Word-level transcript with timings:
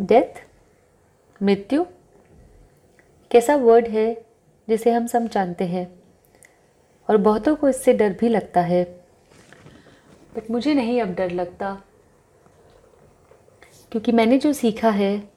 Death, 0.00 0.44
मृत्यु, 1.42 1.84
कैसा 3.30 3.56
word 3.56 3.88
है 3.88 4.26
जिसे 4.68 4.90
हम 4.90 5.06
सब 5.06 5.28
जानते 5.28 5.64
हैं। 5.64 6.02
और 7.08 7.16
बहुतों 7.16 7.56
को 7.56 7.68
इससे 7.68 7.92
डर 7.92 8.12
भी 8.12 8.28
लगता 8.28 8.60
है। 8.60 8.84
बट 10.36 10.50
मुझे 10.50 10.74
नहीं 10.74 11.00
अब 11.02 11.14
डर 11.14 11.30
लगता, 11.30 11.82
क्योंकि 13.90 14.12
मैंने 14.12 14.38
जो 14.38 14.52
सीखा 14.52 14.90
है, 14.90 15.28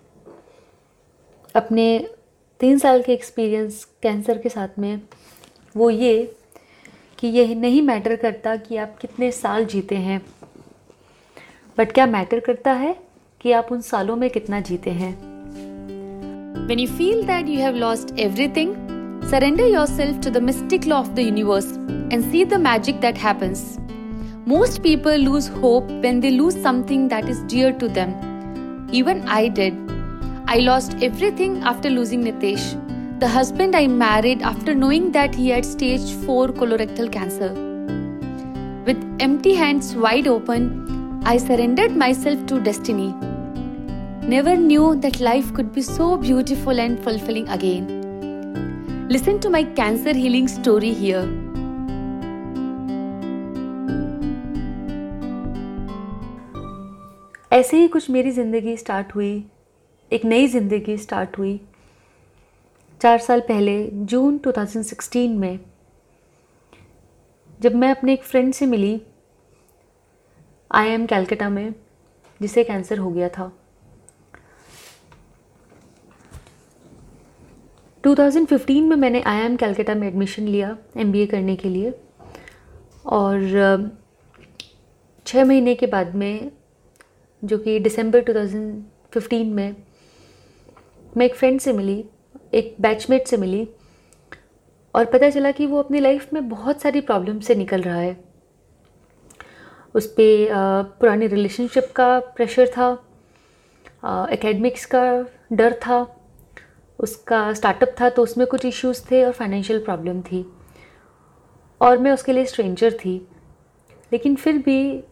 अपने 1.55 2.13
तीन 2.59 2.79
साल 2.79 3.03
के 3.03 3.13
एक्सपीरियंस 3.13 3.83
कैंसर 4.01 4.37
के 4.37 4.49
साथ 4.49 4.79
में, 4.79 5.01
वो 5.77 5.89
ये 5.89 6.35
कि 7.19 7.27
यह 7.27 7.55
नहीं 7.55 7.81
मैटर 7.81 8.15
करता 8.15 8.55
कि 8.55 8.77
आप 8.77 8.97
कितने 8.97 9.31
साल 9.31 9.65
जीते 9.65 9.95
हैं। 9.95 10.25
बट 11.77 11.91
क्या 11.91 12.05
मैटर 12.05 12.39
करता 12.39 12.71
है? 12.71 13.02
कि 13.43 13.51
आप 13.51 13.71
उन 13.71 13.81
सालों 13.81 14.15
में 14.15 14.29
कितना 14.29 14.59
जीते 14.67 14.91
हैं 14.99 15.13
When 16.67 16.79
you 16.81 16.87
feel 16.97 17.23
that 17.29 17.47
you 17.53 17.59
have 17.61 17.77
lost 17.79 18.11
everything, 18.25 18.69
surrender 19.31 19.65
yourself 19.67 20.21
to 20.25 20.31
the 20.35 20.41
mystic 20.49 20.85
law 20.91 20.99
of 21.05 21.09
the 21.17 21.23
universe 21.23 21.71
and 22.11 22.23
see 22.31 22.43
the 22.53 22.59
magic 22.65 23.01
that 23.01 23.17
happens. 23.23 23.63
Most 24.45 24.81
people 24.85 25.17
lose 25.25 25.49
hope 25.63 25.91
when 26.05 26.21
they 26.21 26.31
lose 26.31 26.61
something 26.67 27.09
that 27.09 27.27
is 27.33 27.41
dear 27.55 27.73
to 27.83 27.89
them. 27.89 28.13
Even 29.01 29.27
I 29.27 29.49
did. 29.49 29.81
I 30.47 30.57
lost 30.59 30.95
everything 31.01 31.59
after 31.73 31.89
losing 31.89 32.23
Nitesh, 32.23 32.69
the 33.19 33.27
husband 33.27 33.75
I 33.75 33.87
married 33.87 34.41
after 34.53 34.73
knowing 34.73 35.11
that 35.11 35.35
he 35.35 35.49
had 35.49 35.65
stage 35.65 36.07
4 36.25 36.47
colorectal 36.63 37.11
cancer. 37.11 37.51
With 38.85 39.05
empty 39.19 39.53
hands 39.65 39.93
wide 40.07 40.27
open, 40.27 41.21
I 41.25 41.37
surrendered 41.37 41.95
myself 42.07 42.45
to 42.47 42.61
destiny. 42.61 43.13
Never 44.25 44.55
knew 44.55 44.95
that 45.01 45.19
life 45.19 45.53
could 45.53 45.73
be 45.73 45.81
so 45.81 46.15
beautiful 46.15 46.79
and 46.79 46.97
fulfilling 46.97 47.49
again. 47.49 47.87
Listen 49.09 49.37
to 49.41 49.49
my 49.49 49.65
cancer 49.65 50.13
healing 50.13 50.47
story 50.47 50.91
here. 50.93 51.23
ऐसे 57.51 57.77
ही 57.77 57.87
कुछ 57.87 58.09
मेरी 58.09 58.31
ज़िंदगी 58.31 58.75
start 58.77 59.13
हुई 59.15 59.31
एक 60.11 60.25
नई 60.25 60.47
ज़िंदगी 60.47 60.97
start 60.97 61.37
हुई 61.37 61.59
चार 63.01 63.19
साल 63.19 63.41
पहले 63.47 63.75
जून 64.13 64.37
2016 64.47 65.35
में 65.39 65.59
जब 67.59 67.75
मैं 67.75 67.89
अपने 67.95 68.13
एक 68.13 68.23
फ्रेंड 68.23 68.53
से 68.53 68.65
मिली 68.65 69.01
आई 70.71 70.89
एम 70.91 71.05
कैलकटा 71.05 71.49
में 71.49 71.73
जिसे 72.41 72.63
कैंसर 72.63 72.97
हो 72.97 73.11
गया 73.11 73.29
था 73.29 73.51
2015 78.03 78.81
में 78.81 78.95
मैंने 78.95 79.21
आई 79.21 79.39
एम 79.39 79.55
कैलकटा 79.55 79.93
में 79.95 80.07
एडमिशन 80.07 80.43
लिया 80.43 80.77
एमबीए 80.97 81.25
करने 81.25 81.55
के 81.55 81.69
लिए। 81.69 81.93
और 83.05 83.91
छः 85.25 85.45
महीने 85.45 85.75
के 85.75 85.87
बाद 85.87 86.15
में, 86.15 86.51
जो 87.43 87.57
कि 87.57 87.79
दिसंबर 87.79 88.23
2015 88.23 89.53
में, 89.53 89.75
मैं 91.17 91.25
एक 91.25 91.35
फ्रेंड 91.35 91.59
से 91.59 91.73
मिली, 91.73 92.03
एक 92.53 92.75
बैचमेट 92.81 93.27
से 93.27 93.37
मिली। 93.37 93.67
और 94.95 95.05
पता 95.05 95.29
चला 95.29 95.51
कि 95.51 95.65
वो 95.65 95.79
अपनी 95.79 95.99
लाइफ 95.99 96.33
में 96.33 96.49
बहुत 96.49 96.81
सारी 96.81 97.01
प्रॉब्लम 97.01 97.39
से 97.39 97.55
निकल 97.55 97.81
रहा 97.81 97.97
है। 97.97 98.17
उस 99.95 100.07
पर 100.07 100.47
पुरानी 100.99 101.27
रिलेशनशिप 101.27 101.91
का 101.95 102.19
प्रेशर 102.19 102.67
था 102.67 102.91
एकेडमिक्स 104.31 104.85
का 104.85 105.03
डर 105.53 105.73
था। 105.73 106.22
उसका 106.99 107.53
स्टार्टअप 107.53 107.95
था 108.01 108.09
तो 108.09 108.23
उसमें 108.23 108.47
कुछ 108.47 108.65
इश्यूज़ 108.65 109.05
थे 109.11 109.25
और 109.25 109.31
फाइनेंशियल 109.31 109.83
प्रॉब्लम 109.83 110.21
थी। 110.21 110.53
और 111.81 111.97
मैं 111.97 112.11
उसके 112.11 112.33
लिए 112.33 112.45
स्ट्रेंजर 112.45 112.93
थी। 112.93 113.27
लेकिन 114.11 114.35
फिर 114.35 114.57
भी 114.57 115.03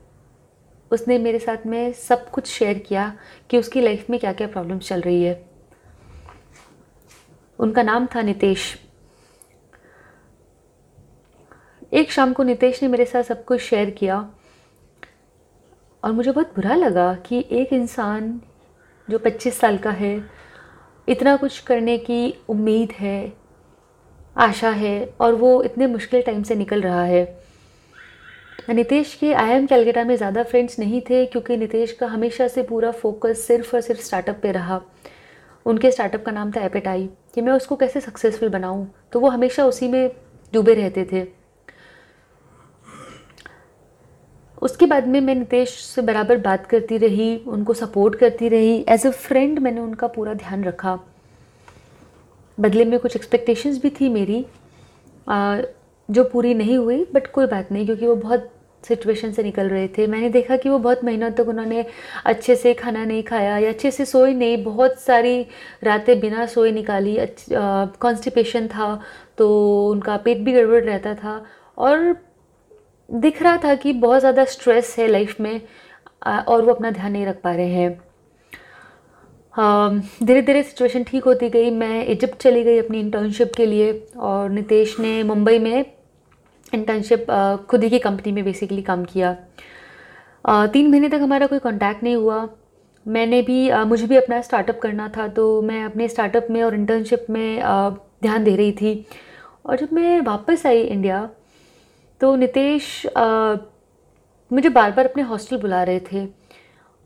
उसने 0.92 1.18
मेरे 1.18 1.40
साथ 1.40 1.66
में 1.66 1.94
सब 1.94 2.30
कुछ 2.30 2.48
शेयर 2.48 2.78
किया 2.78 3.18
कि 3.50 3.58
उसकी 3.58 3.82
लाइफ 3.82 4.10
में 4.10 4.20
क्या 4.20 4.34
क्या 4.34 4.48
प्रॉब्लम्स 4.48 4.88
चल 4.88 5.02
रही 5.02 5.24
है। 5.24 5.50
उनका 7.60 7.84
नाम 7.84 8.08
था 8.16 8.22
नितेश। 8.22 8.80
एक 11.94 12.12
शाम 12.12 12.34
को 12.34 12.44
नितेश 12.44 12.84
ने 12.84 12.90
मेरे 12.90 13.06
साथ 13.06 13.24
सब 13.24 13.46
कुछ 13.46 13.62
शेयर 13.62 13.90
किया 13.90 14.34
और 16.04 16.12
मुझे 16.12 16.32
बहुत 16.32 16.48
बुरा 16.48 16.76
लगा 16.76 17.16
कि 17.16 17.46
एक 17.52 17.74
इंसान 17.74 18.42
जो 19.10 19.20
25 19.20 19.60
साल 19.60 19.78
का 19.78 19.92
है 19.92 20.41
इतना 21.08 21.36
कुछ 21.38 21.60
करने 21.60 21.98
की 22.00 22.34
उम्मीद 22.50 22.92
है, 22.92 23.34
आशा 24.36 24.70
है 24.70 25.14
और 25.22 25.36
वो 25.36 25.62
इतने 25.64 25.88
मुश्किल 25.88 26.22
टाइम 26.22 26.44
से 26.44 26.56
निकल 26.56 26.82
रहा 26.82 27.04
है। 27.04 27.24
नितेश 28.70 29.14
के 29.16 29.34
आई 29.34 29.52
एम 29.52 29.66
कैलगेटा 29.68 30.04
में 30.04 30.16
ज़्यादा 30.16 30.44
फ्रेंड्स 30.44 30.80
नहीं 30.80 31.02
थे 31.02 31.26
क्योंकि 31.26 31.58
नितेश 31.58 31.92
का 31.92 32.08
हमेशा 32.08 32.48
से 32.48 32.64
पूरा 32.64 32.92
फोकस 32.94 33.46
सिर्फ़ 33.48 33.76
और 33.76 33.82
सिर्फ़ 33.82 34.02
स्टार्टअप 34.02 34.40
पे 34.44 34.52
रहा। 34.52 34.82
उनके 35.66 35.92
स्टार्टअप 35.92 36.26
का 36.26 36.32
नाम 36.32 36.52
था 36.52 36.66
एपेटाई 36.66 37.10
कि 37.36 37.42
मैं 37.42 37.54
उसको 37.54 37.76
कैसे 37.76 38.02
सक्सेसफुल 38.02 38.50
बनाऊँ? 38.50 38.88
तो 39.12 39.20
वो 39.20 39.30
हमेशा 39.30 39.66
उसी 39.66 39.88
में 39.88 40.12
डूबे 40.54 40.74
रहते 40.74 41.08
थे। 41.12 41.26
उसके 44.62 44.86
बाद 44.86 45.08
में 45.08 45.20
मैं 45.22 45.36
नितेश 45.36 45.70
से 45.86 46.02
बराबर 46.02 46.38
बात 46.38 46.66
करती 46.66 46.98
रही 46.98 47.36
उनको 47.48 47.74
सपोर्ट 47.74 48.16
करती 48.16 48.50
रही। 48.50 48.78
एज 48.90 49.06
अ 49.08 49.10
फ्रेंड 49.10 49.60
मैंने 49.60 49.82
उनका 49.82 50.08
पूरा 50.08 50.34
ध्यान 50.36 50.64
रखा। 50.64 51.00
बदले 52.58 52.86
में 52.86 53.00
कुछ 53.00 53.16
एक्सपेक्टेशंस 53.16 53.82
भी 53.82 53.90
थी 53.90 54.10
मेरी। 54.10 54.46
आ, 55.28 55.62
जो 56.10 56.24
पूरी 56.24 56.54
नहीं 56.54 56.78
हुई 56.78 57.06
बट 57.14 57.28
कोई 57.28 57.46
बात 57.48 57.72
नहीं 57.72 57.86
क्योंकि 57.86 58.08
वो 58.08 58.16
बहुत 58.16 58.50
सिचुएशन 58.84 59.32
से 59.32 59.44
निकल 59.44 59.68
रहे 59.70 59.88
थे। 59.88 60.06
मैंने 60.08 60.30
देखा 60.30 60.56
कि 60.58 60.70
वो 60.70 60.78
बहुत 60.80 61.04
महीनों 61.04 61.30
तक 61.32 61.48
उन्होंने 61.48 61.86
अच्छे 62.26 62.56
से 62.56 62.74
खाना 62.74 63.04
नहीं 63.06 63.24
खाया 63.24 63.58
या 63.58 63.70
अच्छे 63.70 63.92
से 63.92 64.06
सोई 64.06 64.34
नहीं 64.34 64.64
बहुत 64.64 65.00
सारी 65.00 65.46
रातें 65.84 66.20
बिना 66.20 66.46
सोए 66.46 66.72
निकाली 66.72 67.18
कॉन्स्टिपेशन 67.52 68.68
था 68.68 69.00
तो 69.38 69.50
उनका 69.90 70.18
पेट 70.18 70.38
भी 70.38 70.54
गड़बड़ 70.54 70.84
रहता 70.84 71.14
था। 71.16 71.44
और 71.78 72.16
दिख 73.12 73.42
रहा 73.44 73.58
था 73.58 73.74
कि 73.76 73.94
बहुत 73.96 74.20
ज़्यादा 74.20 74.46
स्ट्रेस 74.46 74.96
है 75.00 75.08
लाइफ 75.08 75.40
में 75.42 75.62
और 76.24 76.62
वो 76.62 76.74
अपना 76.74 76.92
ध्यान 76.92 77.12
नहीं 77.12 77.26
रख 77.26 77.42
पा 77.44 77.54
रहे 77.56 77.70
हैं। 77.70 78.00
धीरे 80.24 80.42
धीरे 80.42 80.62
सिचुएशन 80.64 81.04
ठीक 81.04 81.24
होती 81.24 81.50
गई। 81.50 81.70
मैं 81.72 82.06
इजिप्ट 82.06 82.42
चली 82.42 82.64
गई 82.64 82.78
अपनी 82.80 83.00
इंटर्नशिप 83.00 83.52
के 83.58 83.66
लिए 83.66 83.92
और 84.20 84.50
नितेश 84.50 85.00
ने 85.00 85.22
मुंबई 85.24 85.60
में 85.60 85.86
इंटर्नशिप 86.74 87.26
खुद 87.70 87.84
ही 87.84 87.90
की 87.90 88.00
कंपनी 88.00 88.32
में 88.32 88.44
बेसिकली 88.44 88.82
काम 88.82 89.04
किया। 89.06 89.34
तीन 90.46 90.90
महीने 90.92 91.10
तक 91.10 91.22
हमारा 91.22 91.48
कोई 91.48 91.60
कांटेक्ट 91.60 92.04
नहीं 92.04 92.16
हुआ। 92.16 92.48
मैंने 93.06 93.42
भी 93.42 93.72
मुझे 93.86 94.08
भी 94.08 94.16
अपना 94.18 94.42
स्टार्टअप 94.42 94.80
करना 94.80 95.08
था 95.18 95.28
तो 95.30 95.62
मैं 95.62 95.84
अपने 95.84 96.08
स्टार्टअप 96.08 96.48
में 96.52 96.62
और 96.64 96.76
इंटर्नशिप 96.76 97.26
में 97.30 97.60
ध्यान 98.24 98.44
दे 98.44 98.56
रही 98.56 98.72
थी। 98.72 99.06
और 99.66 99.78
जब 99.78 99.94
मैं 99.94 100.20
वापस 100.22 100.66
आई 100.66 100.82
इंडिया 100.82 101.30
तो 102.22 102.36
नितेश 102.36 103.06
मुझे 104.52 104.70
बार 104.70 104.92
बार 104.92 105.08
अपने 105.08 105.24
हॉस्टल 105.24 105.58
बुला 105.58 105.82
रहे 105.84 106.00
थे 106.12 106.26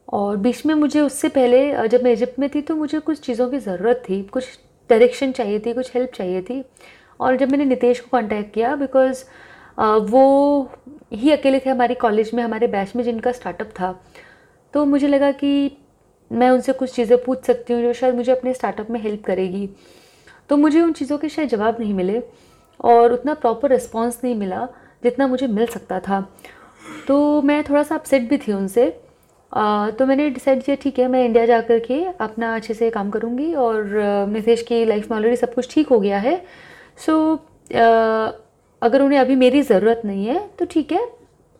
और 0.08 0.38
बीच 0.38 0.66
में 0.66 0.74
मुझे 0.76 1.02
उससे 1.02 1.30
पहले 1.30 1.88
जब 1.90 2.04
मैं 2.04 2.12
इजिप्ट 2.14 2.40
में 2.40 2.50
थी 2.56 2.62
तो 2.62 2.76
मुझे 2.76 3.00
कुछ 3.00 3.20
चीज़ों 3.20 3.50
की 3.50 3.60
ज़रूरत 3.60 4.04
थी, 4.10 4.22
कुछ 4.24 4.60
डायरेक्शन 4.90 5.32
चाहिए 5.32 5.60
थी, 5.60 5.74
कुछ 5.74 5.96
हेल्प 5.96 6.12
चाहिए 6.16 6.42
थी 6.42 6.64
और 7.20 7.38
जब 7.38 7.52
मैंने 7.52 7.66
नितेश 7.66 8.00
को 8.00 8.10
कांटेक्ट 8.12 8.54
किया 8.54 8.76
बिकॉज़ 8.76 9.24
वो 10.12 10.70
ही 11.14 11.32
अकेले 11.32 11.60
थे 11.60 11.70
हमारे 11.70 11.96
कॉलेज 11.96 12.32
में, 12.34 12.44
हमारे 12.44 12.68
बैच 12.68 12.96
में 12.96 13.04
जिनका 13.04 13.32
स्टार्टअप 13.32 13.70
था 13.80 14.00
तो 14.74 14.86
मुझे 14.86 15.08
लगा 15.08 15.32
कि 15.34 15.78
मैं 16.32 16.50
उनसे 16.50 16.74
कुछ 16.74 16.96
चीज़ें 16.96 17.18
पूछ 17.24 17.44
सकती 17.46 17.74
हूँ 17.74 17.82
जो 17.82 17.94
शायद 17.94 18.16
मुझे 18.16 18.32
अपने 18.32 18.54
स्टार्टअप 18.54 18.90
में 18.92 19.00
हेल्प 19.02 19.24
करेगी। 19.26 19.70
तो 20.50 20.58
मुझे 20.58 20.82
उन 20.82 20.92
चीज़ों 20.94 21.18
के 21.18 21.30
शायद 21.30 21.50
जवाब 21.50 21.80
नहीं 21.80 21.94
मिले 21.94 22.22
और 22.80 23.14
उतना 23.14 23.34
प्रॉपर 23.36 23.70
रिस्पॉन्स 23.72 24.20
नहीं 24.24 24.36
मिला। 24.36 24.68
जितना 25.06 25.28
मुझे 25.28 25.48
मिल 25.50 25.66
सकता 25.68 26.00
था। 26.00 26.22
तो 27.08 27.42
मैं 27.42 27.64
थोड़ा 27.64 27.84
सा 27.84 27.96
अपसेट 27.96 28.30
भी 28.30 28.38
थी 28.38 28.54
उनसे। 28.54 28.86
आ, 29.52 29.90
तो 29.90 30.06
मैंने 30.06 30.30
डिसाइड 30.30 30.64
किया 30.64 30.76
ठीक 30.82 31.00
है 31.00 31.08
मैं 31.08 31.24
इंडिया 31.26 31.46
जा 31.46 31.60
कर 31.62 31.80
के 31.80 32.04
अपना 32.22 32.56
अच्छे 32.56 32.74
से 32.74 32.90
काम 32.90 33.10
करूँगी 33.10 33.54
और 33.56 33.86
नितेश 34.30 34.62
की 34.64 34.84
लाइफ 34.86 35.12
में 35.12 35.18
ऑलरेडी 35.18 35.36
सब 35.36 35.54
कुछ 35.54 35.74
ठीक 35.74 35.88
हो 35.90 36.00
गया 36.00 36.18
है। 36.20 36.42
सो 36.98 37.34
अगर 38.82 39.02
उन्हें 39.02 39.20
अभी 39.20 39.36
मेरी 39.36 39.62
ज़रूरत 39.64 40.02
नहीं 40.06 40.26
है 40.26 40.40
तो 40.60 40.66
ठीक 40.66 40.92
है 40.92 41.08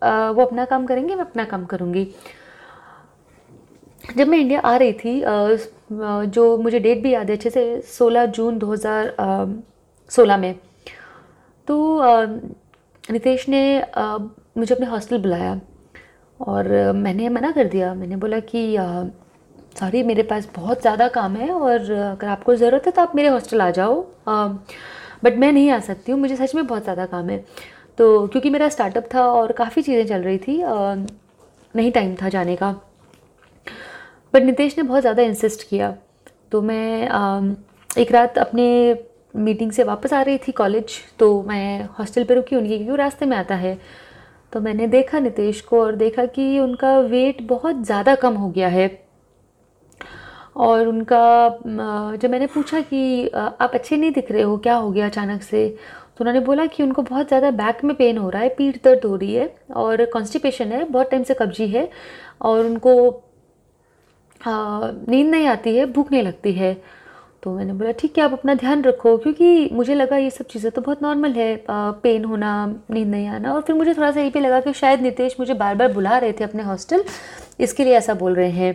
आ, 0.02 0.30
वो 0.30 0.42
अपना 0.42 0.66
काम 0.66 0.86
करेंगे 0.86 1.16
मैं 1.16 1.24
अपना 1.24 1.44
काम 1.46 1.66
करूँगी। 1.66 2.08
जब 4.18 4.28
मैं 4.28 4.38
इंडिया 4.38 4.60
आ 4.60 4.76
रही 4.78 4.94
थी 4.94 5.22
आ, 5.22 5.56
जो 6.26 6.58
मुझे 6.58 6.80
डेट 6.80 7.02
भी 7.04 7.14
याद 7.14 7.30
है 7.30 7.36
अच्छे 7.36 7.50
से 7.50 7.82
16 7.92 8.26
जून 8.36 8.60
2016 8.60 10.38
में 10.40 10.54
तो 11.68 11.76
नितेश 13.12 13.48
ने 13.50 13.62
मुझे 14.58 14.74
अपने 14.76 14.86
हॉस्टल 14.88 15.18
बुलाया 15.22 15.60
और 16.40 16.68
मैंने 16.94 17.30
मना 17.30 17.52
कर 17.52 17.68
दिया। 17.68 17.94
मैंने 17.94 18.16
बोला 18.16 18.40
कि 18.50 18.76
सॉरी 19.80 20.02
मेरे 20.04 20.24
पास 20.24 20.48
बहुत 20.56 20.82
ज़्यादा 20.82 21.08
काम 21.10 21.36
है 21.36 21.50
और 21.52 21.92
अगर 21.92 22.28
आपको 22.28 22.56
ज़रूरत 22.56 22.86
है 22.86 22.92
तो 22.92 23.02
आप 23.02 23.16
मेरे 23.16 23.30
हॉस्टल 23.30 23.62
आ 23.62 23.70
जाओ। 23.72 24.02
बट 25.24 25.38
मैं 25.38 25.52
नहीं 25.52 25.70
आ 25.72 25.80
सकती 25.82 26.12
हूँ 26.12 26.20
मुझे 26.20 26.36
सच 26.36 26.56
में 26.56 26.66
बहुत 26.68 26.84
ज़्यादा 26.84 27.06
काम 27.06 27.30
है। 27.30 27.38
तो 27.98 28.28
क्योंकि 28.28 28.50
मेरा 28.50 28.70
स्टार्टअप 28.70 29.10
था 29.14 29.22
और 29.24 29.52
काफ़ी 29.52 29.82
चीज़ें 29.82 30.06
चल 30.08 30.22
रही 30.22 30.38
थी 30.38 30.62
आ, 30.62 30.96
नहीं 31.74 31.92
टाइम 31.92 32.16
था 32.16 32.30
जाने 32.30 32.56
का। 32.56 32.72
बट 34.34 34.44
नितेश 34.44 34.78
ने 34.78 34.84
बहुत 34.84 35.02
ज़्यादा 35.02 35.24
इंसिस्ट 35.24 35.68
किया। 35.70 35.96
तो 36.52 36.62
मैं 36.62 37.08
आ, 37.08 37.42
एक 37.98 38.12
रात 38.12 38.38
अपने 38.38 38.94
मीटिंग 39.36 39.72
से 39.72 39.84
वापस 39.84 40.14
आ 40.14 40.22
रही 40.22 40.38
थी 40.38 40.52
कॉलेज 40.52 40.98
तो 41.20 41.42
मैं 41.44 41.84
हॉस्टल 42.00 42.24
पे 42.24 42.36
रुकी, 42.36 42.56
उनकी 42.56 42.78
क्योंकि 42.78 42.96
रास्ते 42.98 43.26
में 43.26 43.36
आता 43.38 43.56
है। 43.56 43.78
तो 44.54 44.60
मैंने 44.62 44.88
देखा 44.88 45.20
नितेश 45.20 45.62
को 45.62 45.82
और 45.82 45.96
देखा 45.96 46.26
कि 46.28 46.60
उनका 46.60 46.98
वेट 47.00 47.42
बहुत 47.48 47.84
ज़्यादा 47.86 48.16
कम 48.16 48.34
हो 48.36 48.50
गया 48.50 48.68
है। 48.70 48.88
और 50.58 50.88
उनका 50.88 51.48
जब 52.16 52.30
मैंने 52.32 52.48
पूछा 52.48 52.82
कि 52.84 53.28
आप 53.28 53.72
अच्छे 53.74 53.98
नहीं 53.98 54.12
दिख 54.12 54.32
रहे 54.32 54.42
हो, 54.42 54.58
क्या 54.58 54.76
हो 54.76 54.92
गया 54.92 55.06
अचानक 55.06 55.42
से? 55.44 55.68
तो 55.68 56.24
उन्होंने 56.24 56.40
बोला 56.40 56.66
कि 56.66 56.84
उनको 56.84 57.02
बहुत 57.04 57.28
ज़्यादा 57.28 57.52
बैक 57.54 57.84
में 57.84 57.96
पेन 57.96 58.18
हो 58.18 58.30
रहा 58.30 58.42
है, 58.42 58.50
पीठ 58.50 58.84
दर्द 58.84 59.06
हो 59.06 59.16
रही 59.16 59.34
है 59.34 59.54
और 59.76 60.06
कॉन्स्टिपेशन 60.14 60.72
है, 60.72 60.84
बहुत 60.86 61.10
टाइम 61.12 61.24
से 61.24 61.34
कब्जी 61.34 61.68
है 61.70 61.90
और 62.42 62.66
उनको 62.66 63.22
नींद 64.42 65.28
नहीं 65.28 65.48
आती 65.48 65.76
है 65.76 65.86
भूख 65.86 66.12
नहीं 66.12 66.24
लगती 66.24 66.52
है। 66.54 66.76
तो 67.46 67.52
मैंने 67.54 67.74
बोला 67.74 67.92
ठीक 67.92 68.18
है 68.18 68.24
आप 68.24 68.32
अपना 68.34 68.54
ध्यान 68.56 68.82
रखो 68.84 69.16
क्योंकि 69.18 69.70
मुझे 69.74 69.96
लगा 69.96 70.18
ये 70.18 70.30
सब 70.30 70.46
चीज़ें 70.52 70.72
तो 70.72 70.82
बहुत 70.82 71.02
नॉर्मल 71.04 71.34
है 71.34 71.66
पेन 71.70 72.24
होना 72.26 72.54
नींद 72.92 73.08
नहीं 73.08 73.28
आना। 73.28 73.54
और 73.54 73.62
फिर 73.62 73.76
मुझे 73.76 73.94
थोड़ा 73.94 74.12
सा 74.12 74.22
ये 74.22 74.30
भी 74.30 74.40
लगा 74.40 74.60
कि 74.60 74.74
शायद 74.74 75.02
नितेश 75.02 75.36
मुझे 75.40 75.54
बार 75.54 75.76
बार 75.76 75.94
बुला 75.94 76.18
रहे 76.18 76.34
थे 76.40 76.44
अपने 76.44 76.64
हॉस्टल 76.64 77.04
इसके 77.60 77.84
लिए 77.84 77.94
ऐसा 77.98 78.14
बोल 78.14 78.36
रहे 78.36 78.50
हैं। 78.50 78.74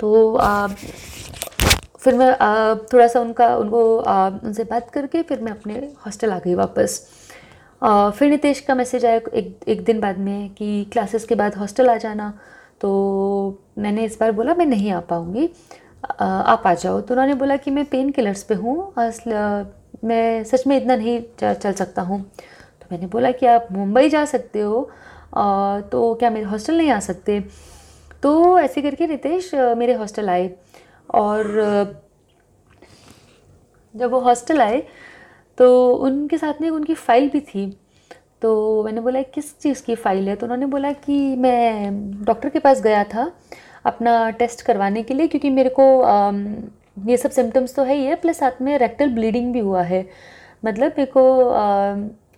तो 0.00 0.34
आ, 0.36 0.66
फिर 0.66 2.14
मैं 2.14 2.30
आ, 2.30 2.74
थोड़ा 2.92 3.06
सा 3.06 3.20
उनका 3.20 3.56
उनको 3.56 3.96
आ, 3.98 4.28
उनसे 4.28 4.64
बात 4.64 4.90
करके 4.90 5.22
फिर 5.22 5.40
मैं 5.40 5.52
अपने 5.52 5.74
हॉस्टल 6.06 6.32
आ 6.32 6.38
गई 6.38 6.54
वापस। 6.54 7.00
आ, 7.82 8.10
फिर 8.10 8.30
नितेश 8.30 8.60
का 8.60 8.74
मैसेज 8.74 9.04
आया 9.06 9.20
एक 9.34 9.58
एक 9.68 9.84
दिन 9.84 10.00
बाद 10.00 10.18
में 10.18 10.48
कि 10.50 10.84
क्लासेस 10.92 11.24
के 11.24 11.34
बाद 11.34 11.56
हॉस्टल 11.56 11.90
आ 11.90 11.96
जाना। 11.98 12.32
तो 12.80 12.88
मैंने 13.78 14.04
इस 14.04 14.16
बार 14.20 14.32
बोला 14.32 14.54
मैं 14.54 14.66
नहीं 14.66 14.90
आ 14.92 15.00
पाऊँगी। 15.00 15.48
आप 16.04 16.62
आ 16.66 16.74
जाओ। 16.74 17.00
तो 17.00 17.14
उन्होंने 17.14 17.34
बोला 17.34 17.56
कि 17.56 17.70
मैं 17.70 17.84
पेन 17.84 18.10
किलर्स 18.10 18.42
पे 18.42 18.54
हूँ 18.54 18.92
मैं 20.04 20.44
सच 20.44 20.66
में 20.66 20.76
इतना 20.76 20.96
नहीं 20.96 21.20
चल 21.40 21.72
सकता 21.72 22.02
हूँ। 22.02 22.20
तो 22.22 22.86
मैंने 22.90 23.06
बोला 23.06 23.30
कि 23.32 23.46
आप 23.46 23.68
मुंबई 23.72 24.08
जा 24.08 24.24
सकते 24.24 24.60
हो 24.60 24.90
आ, 25.34 25.80
तो 25.80 26.14
क्या 26.14 26.30
मेरे 26.30 26.46
हॉस्टल 26.46 26.76
नहीं 26.78 26.90
आ 26.90 26.98
सकते? 27.00 27.40
तो 28.22 28.58
ऐसे 28.58 28.82
करके 28.82 29.06
रितेश 29.06 29.50
मेरे 29.54 29.94
हॉस्टल 29.94 30.28
आए 30.30 30.50
और 31.14 31.44
जब 33.94 34.10
वो 34.10 34.20
हॉस्टल 34.20 34.60
आए 34.62 34.82
तो 35.58 35.92
उनके 35.94 36.38
साथ 36.38 36.60
में 36.60 36.68
उनकी 36.70 36.94
फ़ाइल 36.94 37.28
भी 37.30 37.40
थी। 37.42 37.66
तो 38.42 38.82
मैंने 38.84 39.00
बोला 39.00 39.22
किस 39.24 39.58
चीज़ 39.60 39.82
की 39.84 39.94
फ़ाइल 39.94 40.28
है? 40.28 40.34
तो 40.36 40.46
उन्होंने 40.46 40.66
बोला 40.66 40.92
कि 40.92 41.18
मैं 41.36 42.24
डॉक्टर 42.24 42.48
के 42.48 42.58
पास 42.58 42.80
गया 42.82 43.04
था 43.04 43.30
अपना 43.86 44.30
टेस्ट 44.32 44.62
करवाने 44.62 45.02
के 45.02 45.14
लिए, 45.14 45.26
क्योंकि 45.28 45.50
मेरे 45.50 45.70
को 45.78 45.84
ये 47.08 47.16
सब 47.16 47.30
सिम्टम्स 47.30 47.74
तो 47.74 47.82
है 47.84 47.94
ही 47.94 48.04
है 48.06 48.14
प्लस 48.16 48.38
साथ 48.38 48.62
में 48.62 48.76
रेक्टल 48.78 49.08
ब्लीडिंग 49.14 49.52
भी 49.52 49.60
हुआ 49.60 49.82
है। 49.82 50.06
मतलब 50.64 50.92
मेरे 50.98 51.10
को 51.16 51.22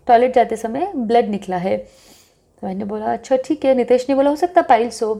टॉयलेट 0.06 0.35
जाते 0.35 0.56
समय 0.56 0.93
ब्लड 0.97 1.29
निकला 1.31 1.56
है। 1.56 1.77
तो 1.77 2.67
मैंने 2.67 2.85
बोला 2.85 3.12
अच्छा 3.12 3.37
ठीक 3.45 3.65
है। 3.65 3.75
नितेश 3.75 4.06
ने 4.09 4.15
बोला, 4.15 4.31
हो 4.31 4.37
सकता 4.37 4.62
पाइल्स 4.62 5.03
हो। 5.03 5.15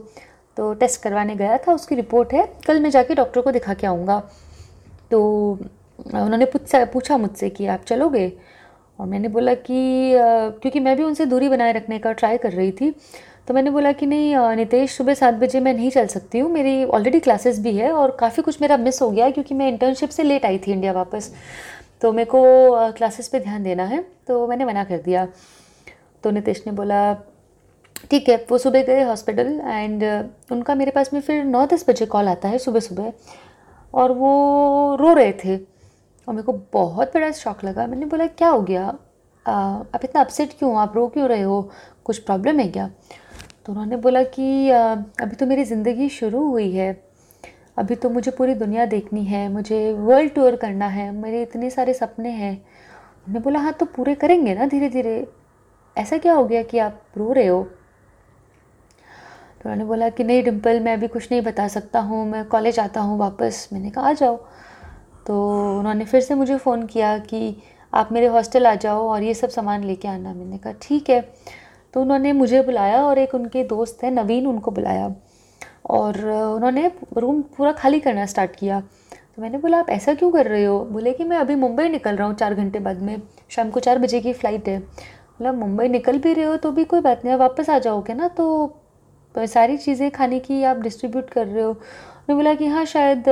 तो 0.57 0.73
टेस्ट 0.73 1.01
करवाने 1.03 1.35
गया 1.35 1.57
था, 1.57 1.73
उसकी 1.73 1.95
रिपोर्ट 1.95 2.33
है। 2.33 2.45
कल 2.67 2.79
मैं 2.79 2.89
जाके 2.89 3.15
डॉक्टर 3.15 3.41
को 3.41 3.51
दिखा 3.51 3.73
के 3.73 3.87
आऊँगा। 3.87 4.19
तो 5.11 5.21
उन्होंने 6.05 6.45
पूछा 6.45 6.83
पूछा 6.85 7.17
मुझसे 7.17 7.49
कि 7.49 7.65
आप 7.67 7.83
चलोगे? 7.87 8.31
और 8.99 9.07
मैंने 9.07 9.27
बोला 9.27 9.53
कि 9.53 10.11
क्योंकि 10.61 10.79
मैं 10.79 10.95
भी 10.97 11.03
उनसे 11.03 11.25
दूरी 11.25 11.49
बनाए 11.49 11.71
रखने 11.73 11.99
का 11.99 12.11
ट्राई 12.13 12.37
कर 12.37 12.51
रही 12.51 12.71
थी। 12.71 12.93
तो 13.49 13.53
मैंने 13.53 13.69
बोला 13.69 13.91
कि 13.91 14.05
नहीं 14.05 14.55
नितेश, 14.55 14.91
सुबह 14.91 15.13
सात 15.13 15.33
बजे 15.33 15.59
मैं 15.59 15.73
नहीं 15.73 15.89
चल 15.91 16.07
सकती 16.07 16.39
हूँ। 16.39 16.49
मेरी 16.51 16.83
ऑलरेडी 16.85 17.19
क्लासेस 17.19 17.59
भी 17.59 17.75
है 17.77 17.91
और 17.91 18.11
काफ़ी 18.19 18.41
कुछ 18.43 18.61
मेरा 18.61 18.75
मिस 18.77 19.01
हो 19.01 19.09
गया 19.11 19.29
क्योंकि 19.29 19.55
मैं 19.55 19.67
इंटर्नशिप 19.67 20.09
से 20.09 20.23
लेट 20.23 20.45
आई 20.45 20.57
थी 20.57 20.71
इंडिया 20.71 20.91
वापस। 20.93 21.31
तो 22.01 22.11
मेरे 22.13 22.29
को 22.29 22.41
क्लासेस 22.97 23.27
पे 23.27 23.39
ध्यान 23.39 23.63
देना 23.63 23.83
है। 23.83 24.03
तो 24.27 24.45
मैंने 24.47 24.65
मना 24.65 24.83
कर 24.83 24.97
दिया। 24.97 25.27
तो 26.23 26.31
नितेश 26.31 26.63
ने 26.67 26.73
बोला, 26.73 27.13
ठीक 28.11 28.29
है, 28.29 28.35
वो 28.51 28.57
सुबह 28.57 28.83
गए 28.83 29.03
हॉस्पिटल 29.03 29.47
एंड 29.65 30.03
उनका 30.51 30.75
मेरे 30.75 30.91
पास 30.91 31.13
में 31.13 31.19
फिर 31.21 31.43
नौ 31.45 31.65
दस 31.65 31.85
बजे 31.89 32.05
कॉल 32.05 32.27
आता 32.27 32.49
है 32.49 32.57
सुबह 32.59 32.79
सुबह 32.79 33.11
और 33.93 34.11
वो 34.11 34.95
रो 34.99 35.13
रहे 35.13 35.31
थे। 35.43 35.55
और 35.55 36.33
मेरे 36.33 36.43
को 36.43 36.53
बहुत 36.73 37.13
बड़ा 37.15 37.31
शौक 37.31 37.63
लगा। 37.63 37.87
मैंने 37.87 38.05
बोला, 38.05 38.27
क्या 38.27 38.49
हो 38.49 38.61
गया? 38.61 38.85
आप 39.45 39.99
इतना 40.03 40.21
अपसेट 40.21 40.53
क्यों 40.59 40.75
आप 40.77 40.95
रो 40.95 41.07
क्यों 41.07 41.27
रहे 41.29 41.41
हो? 41.41 41.61
कुछ 42.05 42.17
प्रॉब्लम 42.19 42.59
है 42.59 42.67
क्या? 42.67 42.89
तो 43.69 43.73
उन्होंने 43.73 43.97
बोला 43.97 44.21
कि 44.25 44.69
अभी 44.69 45.35
तो 45.35 45.45
मेरी 45.45 45.63
ज़िंदगी 45.63 46.07
शुरू 46.09 46.39
हुई 46.49 46.71
है। 46.71 46.91
अभी 47.77 47.95
तो 47.95 48.09
मुझे 48.09 48.31
पूरी 48.31 48.53
दुनिया 48.53 48.85
देखनी 48.85 49.23
है, 49.25 49.47
मुझे 49.49 49.91
वर्ल्ड 49.93 50.33
टूर 50.33 50.55
करना 50.55 50.85
है, 50.87 51.09
मेरे 51.11 51.41
इतने 51.41 51.69
सारे 51.69 51.93
सपने 51.93 52.29
हैं। 52.29 52.51
उन्होंने 52.53 53.39
बोला 53.39 53.59
हाँ 53.59 53.73
तो 53.73 53.85
पूरे 53.85 54.15
करेंगे 54.15 54.55
ना 54.55 54.65
धीरे 54.65 54.89
धीरे 54.89 55.27
ऐसा 55.95 56.17
क्या 56.17 56.33
हो 56.33 56.45
गया 56.45 56.63
कि 56.63 56.77
आप 56.77 57.01
रो 57.17 57.31
रहे 57.33 57.45
हो? 57.47 57.61
तो 59.61 59.69
उन्होंने 59.69 59.85
बोला 59.85 60.09
कि, 60.09 60.23
नहीं 60.23 60.43
डिम्पल 60.43 60.79
मैं 60.79 60.93
अभी 60.93 61.07
कुछ 61.07 61.31
नहीं 61.31 61.41
बता 61.41 61.67
सकता 61.67 61.99
हूँ, 61.99 62.25
मैं 62.25 62.43
कॉलेज 62.45 62.79
आता 62.79 63.01
हूँ 63.01 63.19
वापस। 63.19 63.67
मैंने 63.73 63.89
कहा, 63.89 64.09
आ 64.09 64.13
जाओ। 64.13 64.35
तो 65.27 65.39
उन्होंने 65.79 66.05
फिर 66.05 66.21
से 66.21 66.35
मुझे 66.35 66.57
फ़ोन 66.57 66.85
किया 66.87 67.17
कि, 67.19 67.55
आप 67.93 68.11
मेरे 68.11 68.27
हॉस्टल 68.27 68.67
आ 68.67 68.75
जाओ 68.75 69.07
और 69.09 69.23
ये 69.23 69.33
सब 69.33 69.49
सामान 69.49 69.83
लेके 69.83 70.07
आना। 70.07 70.33
मैंने 70.33 70.57
कहा, 70.57 70.73
ठीक 70.81 71.09
है। 71.09 71.21
तो 71.93 72.01
उन्होंने 72.01 72.31
मुझे 72.33 72.61
बुलाया 72.61 73.01
और 73.03 73.17
एक 73.17 73.35
उनके 73.35 73.63
दोस्त 73.65 74.03
हैं, 74.03 74.11
नवीन, 74.11 74.47
उनको 74.47 74.71
बुलाया। 74.71 75.13
और 75.87 76.17
उन्होंने 76.25 76.91
रूम 77.17 77.41
पूरा 77.57 77.71
खाली 77.73 77.99
करना 77.99 78.25
स्टार्ट 78.25 78.55
किया। 78.55 78.79
तो 78.81 79.41
मैंने 79.41 79.57
बोला, 79.57 79.77
आप 79.79 79.89
ऐसा 79.89 80.13
क्यों 80.13 80.31
कर 80.31 80.47
रहे 80.47 80.63
हो? 80.65 80.79
बोले 80.85 81.13
कि, 81.13 81.23
मैं 81.23 81.37
अभी 81.37 81.55
मुंबई 81.57 81.87
निकल 81.89 82.15
रहा 82.15 82.27
हूँ 82.27 82.35
चार 82.35 82.53
घंटे 82.55 82.79
बाद 82.79 83.01
में। 83.01 83.21
शाम 83.49 83.69
को 83.69 83.79
चार 83.79 83.99
बजे 83.99 84.19
की 84.21 84.33
फ़्लाइट 84.33 84.67
है। 84.69 84.77
मतलब 84.79 85.55
मुंबई 85.55 85.87
निकल 85.89 86.17
भी 86.19 86.33
रहे 86.33 86.45
हो 86.45 86.55
तो 86.57 86.71
भी 86.71 86.83
कोई 86.85 87.01
बात 87.01 87.25
नहीं 87.25 87.35
वापस 87.37 87.69
आ 87.69 87.77
जाओगे 87.79 88.13
ना? 88.13 88.27
तो 88.29 88.75
सारी 89.35 89.77
चीज़ें 89.77 90.09
खाने 90.11 90.39
की 90.39 90.63
आप 90.63 90.77
डिस्ट्रीब्यूट 90.81 91.29
कर 91.29 91.47
रहे 91.47 91.63
हो। 91.63 91.69
उन्होंने 91.69 92.35
बोला 92.35 92.53
कि 92.55 92.67
हाँ 92.67 92.85
शायद 92.85 93.23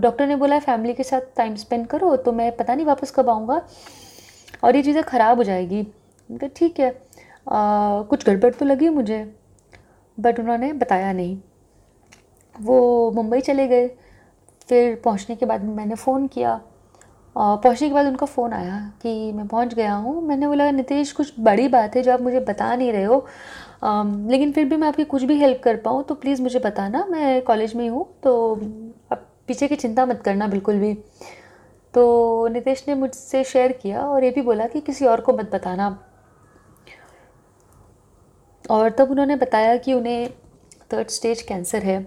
डॉक्टर 0.00 0.26
ने 0.26 0.36
बोला 0.36 0.58
फैमिली 0.60 0.94
के 0.94 1.02
साथ 1.02 1.20
टाइम 1.36 1.54
स्पेंड 1.56 1.86
करो 1.86 2.14
तो 2.18 2.32
मैं 2.32 2.50
पता 2.56 2.74
नहीं 2.74 2.86
वापस 2.86 3.10
कब 3.10 3.30
आऊँगा 3.30 3.60
और 4.64 4.76
ये 4.76 4.82
चीज़ें 4.82 5.02
ख़राब 5.04 5.36
हो 5.38 5.44
जाएगी। 5.44 5.86
ठीक 6.56 6.80
है। 6.80 7.05
आ, 7.46 8.02
कुछ 8.02 8.26
गड़बड़ 8.26 8.52
तो 8.54 8.64
लगी 8.64 8.88
मुझे 8.88 9.24
बट 10.18 10.40
उन्होंने 10.40 10.72
बताया 10.72 11.12
नहीं। 11.12 11.38
वो 12.54 13.10
मुंबई 13.10 13.40
चले 13.40 13.66
गए। 13.68 13.88
फिर 14.68 14.94
पहुँचने 15.04 15.36
के 15.36 15.46
बाद 15.46 15.64
मैंने 15.64 15.94
फ़ोन 15.94 16.26
किया। 16.26 16.60
और 17.36 17.56
पहुँचने 17.56 17.88
के 17.88 17.94
बाद 17.94 18.06
उनका 18.06 18.26
फ़ोन 18.26 18.52
आया 18.52 18.78
कि 19.02 19.32
मैं 19.32 19.46
पहुँच 19.48 19.74
गया 19.74 19.94
हूँ। 19.94 20.22
मैंने 20.22 20.46
बोला 20.46 20.70
नितेश 20.70 21.12
कुछ 21.12 21.32
बड़ी 21.40 21.68
बात 21.68 21.96
है 21.96 22.02
जो 22.02 22.12
आप 22.12 22.20
मुझे 22.20 22.40
बता 22.40 22.74
नहीं 22.76 22.92
रहे 22.92 23.04
हो। 23.04 23.26
um, 23.84 24.30
लेकिन 24.30 24.52
फिर 24.52 24.64
भी 24.64 24.76
मैं 24.76 24.88
आपकी 24.88 25.04
कुछ 25.04 25.22
भी 25.22 25.38
हेल्प 25.38 25.60
कर 25.64 25.76
पाऊँ 25.76 26.02
तो 26.04 26.14
प्लीज़ 26.14 26.42
मुझे 26.42 26.58
बताना। 26.58 27.04
मैं 27.10 27.42
कॉलेज 27.42 27.74
में 27.74 27.88
हूँ 27.88 28.06
तो 28.22 28.54
अब 29.12 29.26
पीछे 29.46 29.68
की 29.68 29.76
चिंता 29.76 30.06
मत 30.06 30.22
करना 30.24 30.46
बिल्कुल 30.46 30.78
भी। 30.78 30.94
तो 31.94 32.48
नितेश 32.48 32.84
ने 32.88 32.94
मुझसे 32.94 33.44
शेयर 33.44 33.72
किया 33.72 34.00
और 34.00 34.24
ये 34.24 34.30
भी 34.30 34.42
बोला 34.42 34.66
कि 34.66 34.80
किसी 34.80 35.06
और 35.06 35.20
को 35.20 35.32
मत 35.32 35.50
बताना। 35.54 35.88
और 38.70 38.90
तब 38.90 39.10
उन्होंने 39.10 39.36
बताया 39.36 39.76
कि 39.76 39.92
उन्हें 39.92 40.28
थर्ड 40.92 41.08
स्टेज 41.08 41.42
कैंसर 41.42 41.82
है। 41.82 42.04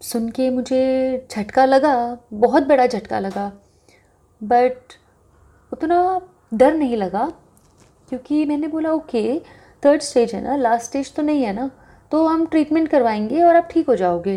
सुन 0.00 0.28
के 0.28 0.48
मुझे 0.50 1.26
झटका 1.30 1.64
लगा 1.64 1.94
बहुत 2.32 2.66
बड़ा 2.66 2.86
झटका 2.86 3.18
लगा 3.18 3.50
बट 4.40 4.92
उतना 5.72 5.98
डर 6.54 6.74
नहीं 6.74 6.96
लगा 6.96 7.26
क्योंकि 8.08 8.44
मैंने 8.44 8.68
बोला 8.68 8.92
ओके 8.92 9.38
थर्ड 9.82 10.02
स्टेज 10.02 10.34
है 10.34 10.42
ना 10.42 10.56
लास्ट 10.56 10.86
स्टेज 10.86 11.14
तो 11.14 11.22
नहीं 11.22 11.42
है 11.42 11.52
ना 11.52 11.70
तो 12.12 12.26
हम 12.26 12.46
ट्रीटमेंट 12.46 12.88
करवाएँगे 12.88 13.42
और 13.42 13.56
आप 13.56 13.68
ठीक 13.70 13.88
हो 13.88 13.96
जाओगे। 13.96 14.36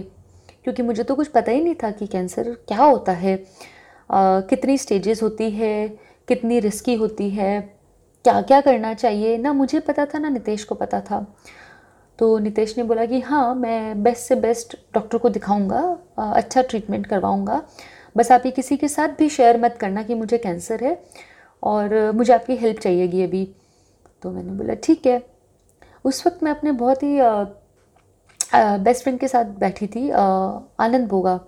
क्योंकि 0.64 0.84
मुझे 0.84 1.04
तो 1.04 1.16
कुछ 1.16 1.28
पता 1.28 1.52
ही 1.52 1.62
नहीं 1.64 1.76
था 1.76 1.92
कि 1.92 2.08
कैंसर 2.08 2.52
क्या 2.68 2.78
होता 2.78 3.12
है 3.12 3.36
आ, 4.10 4.40
कितनी 4.40 4.78
स्टेजेस 4.78 5.22
होती 5.24 5.50
है 5.52 5.88
कितनी 6.28 6.60
रिस्की 6.60 6.96
होती 6.96 7.30
है। 7.30 7.81
क्या 8.26 8.42
क्या 8.42 8.60
करना 8.62 8.94
चाहिए? 8.94 9.38
ना 9.38 9.54
मुझे 9.54 9.80
पता 9.80 10.06
था, 10.06 10.20
ना 10.20 10.30
नितेश 10.30 10.64
को 10.64 10.76
पता 10.76 11.00
था। 11.02 11.26
तो 12.20 12.38
नितेश 12.40 12.78
ने 12.78 12.84
बोला 12.84 13.06
कि 13.06 13.20
हाँ 13.22 13.54
मैं 13.56 14.04
बेस्ट 14.04 14.28
से 14.28 14.36
बेस्ट 14.38 14.76
डॉक्टर 14.94 15.18
को 15.18 15.30
दिखाऊँगा 15.30 15.80
अच्छा 16.18 16.62
ट्रीटमेंट 16.62 17.08
करवाऊँगा। 17.08 17.62
बस 18.16 18.32
आप 18.32 18.46
ये 18.46 18.52
किसी 18.52 18.78
के 18.78 18.88
साथ 18.88 19.18
भी 19.20 19.30
शेयर 19.30 19.60
मत 19.62 19.78
करना 19.80 20.04
कि 20.04 20.16
मुझे 20.16 20.38
कैंसर 20.38 20.84
है 20.84 21.02
और 21.64 22.12
मुझे 22.12 22.34
आपकी 22.34 22.56
हेल्प 22.56 22.80
चाहिएगी 22.80 23.24
अभी। 23.24 23.44
तो 24.24 24.32
मैंने 24.32 24.52
बोला, 24.52 24.74
ठीक 24.76 25.06
है। 25.08 25.22
उस 26.06 26.26
वक्त 26.28 26.44
मैं 26.44 26.52
अपने 26.52 26.72
बहुत 26.74 27.04
ही 27.04 27.18
बेस्ट 28.54 29.04
फ्रेंड 29.04 29.20
के 29.20 29.28
साथ 29.28 29.46
बैठी 29.60 29.88
थी 29.88 30.10
आनंद 30.10 31.08
भोगा। 31.08 31.40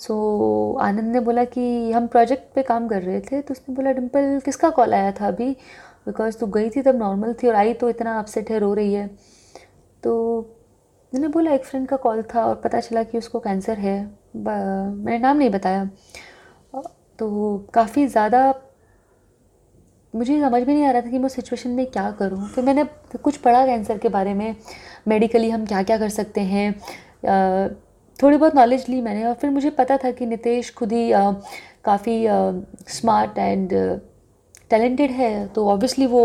सो 0.00 0.76
आनंद 0.80 1.12
ने 1.12 1.20
बोला 1.20 1.44
कि 1.46 1.92
हम 1.92 2.06
प्रोजेक्ट 2.06 2.54
पे 2.54 2.62
काम 2.62 2.88
कर 2.88 3.02
रहे 3.02 3.20
थे 3.22 3.40
तो 3.42 3.54
उसने 3.54 3.74
बोला 3.74 3.92
डिम्पल 3.92 4.40
किसका 4.44 4.70
कॉल 4.70 4.94
आया 4.94 5.10
था 5.12 5.26
अभी? 5.28 5.56
बिकॉज़ 6.06 6.38
तू 6.38 6.46
गई 6.48 6.70
थी 6.70 6.82
तब 6.82 6.96
नॉर्मल 6.96 7.34
थी 7.42 7.48
और 7.48 7.54
आई 7.54 7.72
तो 7.74 7.88
इतना 7.90 8.18
अपसेट 8.18 8.50
है, 8.50 8.58
रो 8.58 8.72
रही 8.74 8.92
है। 8.94 9.06
तो 10.02 10.56
मैंने 11.12 11.28
बोला, 11.28 11.52
एक 11.52 11.64
फ्रेंड 11.64 11.86
का 11.88 11.96
कॉल 11.96 12.22
था 12.34 12.44
और 12.46 12.54
पता 12.64 12.80
चला 12.80 13.02
कि 13.02 13.18
उसको 13.18 13.38
कैंसर 13.40 13.78
है। 13.78 13.98
मैंने 14.36 15.18
नाम 15.18 15.36
नहीं 15.36 15.50
बताया। 15.50 15.88
तो 17.18 17.66
काफ़ी 17.74 18.06
ज़्यादा 18.06 18.52
मुझे 20.14 20.40
समझ 20.40 20.62
में 20.62 20.74
नहीं 20.74 20.84
आ 20.84 20.90
रहा 20.90 21.00
था 21.02 21.10
कि 21.10 21.18
मैं 21.18 21.28
सिचुएशन 21.28 21.70
में 21.70 21.84
क्या 21.86 22.10
करूँ। 22.10 22.48
फिर 22.48 22.64
मैंने 22.64 22.84
कुछ 23.16 23.36
पढ़ा 23.36 23.64
कैंसर 23.66 23.98
के 23.98 24.08
बारे 24.08 24.34
में। 24.34 24.54
मेडिकली 25.08 25.50
हम 25.50 25.66
क्या 25.66 25.82
क्या 25.82 25.98
कर 25.98 26.08
सकते 26.08 26.40
हैं। 26.42 26.72
थोड़ी 28.18 28.36
बहुत 28.36 28.54
नॉलेज 28.54 28.88
ली 28.88 29.00
मैंने 29.00 29.24
और 29.24 29.34
फिर 29.34 29.50
मुझे 29.50 29.70
पता 29.72 29.96
था 29.96 30.10
कि 30.10 30.26
नितेश 30.26 30.72
खुद 30.74 30.92
ही 30.92 31.10
काफ़ी 31.84 32.24
स्मार्ट 32.90 33.38
एंड 33.38 33.72
टैलेंटेड 34.70 35.10
है 35.10 35.46
तो 35.46 35.68
ऑब्वियसली 35.68 36.06
वो 36.06 36.22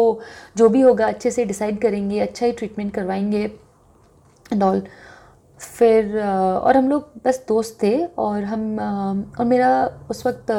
जो 0.58 0.70
भी 0.70 0.82
होगा 0.82 1.08
अच्छे 1.08 1.32
से 1.32 1.46
डिसाइड 1.46 1.82
करेंगे 1.82 2.20
अच्छा 2.20 2.46
ही 2.46 2.52
ट्रीटमेंट 2.52 2.94
करवाएँगे 2.94 3.44
एंड 4.54 4.64
ऑल 4.64 4.82
फिर 5.60 6.20
और 6.20 6.78
हम 6.78 6.90
लोग 6.90 7.12
बस 7.26 7.46
दोस्त 7.48 7.78
थे 7.84 8.06
और 8.06 8.44
हम 8.44 8.80
और 9.40 9.46
मेरा 9.46 9.70
उस 10.10 10.26
वक्त 10.28 10.52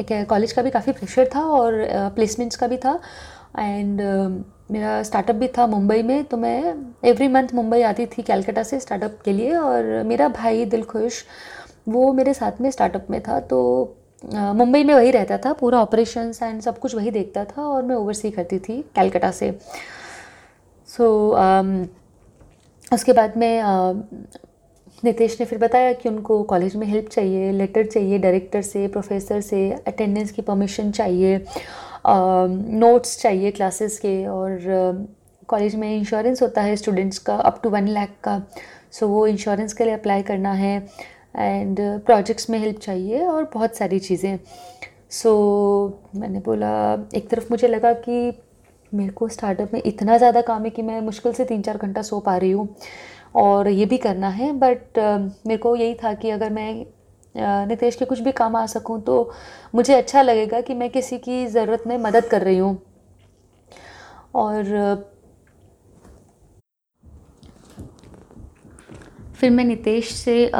एक 0.00 0.26
कॉलेज 0.28 0.52
का 0.52 0.62
भी 0.62 0.70
काफ़ी 0.70 0.92
प्रेशर 0.92 1.30
था 1.34 1.40
और 1.40 1.86
प्लेसमेंट्स 2.14 2.56
का 2.56 2.66
भी 2.66 2.76
था 2.76 2.98
एंड 3.58 4.00
मेरा 4.70 5.02
स्टार्टअप 5.02 5.36
भी 5.36 5.48
था 5.48 5.66
मुंबई 5.66 6.02
में 6.02 6.24
तो 6.24 6.36
मैं 6.36 6.74
एवरी 7.04 7.28
मंथ 7.28 7.48
मुंबई 7.54 7.82
आती 7.82 8.06
थी 8.06 8.22
कैलकाटा 8.22 8.62
से 8.62 8.80
स्टार्टअप 8.80 9.18
के 9.24 9.32
लिए 9.32 9.56
और 9.56 10.02
मेरा 10.02 10.28
भाई 10.28 10.64
दिल 10.64 10.82
खुश 10.82 11.24
वो 11.88 12.12
मेरे 12.12 12.34
साथ 12.34 12.60
में 12.60 12.70
स्टार्टअप 12.70 13.06
में 13.10 13.20
था 13.22 13.40
तो 13.40 13.60
मुंबई 14.24 14.84
में 14.84 14.94
वही 14.94 15.10
रहता 15.10 15.38
था 15.38 15.52
पूरा 15.52 15.78
ऑपरेशन 15.78 16.32
एंड 16.42 16.60
सब 16.60 16.78
कुछ 16.78 16.94
वही 16.94 17.10
देखता 17.10 17.44
था 17.44 17.62
और 17.62 17.82
मैं 17.82 17.96
ओवरसी 17.96 18.30
करती 18.30 18.58
थी 18.58 18.80
कैलकाटा 18.94 19.30
से। 19.30 19.50
सो 20.88 21.04
so, 21.30 21.40
um, 21.40 22.94
उसके 22.94 23.12
बाद 23.12 23.36
में 23.36 23.62
नितेश 25.04 25.36
ने 25.40 25.46
फिर 25.46 25.58
बताया 25.58 25.92
कि 25.92 26.08
उनको 26.08 26.42
कॉलेज 26.42 26.76
में 26.76 26.86
हेल्प 26.86 27.08
चाहिए 27.08 27.52
लेटर 27.52 27.86
चाहिए 27.86 28.18
डायरेक्टर 28.18 28.62
से 28.62 28.86
प्रोफेसर 28.88 29.40
से 29.40 29.70
अटेंडेंस 29.86 30.30
की 30.30 30.42
परमिशन 30.42 30.90
चाहिए 30.90 31.44
नोट्स 32.06 33.20
चाहिए 33.22 33.50
क्लासेस 33.50 33.98
के 33.98 34.14
और 34.26 34.58
कॉलेज 35.48 35.74
में 35.74 35.96
इंश्योरेंस 35.96 36.42
होता 36.42 36.62
है 36.62 36.76
स्टूडेंट्स 36.76 37.18
का 37.18 37.36
अप 37.36 37.60
टू 37.62 37.70
वन 37.70 37.88
लाख 37.88 38.08
का। 38.24 38.40
सो 38.92 39.08
वो 39.08 39.26
इंश्योरेंस 39.26 39.72
के 39.72 39.84
लिए 39.84 39.94
अप्लाई 39.94 40.22
करना 40.22 40.52
है। 40.52 40.88
एंड 41.34 41.80
प्रोजेक्ट्स 42.06 42.48
में 42.50 42.58
हेल्प 42.58 42.78
चाहिए 42.78 43.24
और 43.26 43.50
बहुत 43.54 43.76
सारी 43.76 43.98
चीज़ें। 44.00 44.38
सो 45.12 45.30
so, 46.04 46.20
मैंने 46.20 46.38
बोला 46.40 46.72
एक 47.14 47.28
तरफ़ 47.30 47.46
मुझे 47.50 47.68
लगा 47.68 47.92
कि 48.06 48.32
मेरे 48.92 49.12
को 49.12 49.28
स्टार्टअप 49.28 49.70
में 49.74 49.82
इतना 49.86 50.16
ज़्यादा 50.18 50.40
काम 50.42 50.64
है 50.64 50.70
कि 50.70 50.82
मैं 50.82 51.00
मुश्किल 51.00 51.32
से 51.32 51.44
तीन 51.44 51.62
चार 51.62 51.76
घंटा 51.78 52.02
सो 52.02 52.18
पा 52.20 52.36
रही 52.36 52.50
हूँ 52.50 52.68
और 53.36 53.68
ये 53.68 53.86
भी 53.86 53.98
करना 53.98 54.28
है 54.30 54.52
बट 54.52 54.98
uh, 54.98 55.46
मेरे 55.46 55.56
को 55.58 55.74
यही 55.76 55.94
था 55.94 56.12
कि 56.14 56.30
अगर 56.30 56.50
मैं 56.50 56.84
नितेश 57.66 57.96
के 57.96 58.04
कुछ 58.04 58.18
भी 58.20 58.32
काम 58.32 58.56
आ 58.56 58.64
सकूँ 58.66 59.00
तो 59.02 59.14
मुझे 59.74 59.94
अच्छा 59.94 60.22
लगेगा 60.22 60.60
कि 60.60 60.74
मैं 60.74 60.88
किसी 60.90 61.18
की 61.18 61.46
ज़रूरत 61.48 61.84
में 61.86 61.96
मदद 61.98 62.24
कर 62.24 62.42
रही 62.42 62.58
हूँ। 62.58 62.76
और 64.34 64.64
फिर 69.34 69.50
मैं 69.50 69.64
नितेश 69.64 70.12
से 70.14 70.50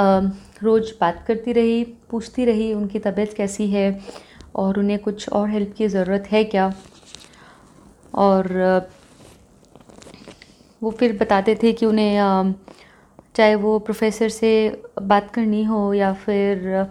रोज़ 0.63 0.93
बात 1.01 1.25
करती 1.27 1.53
रही, 1.53 1.83
पूछती 2.11 2.45
रही 2.45 2.73
उनकी 2.75 2.99
तबीयत 3.01 3.33
कैसी 3.37 3.71
है 3.71 4.01
और 4.57 4.79
उन्हें 4.79 4.99
कुछ 4.99 5.29
और 5.31 5.49
हेल्प 5.51 5.75
की 5.79 5.89
ज़रूरत 5.89 6.29
है 6.33 6.45
क्या? 6.45 6.73
और, 8.17 8.89
वो 10.83 10.91
फिर 10.91 11.17
बताते 11.19 11.55
थे 11.63 11.73
कि 11.73 11.87
उन्हें 11.87 12.55
चाहे 13.37 13.55
वो 13.55 13.79
प्रोफेसर 13.79 14.29
से 14.31 14.51
बात 15.03 15.31
करनी 15.35 15.63
हो 15.65 15.93
या 15.95 16.13
फिर 16.15 16.87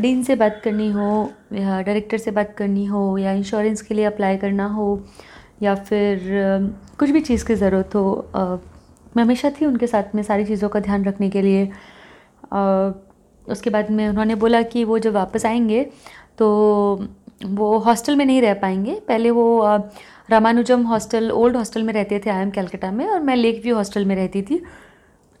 डीन 0.00 0.22
से 0.22 0.34
बात 0.36 0.60
करनी 0.64 0.90
हो 0.92 1.08
या 1.52 1.80
डायरेक्टर 1.82 2.18
से 2.18 2.30
बात 2.30 2.54
करनी 2.58 2.84
हो 2.86 3.02
या 3.18 3.32
इंश्योरेंस 3.32 3.82
के 3.82 3.94
लिए 3.94 4.04
अप्लाई 4.04 4.36
करना 4.36 4.66
हो 4.68 4.88
या 5.62 5.74
फिर 5.74 6.20
कुछ 6.98 7.10
भी 7.10 7.20
चीज़ 7.20 7.44
की 7.46 7.54
ज़रूरत 7.54 7.94
हो 7.94 8.04
मैं 9.16 9.22
हमेशा 9.24 9.50
थी 9.50 9.66
उनके 9.66 9.86
साथ 9.86 10.14
में 10.14 10.22
सारी 10.22 10.44
चीज़ों 10.44 10.68
का 10.68 10.80
ध्यान 10.80 11.04
रखने 11.04 11.30
के 11.30 11.42
लिए। 11.42 11.68
उसके 12.52 13.70
बाद 13.70 13.90
में 13.90 14.08
उन्होंने 14.08 14.34
बोला 14.34 14.62
कि 14.62 14.84
वो 14.84 14.98
जब 14.98 15.12
वापस 15.12 15.46
आएँगे 15.46 15.84
तो 16.38 16.46
वो 17.46 17.76
हॉस्टल 17.78 18.16
में 18.16 18.24
नहीं 18.24 18.40
रह 18.42 18.54
पाएँगे। 18.54 18.94
पहले 19.08 19.30
वो 19.30 19.44
रामानुजम 20.30 20.82
हॉस्टल, 20.86 21.30
ओल्ड 21.30 21.56
हॉस्टल 21.56 21.82
में 21.82 21.92
रहते 21.94 22.20
थे 22.26 22.30
आई 22.30 22.42
एम 22.42 22.50
कैलकाटा 22.50 22.90
में 22.92 23.06
और 23.06 23.20
मैं 23.20 23.36
लेक 23.36 23.62
व्यू 23.62 23.76
हॉस्टल 23.76 24.04
में 24.04 24.14
रहती 24.16 24.42
थी। 24.42 24.62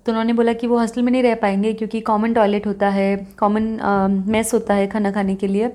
तो 0.06 0.12
उन्होंने 0.12 0.32
बोला 0.32 0.52
कि 0.52 0.66
वो 0.66 0.78
हॉस्टल 0.78 1.02
में 1.02 1.10
नहीं 1.12 1.22
रह 1.22 1.34
पाएँगे 1.34 1.72
क्योंकि 1.72 2.00
कॉमन 2.00 2.34
टॉयलेट 2.34 2.66
होता 2.66 2.88
है, 2.88 3.16
कॉमन 3.38 4.22
मेस 4.26 4.54
होता 4.54 4.74
है 4.74 4.86
खाना 4.86 5.10
खाने 5.12 5.34
के 5.34 5.46
लिए। 5.46 5.72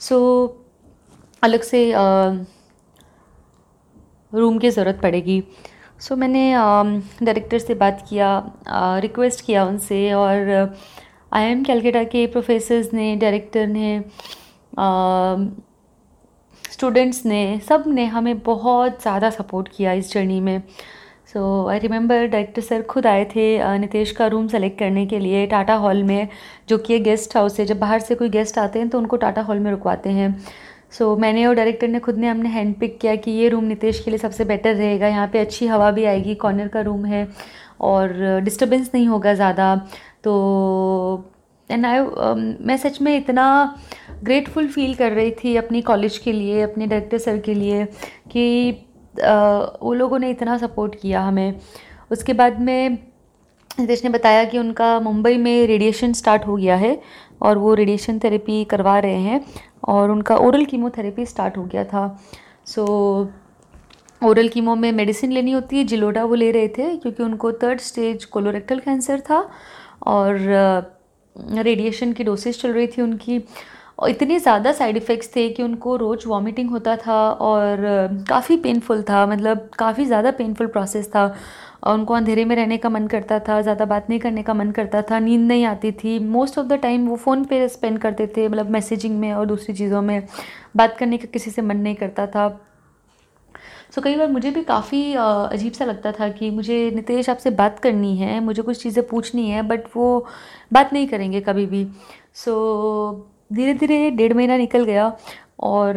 सो, 0.00 0.64
अलग 1.42 1.62
से 1.62 1.92
रूम 4.32 4.58
की 4.58 4.70
ज़रूरत 4.70 5.00
पड़ेगी। 5.02 5.42
सो 6.00 6.14
so, 6.14 6.20
मैंने 6.20 6.52
डायरेक्टर 7.24 7.58
से 7.58 7.74
बात 7.74 8.04
किया 8.08 8.28
रिक्वेस्ट 9.00 9.44
किया 9.44 9.64
उनसे 9.64 10.12
और 10.12 10.76
आई 11.32 11.44
एम 11.44 11.62
कैलकाटा 11.64 12.02
के 12.04 12.26
प्रोफेसर्स 12.26 12.92
ने 12.94 13.14
डायरेक्टर 13.16 13.66
ने 13.66 14.02
स्टूडेंट्स 16.64 17.24
ने 17.26 17.40
सबने 17.68 18.04
हमें 18.06 18.38
बहुत 18.42 19.00
ज़्यादा 19.02 19.30
सपोर्ट 19.30 19.68
किया 19.76 19.92
इस 19.92 20.12
जर्नी 20.12 20.40
में। 20.40 20.62
So 21.32 21.66
I 21.68 21.78
remember 21.78 22.26
director 22.26 22.62
sir 22.62 22.82
खुद 22.90 23.06
आए 23.06 23.24
थे 23.34 23.78
नितेश 23.78 24.10
का 24.12 24.26
रूम 24.26 24.46
सेलेक्ट 24.48 24.78
करने 24.78 25.06
के 25.06 25.18
लिए 25.18 25.46
टाटा 25.46 25.74
हॉल 25.76 26.02
में 26.02 26.28
जो 26.68 26.78
कि 26.78 26.98
गेस्ट 27.00 27.36
हाउस 27.36 27.58
है। 27.60 27.66
जब 27.66 27.78
बाहर 27.78 28.00
से 28.00 28.14
कोई 28.14 28.28
गेस्ट 28.30 28.58
आते 28.58 28.78
हैं 28.78 28.88
तो 28.88 28.98
उनको 28.98 29.16
टाटा 29.16 29.42
हॉल 29.42 29.58
में 29.58 29.70
रुकवाते 29.70 30.10
हैं। 30.10 30.30
सो 30.92 31.04
so, 31.04 31.20
मैंने 31.20 31.44
और 31.46 31.54
डायरेक्टर 31.54 31.88
ने 31.88 31.98
खुद 32.00 32.16
ने 32.18 32.28
हमने 32.28 32.48
हैंड 32.48 32.74
पिक 32.80 32.98
किया 33.00 33.14
कि 33.16 33.30
ये 33.30 33.48
रूम 33.48 33.64
नितेश 33.64 34.00
के 34.00 34.10
लिए 34.10 34.18
सबसे 34.18 34.44
बेटर 34.44 34.74
रहेगा। 34.74 35.08
यहाँ 35.08 35.26
पे 35.32 35.38
अच्छी 35.38 35.66
हवा 35.66 35.90
भी 35.90 36.04
आएगी 36.04 36.34
कॉर्नर 36.36 36.68
का 36.68 36.80
रूम 36.80 37.04
है 37.06 37.26
और 37.80 38.40
डिस्टर्बेंस 38.44 38.90
नहीं 38.94 39.06
होगा 39.08 39.34
ज़्यादा। 39.34 39.74
तो 40.24 41.30
एंड 41.70 41.86
आई 41.86 42.00
मैं 42.60 42.76
सच 42.76 43.00
में 43.00 43.16
इतना 43.16 43.46
ग्रेटफुल 44.24 44.68
फील 44.68 44.94
कर 44.94 45.12
रही 45.12 45.30
थी 45.44 45.56
अपनी 45.56 45.82
कॉलेज 45.82 46.18
के 46.18 46.32
लिए 46.32 46.62
अपने 46.62 46.86
डायरेक्टर 46.86 47.18
सर 47.18 47.38
के 47.38 47.54
लिए 47.54 47.84
कि 48.30 48.70
वो 49.14 49.92
लोगों 49.94 50.18
ने 50.18 50.30
इतना 50.30 50.56
सपोर्ट 50.58 50.94
किया 50.94 51.20
हमें। 51.22 51.60
उसके 52.10 52.32
बाद 52.32 52.60
में 52.60 52.98
नितेश 53.70 54.02
ने 54.04 54.10
बताया 54.10 54.44
कि 54.44 54.58
उनका 54.58 54.98
मुंबई 55.00 55.36
में 55.36 55.66
रेडिएशन 55.66 56.12
स्टार्ट 56.12 56.46
हो 56.46 56.56
गया 56.56 56.76
है। 56.76 57.00
और 57.42 57.58
वो 57.58 57.74
रेडिएशन 57.74 58.18
थेरेपी 58.18 58.64
करवा 58.64 58.98
रहे 58.98 59.20
हैं 59.20 59.44
और 59.88 60.10
उनका 60.10 60.36
ओरल 60.36 60.64
कीमोथेरेपी 60.64 61.26
स्टार्ट 61.26 61.56
हो 61.56 61.64
गया 61.64 61.84
था। 61.84 62.06
सो 62.66 62.84
ओरल 64.22 64.48
कीमो 64.48 64.74
में 64.74 64.90
मेडिसिन 64.92 65.32
लेनी 65.32 65.52
होती 65.52 65.76
है, 65.76 65.84
जिलोडा 65.84 66.24
वो 66.24 66.34
ले 66.34 66.50
रहे 66.50 66.68
थे, 66.68 66.96
क्योंकि 66.96 67.22
उनको 67.22 67.52
थर्ड 67.54 67.80
स्टेज 67.80 68.24
कोलोरेक्टल 68.26 68.78
कैंसर 68.80 69.20
था 69.20 69.48
और 70.06 70.38
रेडिएशन 71.36 72.12
की 72.12 72.24
डोसेज 72.24 72.60
चल 72.60 72.72
रही 72.72 72.86
थी 72.86 73.02
उनकी। 73.02 73.38
और 73.98 74.10
इतने 74.10 74.38
ज़्यादा 74.38 74.72
साइड 74.72 74.96
इफ़ेक्ट्स 74.96 75.30
थे 75.36 75.48
कि 75.48 75.62
उनको 75.62 75.96
रोज़ 75.96 76.26
वॉमिटिंग 76.28 76.70
होता 76.70 76.96
था 76.96 77.16
और 77.30 77.76
काफ़ी 78.28 78.56
पेनफुल 78.56 79.02
था 79.02 79.26
मतलब 79.26 79.68
काफ़ी 79.78 80.04
ज़्यादा 80.04 80.30
पेनफुल 80.32 80.66
प्रोसेस 80.66 81.08
था। 81.08 81.24
और 81.84 81.94
उनको 81.94 82.14
अंधेरे 82.14 82.44
में 82.44 82.54
रहने 82.56 82.76
का 82.78 82.88
मन 82.88 83.06
करता 83.06 83.38
था 83.38 83.60
ज़्यादा 83.62 83.84
बात 83.84 84.08
नहीं 84.10 84.18
करने 84.20 84.42
का 84.42 84.54
मन 84.54 84.70
करता 84.70 85.02
था 85.02 85.18
नींद 85.18 85.46
नहीं 85.48 85.64
आती 85.64 85.92
थी। 85.94 86.18
मोस्ट 86.20 86.58
ऑफ़ 86.58 86.66
द 86.66 86.78
टाइम 86.82 87.06
वो 87.08 87.16
फ़ोन 87.16 87.44
पे 87.44 87.68
स्पेंड 87.68 87.98
करते 87.98 88.26
थे 88.36 88.48
मतलब 88.48 88.70
मैसेजिंग 88.70 89.18
में 89.20 89.32
और 89.32 89.46
दूसरी 89.46 89.74
चीज़ों 89.74 90.02
में। 90.02 90.26
बात 90.76 90.96
करने 90.98 91.18
का 91.18 91.28
किसी 91.32 91.50
से 91.50 91.62
मन 91.62 91.76
नहीं 91.76 91.94
करता 91.94 92.26
था। 92.26 92.48
सो 93.90 94.00
so, 94.00 94.04
कई 94.04 94.16
बार 94.16 94.28
मुझे 94.28 94.50
भी 94.50 94.62
काफ़ी 94.64 95.14
अजीब 95.14 95.72
सा 95.72 95.84
लगता 95.84 96.12
था 96.12 96.28
कि 96.28 96.50
मुझे 96.50 96.90
नितेश 96.94 97.30
आपसे 97.30 97.50
बात 97.52 97.78
करनी 97.78 98.16
है 98.16 98.38
मुझे 98.40 98.62
कुछ 98.62 98.82
चीज़ें 98.82 99.06
पूछनी 99.06 99.48
है 99.50 99.62
बट 99.62 99.84
वो 99.96 100.26
बात 100.72 100.92
नहीं 100.92 101.08
करेंगे 101.08 101.40
कभी 101.40 101.66
भी। 101.66 101.86
सो 102.34 102.52
so, 103.12 103.37
धीरे 103.50 103.74
धीरे 103.74 104.10
डेढ़ 104.10 104.32
महीना 104.34 104.56
निकल 104.56 104.84
गया 104.84 105.12
और 105.60 105.96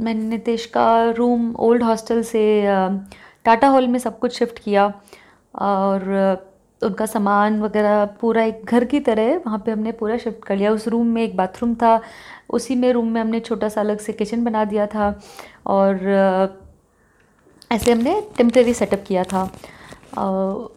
मैंने 0.00 0.22
नितेश 0.22 0.66
का 0.66 0.88
रूम 1.10 1.54
ओल्ड 1.58 1.82
हॉस्टल 1.82 2.22
से 2.22 2.44
टाटा 3.44 3.68
हॉल 3.68 3.86
में 3.88 3.98
सब 3.98 4.18
कुछ 4.18 4.38
शिफ्ट 4.38 4.58
किया 4.58 4.92
और 5.54 6.06
उनका 6.82 7.06
सामान 7.06 7.60
वगैरह 7.60 8.04
पूरा 8.20 8.42
एक 8.44 8.64
घर 8.64 8.84
की 8.84 9.00
तरह 9.00 9.36
वहाँ 9.36 9.58
पे 9.66 9.70
हमने 9.72 9.92
पूरा 9.92 10.16
शिफ्ट 10.18 10.44
कर 10.44 10.56
लिया। 10.56 10.72
उस 10.72 10.86
रूम 10.88 11.06
में 11.06 11.22
एक 11.22 11.36
बाथरूम 11.36 11.74
था, 11.74 12.00
उसी 12.50 12.74
में 12.74 12.92
रूम 12.92 13.08
में 13.08 13.20
हमने 13.20 13.40
छोटा 13.40 13.68
सा 13.68 13.80
अलग 13.80 13.98
से 13.98 14.12
किचन 14.12 14.44
बना 14.44 14.64
दिया 14.64 14.86
था 14.86 15.08
और 15.66 15.98
ऐसे 17.72 17.92
हमने 17.92 18.20
टेम्प्रेरी 18.36 18.74
सेटअप 18.74 19.04
किया 19.08 19.24
था। 19.24 19.42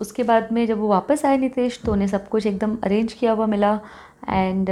उसके 0.01 0.23
बाद 0.23 0.47
में 0.51 0.65
जब 0.67 0.79
वो 0.79 0.87
वापस 0.87 1.25
आए 1.25 1.37
नितेश 1.37 1.79
तो 1.85 1.91
उन्हें 1.91 2.07
सब 2.07 2.27
कुछ 2.29 2.45
एकदम 2.45 2.77
अरेंज 2.83 3.13
किया 3.13 3.31
हुआ 3.31 3.45
मिला 3.45 3.79
एंड 4.29 4.69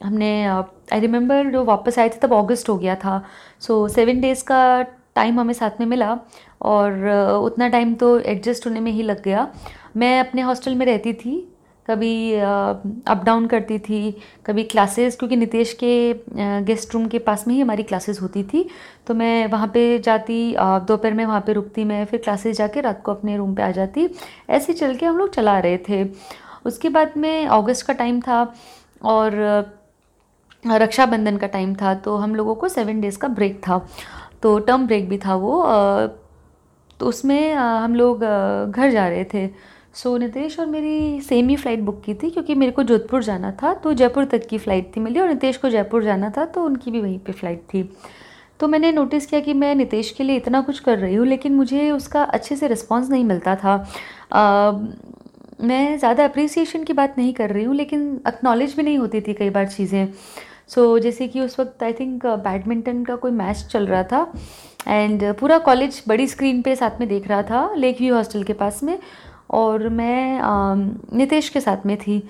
हमने 0.00 0.44
आई 0.46 1.00
रिमेंबर 1.00 1.50
जो 1.52 1.64
वापस 1.64 1.98
आए 1.98 2.08
थे 2.08 2.18
तब 2.22 2.34
अगस्त 2.34 2.68
हो 2.68 2.76
गया 2.78 2.94
था। 2.94 3.22
सो 3.60 3.86
सेवन 3.88 4.20
डेज़ 4.20 4.44
का 4.44 4.82
टाइम 5.14 5.40
हमें 5.40 5.52
साथ 5.54 5.80
में 5.80 5.86
मिला 5.86 6.18
और 6.62 7.08
उतना 7.42 7.68
टाइम 7.68 7.94
तो 7.94 8.18
एडजस्ट 8.20 8.66
होने 8.66 8.80
में 8.80 8.90
ही 8.92 9.02
लग 9.02 9.22
गया। 9.22 9.50
मैं 9.96 10.18
अपने 10.20 10.42
हॉस्टल 10.42 10.74
में 10.74 10.84
रहती 10.86 11.12
थी, 11.14 11.36
कभी 11.86 12.34
अप 12.34 13.22
डाउन 13.24 13.46
करती 13.46 13.78
थी, 13.78 14.14
कभी 14.46 14.64
क्लासेस 14.64 15.16
क्योंकि 15.16 15.36
नितेश 15.36 15.72
के 15.82 16.62
गेस्ट 16.64 16.94
रूम 16.94 17.06
के 17.08 17.18
पास 17.18 17.46
में 17.48 17.54
ही 17.54 17.60
हमारी 17.60 17.82
क्लासेस 17.82 18.20
होती 18.22 18.42
थी। 18.44 18.68
तो 19.06 19.14
मैं 19.14 19.46
वहाँ 19.46 19.68
पे 19.74 19.98
जाती 19.98 20.54
दोपहर 20.58 21.12
में 21.12 21.24
वहाँ 21.24 21.40
पे 21.40 21.52
रुकती 21.52 21.84
मैं, 21.84 22.04
फिर 22.04 22.20
क्लासेस 22.20 22.56
जाके 22.56 22.80
रात 22.80 23.02
को 23.04 23.12
अपने 23.12 23.36
रूम 23.36 23.54
पे 23.54 23.62
आ 23.62 23.70
जाती। 23.70 24.08
ऐसे 24.50 24.72
चल 24.72 24.94
के 24.96 25.06
हम 25.06 25.18
लोग 25.18 25.34
चला 25.34 25.58
रहे 25.58 25.78
थे। 25.88 26.04
उसके 26.66 26.88
बाद 26.88 27.12
में 27.16 27.46
अगस्त 27.46 27.86
का 27.86 27.92
टाइम 27.94 28.20
था 28.20 28.42
और 29.04 29.40
रक्षाबंधन 30.72 31.36
का 31.36 31.46
टाइम 31.48 31.74
था 31.74 31.94
तो 31.96 32.16
हम 32.16 32.34
लोगों 32.34 32.54
को 32.54 32.68
सेवन 32.68 33.00
डेज़ 33.00 33.18
का 33.18 33.28
ब्रेक 33.30 33.58
था। 33.58 33.78
तो 34.42 34.58
टर्म 34.60 34.86
ब्रेक 34.86 35.08
भी 35.08 35.18
था 35.18 35.34
वो 35.36 35.62
तो 37.00 37.06
उसमें 37.06 37.52
हम 37.54 37.94
लोग 37.94 38.20
घर 38.20 38.90
जा 38.90 39.08
रहे 39.08 39.24
थे। 39.24 39.48
सो 39.94 40.16
नितेश 40.18 40.58
और 40.60 40.66
मेरी 40.66 41.20
सेम 41.20 41.48
ही 41.48 41.56
फ़्लाइट 41.56 41.80
बुक 41.80 42.00
की 42.04 42.14
थी 42.14 42.30
क्योंकि 42.30 42.54
मेरे 42.54 42.72
को 42.72 42.82
जोधपुर 42.82 43.22
जाना 43.24 43.50
था 43.62 43.72
तो 43.74 43.92
जयपुर 43.94 44.24
तक 44.24 44.46
की 44.46 44.58
फ़्लाइट 44.58 44.90
थी 44.96 45.00
मेरी 45.00 45.20
और 45.20 45.28
नितेश 45.28 45.56
को 45.56 45.68
जयपुर 45.70 46.04
जाना 46.04 46.30
था 46.36 46.44
तो 46.46 46.64
उनकी 46.64 46.90
भी 46.90 47.00
वहीं 47.00 47.18
पे 47.18 47.32
फ़्लाइट 47.32 47.62
थी। 47.74 47.82
तो 48.60 48.68
मैंने 48.68 48.90
नोटिस 48.92 49.26
किया 49.26 49.40
कि 49.40 49.54
मैं 49.54 49.74
नितेश 49.74 50.10
के 50.10 50.24
लिए 50.24 50.36
इतना 50.36 50.60
कुछ 50.62 50.78
कर 50.80 50.98
रही 50.98 51.14
हूँ 51.14 51.26
लेकिन 51.26 51.54
मुझे 51.54 51.90
उसका 51.90 52.22
अच्छे 52.24 52.56
से 52.56 52.68
रिस्पॉन्स 52.68 53.10
नहीं 53.10 53.24
मिलता 53.24 53.54
था। 53.56 53.74
आ, 54.32 54.70
मैं 55.60 55.98
ज़्यादा 55.98 56.24
अप्रिसिएशन 56.24 56.84
की 56.84 56.92
बात 56.92 57.14
नहीं 57.18 57.32
कर 57.34 57.50
रही 57.50 57.64
हूँ 57.64 57.74
लेकिन 57.74 58.20
एक्नॉलेज 58.28 58.74
भी 58.76 58.82
नहीं 58.82 58.98
होती 58.98 59.20
थी 59.20 59.34
कई 59.34 59.50
बार 59.50 59.66
चीज़ें। 59.68 60.06
सो 60.70 60.96
so, 60.96 61.02
जैसे 61.02 61.28
कि 61.28 61.40
उस 61.40 61.58
वक्त 61.60 61.82
आई 61.82 61.92
थिंक 61.92 62.26
बैडमिंटन 62.26 63.04
का 63.04 63.16
कोई 63.16 63.30
मैच 63.32 63.66
चल 63.70 63.86
रहा 63.86 64.02
था 64.02 64.32
एंड 64.88 65.24
पूरा 65.34 65.58
कॉलेज 65.58 66.02
बड़ी 66.08 66.26
स्क्रीन 66.28 66.62
पे 66.62 66.74
साथ 66.76 67.00
में 67.00 67.08
देख 67.08 67.28
रहा 67.28 67.42
था 67.42 67.70
लेक 67.76 68.00
व्यू 68.00 68.14
हॉस्टल 68.14 68.42
के 68.42 68.52
पास 68.52 68.82
में 68.82 68.98
और 69.50 69.88
मैं 69.88 70.40
नितेश 71.16 71.48
के 71.48 71.60
साथ 71.60 71.86
में 71.86 71.96
थी 71.96 72.22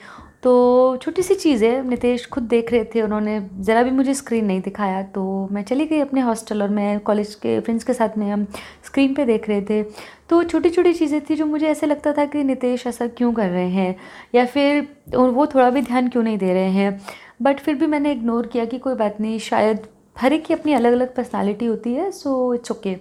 तो 0.42 0.96
छोटी 1.02 1.22
सी 1.22 1.34
चीज़ 1.34 1.64
है 1.64 1.88
नितेश 1.88 2.26
खुद 2.32 2.42
देख 2.44 2.72
रहे 2.72 2.84
थे 2.94 3.02
उन्होंने 3.02 3.38
ज़रा 3.60 3.82
भी 3.82 3.90
मुझे 3.90 4.14
स्क्रीन 4.14 4.44
नहीं 4.44 4.60
दिखाया 4.60 5.02
तो 5.14 5.22
मैं 5.52 5.62
चली 5.64 5.86
गई 5.86 6.00
अपने 6.00 6.20
हॉस्टल 6.20 6.62
और 6.62 6.68
मैं 6.70 6.98
कॉलेज 7.00 7.34
के 7.34 7.58
फ्रेंड्स 7.60 7.84
के 7.84 7.94
साथ 7.94 8.18
में 8.18 8.30
हम 8.30 8.44
स्क्रीन 8.86 9.14
पे 9.14 9.24
देख 9.26 9.48
रहे 9.48 9.62
थे। 9.62 9.82
तो 10.30 10.42
छोटी 10.44 10.70
छोटी 10.70 10.92
चीज़ें 10.92 11.20
थी 11.30 11.34
जो 11.36 11.46
मुझे 11.46 11.66
ऐसे 11.68 11.86
लगता 11.86 12.12
था 12.12 12.24
कि 12.24 12.44
नितेश 12.44 12.86
ऐसा 12.86 13.06
क्यों 13.08 13.32
कर 13.32 13.48
रहे 13.50 13.68
हैं 13.70 13.94
या 14.34 14.44
फिर 14.46 14.86
वो 15.16 15.46
थोड़ा 15.46 15.68
भी 15.70 15.82
ध्यान 15.82 16.08
क्यों 16.08 16.22
नहीं 16.22 16.38
दे 16.38 16.52
रहे 16.52 16.70
हैं। 16.70 17.00
बट 17.42 17.60
फिर 17.60 17.74
भी 17.74 17.86
मैंने 17.86 18.12
इग्नोर 18.12 18.46
किया 18.46 18.64
कि 18.64 18.78
कोई 18.78 18.94
बात 18.94 19.20
नहीं 19.20 19.38
शायद 19.40 19.86
हर 20.16 20.32
एक 20.32 20.44
की 20.44 20.54
अपनी 20.54 20.72
अलग 20.72 20.92
अलग 20.92 21.14
पर्सनालिटी 21.16 21.66
होती 21.66 21.94
है 21.94 22.10
सो 22.12 22.54
इट्स 22.54 22.70
ओके 22.70 22.94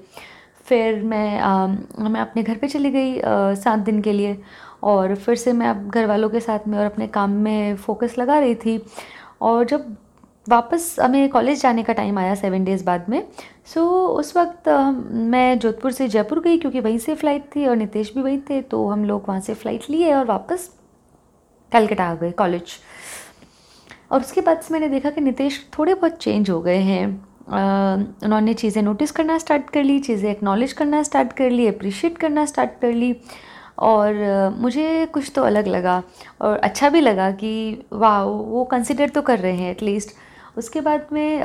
फिर 0.66 1.02
मैं 1.04 1.40
आ, 1.40 1.68
मैं 1.68 2.22
अपने 2.22 2.44
घर 2.44 2.56
पे 2.58 2.68
चली 2.68 2.92
गई 2.92 3.20
सात 3.56 3.80
दिन 3.80 4.02
के 4.02 4.12
लिए। 4.14 4.38
और 4.86 5.16
फिर 5.16 5.36
से 5.36 5.54
मैं 5.54 5.68
अब 5.68 5.90
घर 5.90 6.06
वालों 6.08 6.30
के 6.30 6.40
साथ 6.40 6.68
में 6.68 6.78
और 6.78 6.86
अपने 6.86 7.08
काम 7.10 7.32
में 7.44 7.76
फोकस 7.78 8.16
लगा 8.20 8.40
रही 8.40 8.56
थी। 8.56 8.82
और 9.42 9.66
जब 9.66 9.96
वापस 10.48 10.96
हमें 11.00 11.30
कॉलेज 11.30 11.62
जाने 11.62 11.84
का 11.84 11.94
टाइम 11.94 12.18
आया 12.20 12.34
सेवन 12.36 12.64
डेज़ 12.66 12.84
बाद 12.86 13.06
में 13.10 13.22
सो 13.66 13.82
so, 13.82 14.20
उस 14.20 14.36
वक्त 14.38 14.70
मैं 15.10 15.60
जोधपुर 15.60 15.92
से 15.92 16.08
जयपुर 16.08 16.40
गई 16.40 16.58
क्योंकि 16.58 16.80
वहीं 16.80 16.98
से 16.98 17.16
फ़्लाइट 17.16 17.50
थी 17.56 17.66
और 17.68 17.76
नितेश 17.76 18.14
भी 18.16 18.22
वहीं 18.22 18.40
थे 18.50 18.62
तो 18.64 18.88
हम 18.88 19.06
लोग 19.06 19.24
वहाँ 19.28 19.40
से 19.42 19.54
फ़्लाइट 19.54 19.90
लिए 19.90 20.14
और 20.14 20.26
वापस 20.26 20.70
कलकत्ता 21.72 22.04
आ 22.04 22.16
गए 22.16 22.32
कॉलेज 22.34 22.78
और 24.12 24.20
उसके 24.20 24.42
बाद 24.42 24.60
से 24.62 24.74
मैंने 24.74 24.88
देखा 24.90 25.10
कि 25.10 25.22
नितेश 25.22 25.60
थोड़े 25.78 25.94
बहुत 25.94 26.18
चेंज 26.18 26.50
हो 26.50 26.60
गए 26.62 26.78
हैं। 26.80 27.06
उन्होंने 27.46 28.54
चीज़ें 28.54 28.82
नोटिस 28.84 29.12
करना 29.12 29.38
स्टार्ट 29.38 29.70
कर 29.70 29.84
ली 29.84 30.00
चीज़ें 30.00 30.30
एक्नॉलेज 30.32 30.74
करना 30.74 31.02
स्टार्ट 31.04 31.34
कर 31.34 31.50
ली 31.50 31.68
अप्रिशिएट 31.68 32.18
करना 32.18 32.46
स्टार्ट 32.46 32.80
कर 32.82 32.94
ली। 32.94 33.12
और 33.78 34.14
मुझे 34.58 35.06
कुछ 35.06 35.32
तो 35.36 35.44
अलग 35.44 35.68
लगा 35.68 36.02
और 36.42 36.58
अच्छा 36.58 36.90
भी 36.90 37.02
लगा 37.02 37.32
कि 37.32 37.86
वाह 37.94 38.22
वो 38.24 38.64
कंसिडर 38.64 39.10
तो 39.10 39.22
कर 39.22 39.40
रहे 39.40 39.56
हैं 39.56 39.72
एटलीस्ट 39.72 40.16
उसके 40.58 40.82
बाद 40.82 41.08
में 41.12 41.42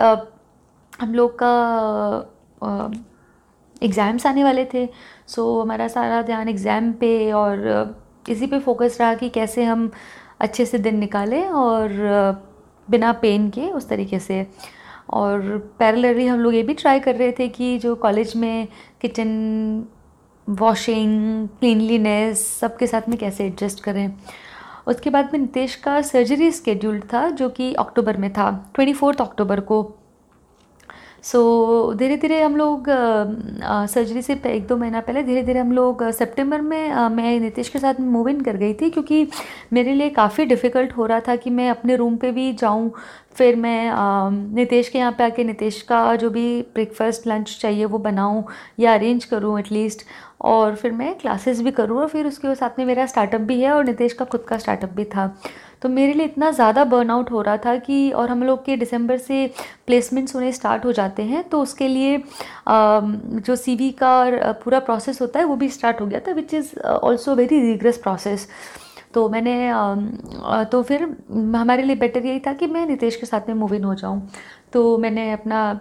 हम 1.01 1.15
लोग 1.15 1.39
का 1.43 1.53
एग्ज़ाम्स 3.83 4.27
आने 4.27 4.45
वाले 4.45 4.65
थे 4.75 4.89
सो 5.27 5.61
हमारा 5.63 5.89
सारा 5.89 6.23
ध्यान 6.23 6.49
एग्ज़ाम 6.49 6.93
पे 6.93 7.33
और 7.33 7.97
इसी 8.29 8.47
पे 8.47 8.59
फोकस 8.59 8.97
रहा 9.01 9.15
कि 9.15 9.29
कैसे 9.29 9.65
हम 9.65 9.91
अच्छे 10.41 10.67
से 10.67 10.79
दिन 10.79 10.99
निकालें 10.99 11.43
और 11.45 11.89
बिना 12.91 13.13
पेन 13.13 13.49
के 13.51 13.69
उस 13.71 13.89
तरीके 13.89 14.19
से। 14.19 14.47
और 15.11 15.41
पैरेलली 15.79 16.27
हम 16.27 16.41
लोग 16.41 16.55
ये 16.55 16.63
भी 16.63 16.75
ट्राई 16.75 17.01
कर 17.01 17.17
रहे 17.17 17.33
थे 17.39 17.49
कि 17.49 17.79
जो 17.79 17.95
कॉलेज 17.95 18.33
में 18.37 18.69
किचन 19.01 19.29
वॉशिंग 20.51 21.49
क्लीनलीनेस 21.49 22.59
सबके 22.59 22.87
साथ 22.87 23.09
में 23.09 23.19
कैसे 23.19 23.45
एडजस्ट 23.47 23.81
करें। 23.81 24.13
उसके 24.87 25.11
बाद 25.11 25.31
में 25.33 25.41
नितेश 25.41 25.75
का 25.75 26.03
सर्जरी 26.03 26.51
स्केड्यूल्ड 26.51 27.05
था, 27.05 27.31
जो 27.31 27.49
कि 27.49 27.75
अक्टूबर 27.75 28.17
में 28.17 28.33
था 28.33 28.71
ट्वेंटी 28.75 28.93
फोर्थ 28.93 29.21
अक्टूबर 29.21 29.61
को। 29.61 29.97
सो 31.25 31.93
धीरे 31.95 32.17
धीरे 32.17 32.41
हम 32.43 32.57
लोग 32.57 32.87
सर्जरी 33.91 34.23
से 34.23 34.35
एक 34.47 34.67
दो 34.67 34.77
महीना 34.77 35.01
पहले 35.01 35.23
धीरे 35.23 35.43
धीरे 35.43 35.61
हम 35.61 35.73
लोग 35.73 36.03
सितंबर 36.11 36.61
में 36.61 36.91
आ, 36.91 37.09
मैं 37.09 37.39
नितेश 37.41 37.69
के 37.69 37.79
साथ 37.79 38.01
मूव 38.01 38.29
इन 38.29 38.41
कर 38.41 38.57
गई 38.57 38.75
थी 38.75 38.91
क्योंकि 38.91 39.27
मेरे 39.73 39.95
लिए 39.95 40.11
काफ़ी 40.11 40.45
डिफ़िकल्ट 40.45 40.93
हो 40.97 41.07
रहा 41.07 41.21
था 41.29 41.37
कि 41.37 41.51
मैं 41.51 41.69
अपने 41.71 41.97
रूम 41.97 42.17
पे 42.17 42.31
भी 42.33 42.53
जाऊँ। 42.53 42.91
फिर 43.37 43.57
मैं 43.57 43.91
नितेश 44.55 44.89
के 44.89 44.99
यहाँ 44.99 45.13
पे 45.19 45.25
आके 45.25 45.45
नितेश 45.45 45.81
का 45.83 46.17
जो 46.17 46.31
भी 46.31 46.61
ब्रेकफास्ट 46.75 47.27
लंच 47.27 47.59
चाहिए 47.61 47.85
वो 47.85 47.99
बनाऊँ 47.99 48.45
या 48.81 48.95
अरेंज 48.95 49.25
करूँ 49.25 49.59
एटलीस्ट 49.61 50.03
और 50.41 50.75
फिर 50.75 50.93
मैं 50.93 51.15
क्लासेस 51.19 51.61
भी 51.63 51.71
करूँ 51.71 51.99
और 52.01 52.09
फिर 52.09 52.27
उसके 52.27 52.55
साथ 52.55 52.79
में 52.79 52.85
मेरा 52.87 53.07
स्टार्टअप 53.07 53.41
भी 53.41 53.61
है 53.61 53.73
और 53.73 53.85
नितेश 53.85 54.13
का 54.13 54.25
खुद 54.25 54.45
का 54.49 54.59
स्टार्टअप 54.59 54.91
भी 54.91 55.05
था। 55.05 55.35
तो 55.83 55.89
मेरे 55.89 56.13
लिए 56.13 56.27
इतना 56.27 56.51
ज़्यादा 56.51 56.85
बर्नआउट 56.85 57.31
हो 57.31 57.43
रहा 57.43 57.57
था 57.57 57.77
कि 57.79 58.11
और 58.13 58.31
हम 58.31 58.43
लोग 58.43 58.65
के 58.65 58.77
दिसंबर 58.77 59.19
से 59.19 59.47
प्लेसमेंट्स 59.87 60.35
होने 60.35 60.53
स्टार्ट 60.53 60.85
हो 60.85 60.93
जाते 60.93 61.23
हैं 61.23 61.43
तो 61.49 61.61
उसके 61.63 61.89
लिए 61.89 62.23
जो 62.69 63.57
सी 63.57 63.91
का 63.93 64.53
पूरा 64.65 64.79
प्रोसेस 64.81 65.21
होता 65.21 65.39
है 65.39 65.45
वो 65.45 65.57
भी 65.57 65.69
स्टार्ट 65.71 66.01
हो 66.01 66.07
गया 66.07 66.21
था 66.21 66.33
which 66.33 66.55
is 66.55 66.79
also 66.81 67.35
very 67.35 67.61
rigorous 67.61 67.99
process 67.99 68.49
तो 69.15 69.29
मैंने 69.29 69.55
तो 70.73 70.83
फिर 70.83 71.03
हमारे 71.57 71.83
लिए 71.83 71.97
बेटर 71.97 72.27
यही 72.27 72.41
था 72.41 72.53
कि 72.53 72.67
मैं 72.67 72.87
नितेश 72.87 73.17
के 73.17 73.27
साथ 73.27 73.49
में 73.49 73.55
मूव 73.55 73.75
इन 73.75 73.85
हो 73.85 73.95
जाऊँ। 73.95 74.29
तो 74.73 74.99
मैंने 74.99 75.31
अपना 75.33 75.81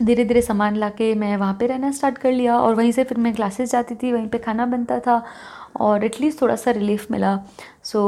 धीरे 0.00 0.24
धीरे 0.24 0.42
सामान 0.42 0.76
ला 0.76 0.88
के 0.90 1.14
मैं 1.14 1.36
वहाँ 1.36 1.54
पे 1.60 1.66
रहना 1.66 1.90
स्टार्ट 1.92 2.18
कर 2.18 2.32
लिया 2.32 2.58
और 2.58 2.74
वहीं 2.74 2.92
से 2.92 3.04
फिर 3.04 3.18
मैं 3.18 3.32
क्लासेस 3.34 3.70
जाती 3.72 3.94
थी, 3.94 4.12
वहीं 4.12 4.28
पे 4.28 4.38
खाना 4.38 4.66
बनता 4.66 4.98
था। 5.00 5.22
और 5.76 6.04
एटलीस्ट 6.04 6.40
थोड़ा 6.42 6.56
सा 6.56 6.70
रिलीफ 6.70 7.10
मिला। 7.10 7.36
सो 7.84 8.00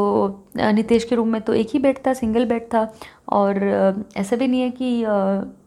so, 0.56 0.74
नितेश 0.74 1.04
के 1.04 1.16
रूम 1.16 1.28
में 1.28 1.40
तो 1.40 1.54
एक 1.54 1.68
ही 1.72 1.78
बेड 1.78 1.98
था 2.06 2.12
सिंगल 2.14 2.44
बेड 2.44 2.62
था 2.74 2.92
और 3.28 4.04
ऐसा 4.16 4.36
भी 4.36 4.48
नहीं 4.48 4.60
है 4.60 4.70
कि 4.70 5.02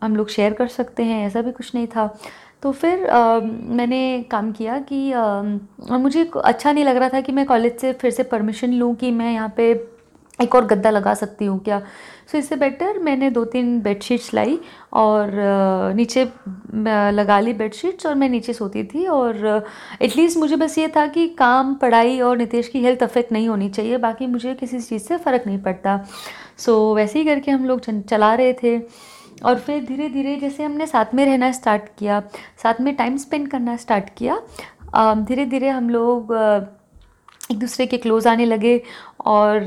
हम 0.03 0.15
लोग 0.15 0.29
शेयर 0.29 0.53
कर 0.53 0.67
सकते 0.67 1.03
हैं 1.03 1.25
ऐसा 1.27 1.41
भी 1.41 1.51
कुछ 1.51 1.75
नहीं 1.75 1.87
था। 1.87 2.07
तो 2.63 2.71
फिर 2.71 3.07
आ, 3.07 3.39
मैंने 3.39 4.25
काम 4.31 4.51
किया 4.51 4.79
कि 4.79 5.11
आ, 5.11 5.41
मुझे 5.97 6.29
अच्छा 6.43 6.71
नहीं 6.71 6.85
लग 6.85 6.97
रहा 6.97 7.09
था 7.09 7.21
कि 7.21 7.31
मैं 7.31 7.45
कॉलेज 7.45 7.77
से 7.79 7.93
फिर 7.93 8.11
से 8.11 8.23
परमिशन 8.23 8.73
लूँ 8.73 8.93
कि 8.95 9.11
मैं 9.11 9.33
यहाँ 9.33 9.53
पे 9.57 9.73
एक 10.39 10.55
और 10.55 10.65
गद्दा 10.65 10.89
लगा 10.89 11.13
सकती 11.13 11.45
हूँ 11.45 11.59
क्या? 11.59 11.79
सो 11.79 12.31
so, 12.31 12.35
इससे 12.35 12.55
बेटर 12.55 12.99
मैंने 12.99 13.29
दो 13.29 13.43
तीन 13.45 13.79
बेडशीट्स 13.81 14.33
लाई 14.33 14.59
और 14.93 15.31
नीचे 15.95 16.23
लगा 17.11 17.39
ली 17.39 17.53
बेडशीट्स 17.53 18.05
और 18.05 18.15
मैं 18.15 18.29
नीचे 18.29 18.53
सोती 18.53 18.83
थी 18.83 19.05
और 19.07 19.65
एटलीस्ट 20.01 20.37
मुझे 20.37 20.55
बस 20.55 20.77
ये 20.77 20.87
था 20.87 21.05
कि 21.07 21.27
काम 21.29 21.73
पढ़ाई 21.75 22.19
और 22.19 22.37
नितेश 22.37 22.67
की 22.67 22.83
हेल्थ 22.83 23.03
अफेक्ट 23.03 23.31
नहीं 23.31 23.47
होनी 23.49 23.69
चाहिए 23.69 23.97
बाकी 23.97 24.27
मुझे 24.27 24.53
किसी 24.55 24.79
चीज़ 24.81 25.03
से 25.03 25.17
फ़र्क 25.17 25.47
नहीं 25.47 25.61
पड़ता। 25.61 25.99
सो 26.57 26.89
so, 26.89 26.95
वैसे 26.95 27.19
ही 27.19 27.25
करके 27.25 27.51
हम 27.51 27.65
लोग 27.65 27.81
चला 28.09 28.33
रहे 28.33 28.53
थे 28.53 28.79
और 29.45 29.59
फिर 29.59 29.83
धीरे 29.85 30.09
धीरे 30.09 30.35
जैसे 30.35 30.63
हमने 30.63 30.87
साथ 30.87 31.13
में 31.13 31.25
रहना 31.25 31.51
स्टार्ट 31.51 31.83
किया 31.99 32.21
साथ 32.63 32.81
में 32.81 32.95
टाइम 32.95 33.17
स्पेंड 33.17 33.47
करना 33.47 33.75
स्टार्ट 33.77 34.09
किया 34.17 34.41
धीरे 34.97 35.45
धीरे 35.45 35.69
हम 35.69 35.89
लोग 35.89 36.33
एक 37.51 37.59
दूसरे 37.59 37.85
के 37.85 37.97
क्लोज़ 37.97 38.27
आने 38.27 38.45
लगे 38.45 38.81
और 39.25 39.59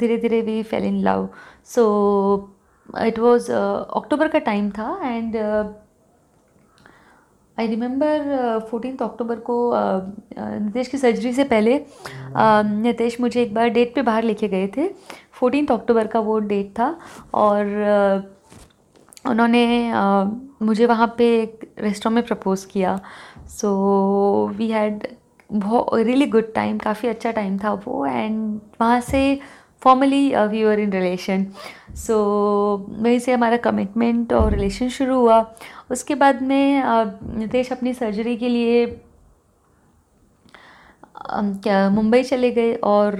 धीरे 0.00 0.16
धीरे 0.18 0.40
we 0.42 0.62
fell 0.62 0.84
in 0.84 1.00
love 1.02 1.28
so 1.74 1.82
it 2.98 3.18
was 3.18 3.50
October 3.52 4.28
का 4.28 4.38
टाइम 4.46 4.70
था 4.70 4.98
and 5.04 5.36
I 7.56 7.66
remember 7.66 8.58
fourteen 8.70 8.96
October 9.02 9.36
को 9.40 9.56
नितेश 10.38 10.88
की 10.88 10.98
सर्जरी 10.98 11.32
से 11.32 11.44
पहले 11.44 11.74
नितेश 12.64 13.20
मुझे 13.20 13.42
एक 13.42 13.54
बार 13.54 13.68
डेट 13.68 13.94
पे 13.94 14.02
बाहर 14.02 14.22
लेके 14.22 14.48
गए 14.48 14.66
थे। 14.76 14.88
फोर्टीन 15.32 15.66
अक्टूबर 15.66 16.06
का 16.06 16.20
वो 16.20 16.38
डेट 16.50 16.70
था 16.78 16.88
और 17.34 17.66
उन्होंने 19.28 19.64
मुझे 20.62 20.86
वहाँ 20.86 21.14
पे 21.18 21.26
एक 21.42 21.60
रेस्टोरेंट 21.78 22.14
में 22.14 22.26
प्रपोज़ 22.26 22.66
किया। 22.66 22.98
सो 23.48 23.70
वी 24.56 24.68
हैड 24.70 25.06
बहुत 25.50 25.94
रियली 25.94 26.26
गुड 26.26 26.52
टाइम 26.54 26.78
काफ़ी 26.78 27.08
अच्छा 27.08 27.30
टाइम 27.32 27.58
था 27.58 27.72
वो 27.86 28.04
एंड 28.06 28.60
वहाँ 28.80 29.00
से 29.00 29.38
formally 29.82 30.34
we 30.48 30.62
are 30.64 30.80
in 30.80 30.92
relation 30.92 31.46
so 31.96 32.16
वहीं 32.88 33.18
से 33.18 33.32
हमारा 33.32 33.56
कमिटमेंट 33.66 34.32
और 34.32 34.50
रिलेशन 34.52 34.88
शुरू 34.88 35.18
हुआ। 35.20 35.40
उसके 35.90 36.14
बाद 36.14 36.42
में 36.42 36.82
नितेश 37.38 37.72
अपनी 37.72 37.92
सर्जरी 37.94 38.36
के 38.36 38.48
लिए 38.48 38.86
क्या, 41.28 41.88
मुंबई 41.90 42.22
चले 42.22 42.50
गए 42.50 42.74
और 42.84 43.16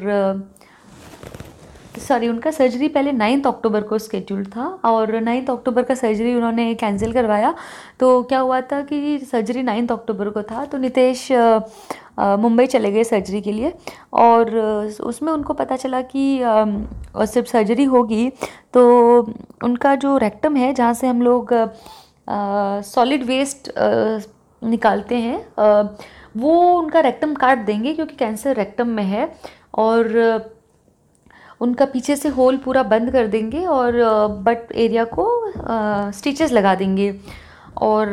सॉरी 1.99 2.29
उनका 2.29 2.51
सर्जरी 2.51 2.89
पहले 2.89 3.13
नाइन्थ 3.13 3.47
अक्टूबर 3.47 3.83
को 3.83 3.99
स्केड्यूल 3.99 4.45
था 4.47 4.67
और 4.85 5.15
नाइन्थ 5.21 5.51
अक्टूबर 5.51 5.83
का 5.83 5.95
सर्जरी 5.95 6.35
उन्होंने 6.35 6.75
कैंसिल 6.75 7.13
करवाया। 7.13 7.55
तो 8.01 8.23
क्या 8.23 8.39
हुआ 8.41 8.61
था 8.63 8.81
कि 8.83 9.19
सर्जरी 9.31 9.63
नाइन्थ 9.63 9.93
अक्टूबर 9.93 10.29
को 10.31 10.43
था 10.43 10.65
तो 10.65 10.79
नितेश 10.79 11.29
मुंबई 12.41 12.67
चले 12.67 12.91
गए 12.93 13.05
सर्जरी 13.05 13.41
के 13.41 13.53
लिए 13.53 13.73
और 14.13 14.57
उसमें 15.01 15.33
उनको 15.33 15.55
पता 15.55 15.77
चला 15.77 16.01
कि 16.15 16.41
सिर्फ़ 17.27 17.49
सर्जरी 17.49 17.85
होगी 17.85 18.29
तो 18.75 18.87
उनका 19.65 19.95
जो 19.95 20.17
रेक्टम 20.17 20.57
है 20.57 20.73
जहाँ 20.75 20.95
से 20.95 21.07
हम 21.07 21.23
लोग 21.23 21.55
सॉलिड 22.85 23.25
वेस्ट 23.25 23.73
निकालते 24.63 25.15
हैं 25.15 25.39
वो 26.37 26.57
उनका 26.79 27.01
रेक्टम 27.01 27.35
काट 27.35 27.59
देंगे 27.59 27.93
क्योंकि 27.93 28.17
कैंसर 28.17 28.57
रेक्टम 28.57 28.89
में 28.89 29.05
है 29.05 29.29
और 29.75 30.55
उनका 31.61 31.85
पीछे 31.85 32.17
से 32.17 32.29
होल 32.29 32.57
पूरा 32.57 32.83
बंद 32.85 33.11
कर 33.13 33.27
देंगे 33.27 33.65
और 33.67 33.93
बट 34.45 34.73
एरिया 34.75 35.05
को 35.13 35.27
स्टिचेस 36.13 36.53
लगा 36.53 36.75
देंगे। 36.75 37.15
और 37.77 38.09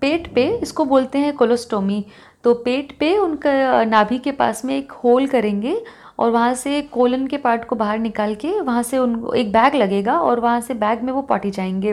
पेट 0.00 0.32
पे 0.34 0.46
इसको 0.62 0.84
बोलते 0.84 1.18
हैं 1.18 1.34
कोलोस्टोमी। 1.36 2.04
तो 2.44 2.54
पेट 2.54 2.92
पे 3.00 3.16
उनका 3.18 3.84
नाभि 3.84 4.18
के 4.18 4.32
पास 4.32 4.64
में 4.64 4.76
एक 4.76 4.92
होल 5.04 5.26
करेंगे 5.26 5.76
और 6.18 6.30
वहाँ 6.30 6.54
से 6.54 6.80
कोलन 6.92 7.26
के 7.26 7.36
पार्ट 7.36 7.64
को 7.64 7.76
बाहर 7.76 7.98
निकाल 7.98 8.34
के 8.34 8.60
वहाँ 8.60 8.82
से 8.82 8.98
उनको 8.98 9.32
एक 9.34 9.52
बैग 9.52 9.74
लगेगा 9.74 10.18
और 10.20 10.40
वहाँ 10.40 10.60
से 10.60 10.74
बैग 10.76 11.02
में 11.02 11.12
वो 11.12 11.22
पॉटी 11.22 11.50
जाएँगे। 11.50 11.92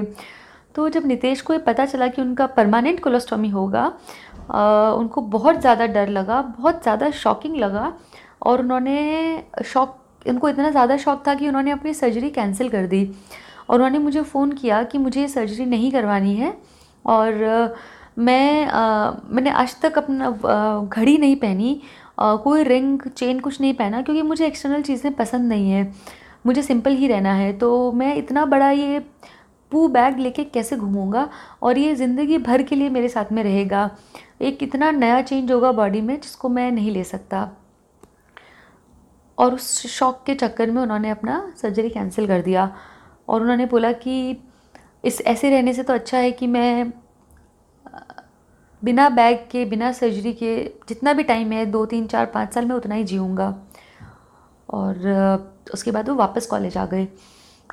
तो 0.76 0.88
जब 0.90 1.06
नितेश 1.06 1.42
को 1.42 1.54
ये 1.54 1.60
पता 1.60 1.86
चला 1.86 2.08
कि 2.08 2.22
उनका 2.22 2.46
परमानेंट 2.48 3.00
कोलोस्टोमी 3.00 3.50
होगा 3.50 3.92
आ, 4.52 4.92
उनको 4.92 5.22
बहुत 5.22 5.60
ज़्यादा 5.62 5.86
डर 5.88 6.10
लगा 6.10 6.42
बहुत 6.58 6.82
ज़्यादा 6.84 7.10
शॉकिंग 7.14 7.56
लगा 7.58 7.94
और 8.42 8.62
उन्होंने 8.62 9.44
शॉक 9.66 9.98
उनको 10.28 10.50
इतना 10.50 10.70
ज़्यादा 10.72 10.98
शौक 10.98 11.24
था 11.28 11.34
कि 11.36 11.48
उन्होंने 11.48 11.72
अपनी 11.72 11.94
सर्जरी 11.94 12.30
कैंसिल 12.32 12.70
कर 12.70 12.88
दी। 12.88 13.04
और 13.70 13.76
उन्होंने 13.76 14.00
मुझे 14.00 14.22
फ़ोन 14.24 14.52
किया 14.54 14.82
कि 14.84 14.98
मुझे 14.98 15.22
ये 15.22 15.28
सर्जरी 15.28 15.66
नहीं 15.66 15.92
करवानी 15.92 16.36
है 16.36 16.54
और 17.06 17.76
मैं 18.18 18.66
आ, 18.66 19.12
मैंने 19.30 19.50
आज 19.52 19.76
तक 19.82 19.98
अपना 19.98 20.30
घड़ी 20.84 21.18
नहीं 21.18 21.36
पहनी 21.36 21.82
आ, 22.20 22.36
कोई 22.36 22.64
रिंग 22.64 23.00
चेन 23.08 23.40
कुछ 23.40 23.60
नहीं 23.62 23.74
पहना 23.74 24.02
क्योंकि 24.02 24.22
मुझे 24.24 24.46
एक्सटर्नल 24.48 24.82
चीज़ें 24.82 25.14
पसंद 25.14 25.50
नहीं 25.50 25.72
है। 25.72 25.92
मुझे 26.46 26.62
सिंपल 26.64 26.96
ही 26.96 27.08
रहना 27.08 27.34
है। 27.34 27.52
तो 27.54 27.92
मैं 27.92 28.16
इतना 28.16 28.46
बड़ा 28.46 28.70
ये 28.72 29.00
पू 29.72 29.88
बैग 29.88 30.20
लेके 30.20 30.44
कैसे 30.46 30.76
घूमूँगा 30.78 31.28
और 31.64 31.78
ये 31.78 31.96
ज़िंदगी 31.96 32.38
भर 32.38 32.62
के 32.64 32.76
लिए 32.76 32.90
मेरे 32.90 33.10
साथ 33.10 33.32
में 33.32 33.44
रहेगा। 33.44 33.90
एक 34.42 34.64
इतना 34.64 34.92
नया 34.92 35.22
चेंज 35.22 35.52
होगा 35.52 35.72
बॉडी 35.72 36.02
में 36.02 36.16
जिसको 36.16 36.50
मैं 36.50 36.72
नहीं 36.72 36.92
ले 36.92 37.04
सकता। 37.04 37.50
और 39.38 39.54
उस 39.54 39.88
शौक 39.88 40.24
के 40.26 40.36
चक्कर 40.36 40.72
में 40.72 40.82
उन्होंने 40.82 41.10
अपना 41.10 41.54
सर्जरी 41.62 41.90
कैंसिल 41.90 42.28
कर 42.28 42.42
दिया। 42.42 42.76
और 43.28 43.42
उन्होंने 43.42 43.66
बोला 43.66 43.92
कि 43.92 44.38
इस, 45.06 45.22
ऐसे 45.22 45.50
रहने 45.50 45.74
से 45.74 45.84
तो 45.84 45.94
अच्छा 45.94 46.18
है 46.18 46.32
कि 46.32 46.48
मैं, 46.48 46.94
बिना 48.84 49.10
बैग 49.10 49.48
के, 49.52 49.66
बिना 49.66 49.92
सर्जरी 49.92 50.34
के, 50.34 50.72
जितना 50.90 51.14
भी 51.14 51.24
टाइम 51.24 51.52
है, 51.52 51.66
दो, 51.66 51.86
तीन, 51.86 52.08
चार, 52.08 52.26
पाँच 52.26 52.54
साल 52.54 52.66
में 52.66 52.76
उतना 52.76 52.96
ही 52.96 53.04
जीऊँगा। 53.04 53.56
और, 54.70 55.54
उसके 55.74 55.92
बाद 55.92 56.10
वो 56.10 56.16
वापस 56.16 56.46
कॉलेज 56.46 56.78
आ 56.78 56.86
गए 56.86 57.08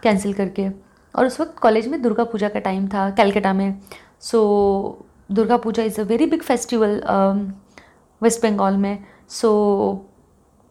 कैंसिल 0.03 0.33
करके। 0.33 0.69
और 1.15 1.27
उस 1.27 1.41
वक्त 1.41 1.59
कॉलेज 1.59 1.89
में 1.89 2.03
दुर्गा 2.03 2.25
पूजा 2.25 2.49
का 2.49 2.61
टाइम 2.61 2.89
था 2.89 3.11
कैलकटा 3.11 3.53
में। 3.53 3.79
So 4.21 5.07
Durga 5.33 5.57
Puja 5.57 5.83
is 5.83 6.01
a 6.01 6.05
very 6.05 6.27
big 6.27 6.43
festival 6.43 7.03
West 8.23 8.43
Bengal 8.43 8.77
में। 8.77 9.05
सो 9.29 9.51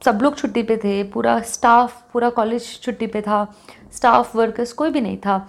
सब 0.02 0.20
लोग 0.22 0.36
छुट्टी 0.38 0.64
पे 0.64 0.78
थे, 0.78 1.04
पूरा 1.04 1.40
स्टाफ 1.42 2.02
पूरा 2.14 2.30
कॉलेज 2.32 2.80
छुट्टी 2.84 3.08
पे 3.08 3.22
था 3.22 3.46
स्टाफ 3.94 4.36
वर्कर्स 4.36 4.74
कोई 4.74 4.90
भी 4.90 5.02
नहीं 5.02 5.18
था। 5.18 5.48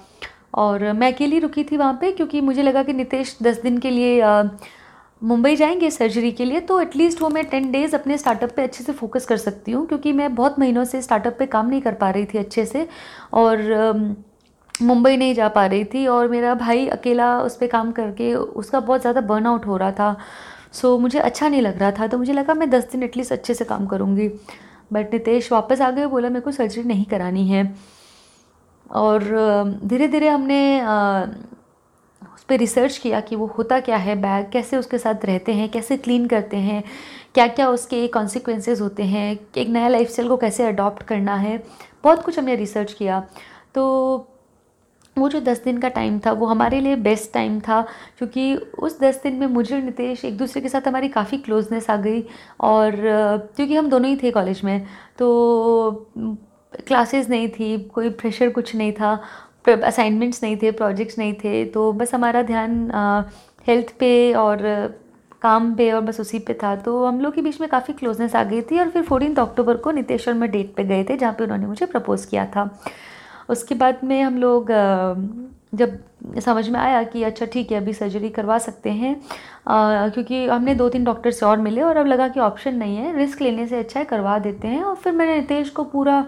और 0.55 0.93
मैं 0.93 1.12
अकेली 1.12 1.38
रुकी 1.38 1.65
थी 1.65 1.77
वहाँ 1.77 1.99
पे 2.01 2.11
क्योंकि 2.12 2.41
मुझे 2.41 2.62
लगा 2.62 2.83
कि 2.83 2.93
नितेश 2.93 3.37
दस 3.43 3.61
दिन 3.62 3.79
के 3.79 3.91
लिए 3.91 4.21
मुंबई 5.23 5.57
जाएँगे 5.57 5.91
सर्जरी 5.91 6.31
के 6.33 6.45
लिए 6.45 6.61
तो 6.61 6.81
एटलीस्ट 6.81 7.21
वो 7.23 7.29
मैं 7.29 7.45
टेन 7.45 7.71
डेज़ 7.73 7.95
अपने 7.97 8.19
स्टार्टअप 8.19 8.53
पे 8.57 8.62
अच्छे 8.62 8.85
से 8.85 8.93
फोकस 8.93 9.27
कर 9.27 9.37
सकती 9.37 9.73
हूँ 9.73 9.87
क्योंकि 9.87 10.12
मैं 10.12 10.35
बहुत 10.35 10.59
महीनों 10.59 10.85
से 10.85 11.03
स्टार्टअप 11.03 11.37
पे 11.38 11.47
काम 11.47 11.69
नहीं 11.69 11.81
कर 11.83 11.95
पा 11.95 12.11
रही 12.11 12.25
थी 12.25 12.38
अच्छे 12.38 12.65
से 12.67 12.87
और 13.33 13.62
मुंबई 14.75 15.17
नहीं 15.17 15.35
जा 15.35 15.49
पा 15.49 15.67
रही 15.67 15.85
थी 15.85 16.07
और 16.07 16.29
मेरा 16.29 16.55
भाई 16.55 16.87
अकेला 16.88 17.37
उस 17.41 17.57
पर 17.57 17.67
काम 17.67 17.93
करके 17.93 18.35
उसका 18.35 18.81
बहुत 18.81 19.01
ज़्यादा 19.01 19.21
बर्नआउट 19.21 19.67
हो 19.67 19.77
रहा 19.77 19.93
था। 19.93 20.17
सो 20.73 20.99
मुझे 20.99 21.19
अच्छा 21.19 21.49
नहीं 21.49 21.63
लग 21.63 21.79
रहा 21.79 21.91
था 21.91 22.07
तो 22.07 22.19
मुझे 22.19 22.33
लगा 22.33 22.55
मैं 22.55 22.71
दस 22.71 22.91
दिन 22.93 23.03
एटलीस्ट 23.03 23.33
अच्छे 23.33 23.55
से 23.55 23.65
काम 23.65 23.87
करूँगी। 23.87 24.29
बट 24.93 25.13
नितेश 25.13 25.51
वापस 25.53 25.81
आ 25.81 25.91
गए, 25.91 26.07
बोला 26.07 26.29
मेरे 26.29 26.41
को 26.41 26.51
सर्जरी 26.51 26.83
नहीं 26.85 27.05
करानी 27.05 27.47
है। 27.49 27.75
और 28.91 29.23
धीरे 29.85 30.09
धीरे 30.09 30.29
हमने 30.29 30.81
उस 32.35 32.43
पर 32.49 32.57
रिसर्च 32.57 32.97
किया 32.99 33.21
कि 33.21 33.37
वो 33.37 33.47
होता 33.59 33.79
क्या 33.81 33.97
है, 33.97 34.17
बैग 34.17 34.51
कैसे 34.53 34.77
उसके 34.77 34.99
साथ 34.99 35.25
रहते 35.25 35.53
हैं, 35.53 35.69
कैसे 35.71 35.97
क्लीन 35.97 36.27
करते 36.27 36.57
हैं 36.57 36.83
क्या 37.35 37.47
क्या 37.49 37.69
उसके 37.69 38.07
कॉन्सिक्वेंसेज 38.09 38.81
होते 38.81 39.03
हैं, 39.03 39.39
एक 39.57 39.69
नया 39.69 39.89
लाइफ 39.89 40.21
को 40.21 40.37
कैसे 40.37 40.65
अडॉप्ट 40.65 41.03
करना 41.03 41.35
है। 41.37 41.63
बहुत 42.05 42.23
कुछ 42.23 42.39
हमने 42.39 42.57
रिसर्च 42.57 42.93
किया। 42.93 43.21
तो 43.75 44.29
वो 45.16 45.29
जो 45.29 45.40
दस 45.40 45.62
दिन 45.64 45.79
का 45.79 45.88
टाइम 45.90 46.18
था, 46.18 46.33
वो 46.33 46.46
हमारे 46.46 46.81
लिए 46.81 46.96
बेस्ट 46.98 47.33
टाइम 47.33 47.59
था, 47.61 47.81
क्योंकि 48.18 48.55
उस 48.57 48.98
दस 49.01 49.20
दिन 49.22 49.35
में 49.35 49.46
मुझे 49.48 49.75
और 49.75 49.83
नितेश 49.83 50.25
एक 50.25 50.37
दूसरे 50.38 50.62
के 50.62 50.68
साथ 50.68 50.88
हमारी 50.88 51.09
काफ़ी 51.11 51.38
क्लोजनेस 51.38 51.90
आ 51.90 51.96
गई 51.98 52.22
और, 52.61 52.96
क्योंकि 53.57 53.75
हम 53.75 53.88
दोनों 53.90 54.11
ही 54.11 54.16
थे 54.22 54.31
कॉलेज 54.31 54.61
में 54.64 54.87
तो 55.18 56.11
क्लासेस 56.87 57.29
नहीं 57.31 57.48
थी, 57.51 57.79
कोई 57.79 58.11
प्रेशर 58.11 58.51
कुछ 58.51 58.75
नहीं 58.77 58.92
था 58.92 59.20
असाइनमेंट्स 59.66 60.42
नहीं 60.42 60.57
थे 60.57 60.70
प्रोजेक्ट्स 60.72 61.18
नहीं 61.18 61.35
थे 61.35 61.64
तो 61.66 61.92
बस 61.92 62.14
हमारा 62.14 62.42
ध्यान 62.42 62.90
हेल्थ 63.66 63.92
पे 63.98 64.33
और 64.35 64.59
काम 65.42 65.75
पे 65.75 65.90
और 65.92 66.01
बस 66.01 66.20
उसी 66.20 66.38
पे 66.38 66.55
था। 66.55 66.75
तो 66.77 67.05
हम 67.05 67.20
लोग 67.20 67.35
के 67.35 67.42
बीच 67.42 67.61
में 67.61 67.68
काफ़ी 67.70 67.94
क्लोजनेस 67.94 68.35
आ 68.37 68.42
गई 68.44 68.61
थी 68.62 68.79
और 68.79 68.90
फिर 68.90 69.03
फोर्टीन 69.03 69.35
अक्टूबर 69.37 69.77
को 69.77 69.90
नितेश 69.90 70.29
और 70.29 70.35
मैं 70.35 70.51
डेट 70.51 70.75
पे 70.75 70.85
गए 70.85 71.05
थे, 71.05 71.16
जहाँ 71.16 71.33
पे 71.33 71.44
उन्होंने 71.44 71.66
मुझे 71.66 71.87
प्रपोज़ 71.87 72.27
किया 72.29 72.46
था। 72.46 72.64
उसके 73.53 73.75
बाद 73.75 74.01
में 74.05 74.21
हम 74.23 74.38
लोग 74.38 74.71
जब 75.75 75.99
समझ 76.41 76.69
में 76.69 76.79
आया 76.81 77.03
कि 77.03 77.23
अच्छा 77.23 77.47
ठीक 77.47 77.71
है 77.73 77.79
अभी 77.79 77.93
सर्जरी 77.93 78.29
करवा 78.31 78.59
सकते 78.59 78.91
हैं 78.91 79.15
आ, 79.69 80.09
क्योंकि 80.09 80.47
हमने 80.47 80.75
दो 80.75 80.88
तीन 80.88 81.05
डॉक्टर 81.05 81.31
से 81.31 81.47
और 81.47 81.59
मिले 81.59 81.83
और 81.83 81.97
अब 81.97 82.07
लगा 82.07 82.29
कि 82.29 82.41
ऑप्शन 82.41 82.75
नहीं 82.77 82.97
है 82.97 83.17
रिस्क 83.17 83.41
लेने 83.43 83.67
से 83.67 83.79
अच्छा 83.79 83.99
है 84.01 84.05
करवा 84.07 84.38
देते 84.38 84.69
हैं। 84.69 84.83
और 84.83 84.97
फिर 84.97 85.12
मैंने 85.12 85.37
नितेश 85.37 85.71
को 85.71 85.85
पूरा 85.85 86.25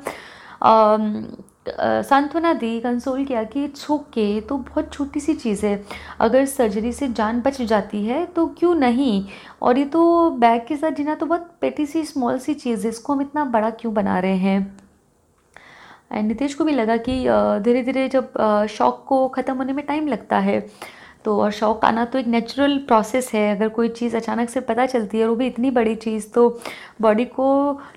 सांत्वना 1.68 2.52
दी 2.52 2.78
कंसोल 2.80 3.24
किया 3.24 3.42
कि 3.44 3.64
इट्स 3.64 3.90
ओके 3.90 4.40
तो 4.40 4.56
बहुत 4.58 4.92
छोटी 4.92 5.20
सी 5.20 5.34
चीज़ 5.34 5.64
है। 5.66 5.82
अगर 6.20 6.44
सर्जरी 6.46 6.92
से 6.92 7.08
जान 7.10 7.40
बच 7.40 7.60
जाती 7.62 8.04
है 8.06 8.24
तो 8.26 8.46
क्यों 8.58 8.74
नहीं? 8.74 9.24
और 9.62 9.78
ये 9.78 9.84
तो 9.86 10.30
बैग 10.30 10.66
के 10.68 10.76
साथ 10.76 10.90
जीना 10.90 11.14
तो 11.14 11.26
बहुत 11.26 11.50
पेटी 11.60 11.86
सी 11.86 12.04
स्मॉल 12.04 12.38
सी 12.38 12.54
चीज़ 12.54 12.84
है 12.84 12.90
इसको 12.90 13.12
हम 13.12 13.20
इतना 13.22 13.44
बड़ा 13.46 13.70
क्यों 13.70 13.94
बना 13.94 14.18
रहे 14.18 14.36
हैं? 14.36 14.83
एंड 16.14 16.26
नितेश 16.28 16.54
को 16.54 16.64
भी 16.64 16.72
लगा 16.72 16.96
कि 16.98 17.22
धीरे 17.64 17.82
धीरे 17.82 18.08
जब 18.08 18.32
शौक 18.70 19.04
को 19.08 19.26
ख़त्म 19.28 19.56
होने 19.56 19.72
में 19.72 19.84
टाइम 19.86 20.08
लगता 20.08 20.38
है 20.38 20.60
तो 21.24 21.38
और 21.40 21.50
शौक 21.52 21.84
आना 21.84 22.04
तो 22.04 22.18
एक 22.18 22.26
नेचुरल 22.26 22.76
प्रोसेस 22.78 23.30
है। 23.34 23.56
अगर 23.56 23.68
कोई 23.68 23.88
चीज़ 23.90 24.16
अचानक 24.16 24.48
से 24.50 24.60
पता 24.60 24.84
चलती 24.86 25.18
है 25.18 25.24
और 25.24 25.30
वो 25.30 25.36
भी 25.36 25.46
इतनी 25.46 25.70
बड़ी 25.70 25.94
चीज़ 25.96 26.28
तो 26.32 26.48
बॉडी 27.02 27.24
को 27.24 27.46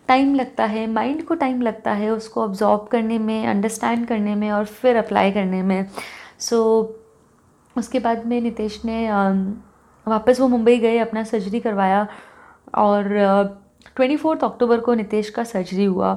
टाइम 0.07 0.33
लगता 0.35 0.65
है 0.65 0.85
माइंड 0.91 1.23
को 1.23 1.35
टाइम 1.35 1.61
लगता 1.61 1.93
है 1.93 2.09
उसको 2.09 2.43
ऑब्जॉर्व 2.43 2.87
करने 2.91 3.17
में 3.19 3.47
अंडरस्टैंड 3.47 4.07
करने 4.07 4.35
में 4.35 4.49
और 4.51 4.65
फिर 4.65 4.95
अप्लाई 4.95 5.31
करने 5.31 5.61
में। 5.63 5.85
सो 6.39 6.57
so, 6.81 7.77
उसके 7.77 7.99
बाद 7.99 8.25
में 8.25 8.39
नितेश 8.41 8.81
ने 8.85 9.07
वापस 10.07 10.39
वो 10.39 10.47
मुंबई 10.47 10.77
गए 10.79 10.97
अपना 10.97 11.23
सर्जरी 11.23 11.59
करवाया 11.59 12.07
और 12.75 13.03
ट्वेंटी 13.95 14.15
फोर्थ 14.17 14.43
अक्टूबर 14.43 14.79
को 14.79 14.93
नितेश 14.93 15.29
का 15.29 15.43
सर्जरी 15.43 15.85
हुआ। 15.85 16.13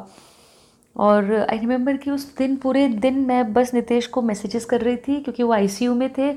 और 0.97 1.33
आई 1.41 1.59
रिमेंबर 1.59 1.97
कि 1.97 2.11
उस 2.11 2.25
दिन 2.37 2.57
पूरे 2.57 2.87
दिन 2.89 3.19
मैं 3.27 3.53
बस 3.53 3.73
नितेश 3.75 4.07
को 4.07 4.23
मैसेजेस 4.23 4.65
कर 4.65 4.81
रही 4.81 4.97
थी 4.99 5.21
क्योंकि 5.21 5.43
वो 5.43 5.53
आईसीयू 5.53 5.95
में 5.95 6.09
थे 6.19 6.33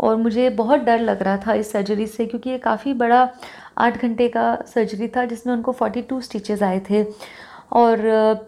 और 0.00 0.16
मुझे 0.16 0.48
बहुत 0.50 0.80
डर 0.80 1.00
लग 1.00 1.22
रहा 1.22 1.36
था 1.46 1.54
इस 1.54 1.72
सर्जरी 1.72 2.06
से 2.06 2.26
क्योंकि 2.26 2.50
ये 2.50 2.58
काफ़ी 2.58 2.94
बड़ा 2.94 3.28
आठ 3.78 4.02
घंटे 4.02 4.28
का 4.28 4.54
सर्जरी 4.66 5.08
था 5.08 5.24
जिसमें 5.24 5.54
उनको 5.54 5.72
फोर्टी 5.72 6.02
टू 6.02 6.20
स्टिचेज़ 6.20 6.64
आए 6.64 6.80
थे। 6.90 7.04
और 7.72 8.46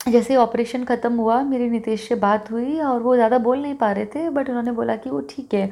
जैसे 0.00 0.36
ऑपरेशन 0.36 0.84
ख़त्म 0.84 1.12
हुआ, 1.14 1.42
मेरी 1.42 1.68
नितेश 1.70 2.08
से 2.08 2.14
बात 2.16 2.50
हुई 2.50 2.78
और 2.80 3.00
वो 3.02 3.14
ज़्यादा 3.16 3.38
बोल 3.38 3.58
नहीं 3.58 3.74
पा 3.74 3.90
रहे 3.92 4.06
थे 4.06 4.28
बट 4.30 4.48
उन्होंने 4.48 4.72
बोला 4.72 4.96
कि 4.96 5.10
वो 5.10 5.20
ठीक 5.30 5.54
है। 5.54 5.70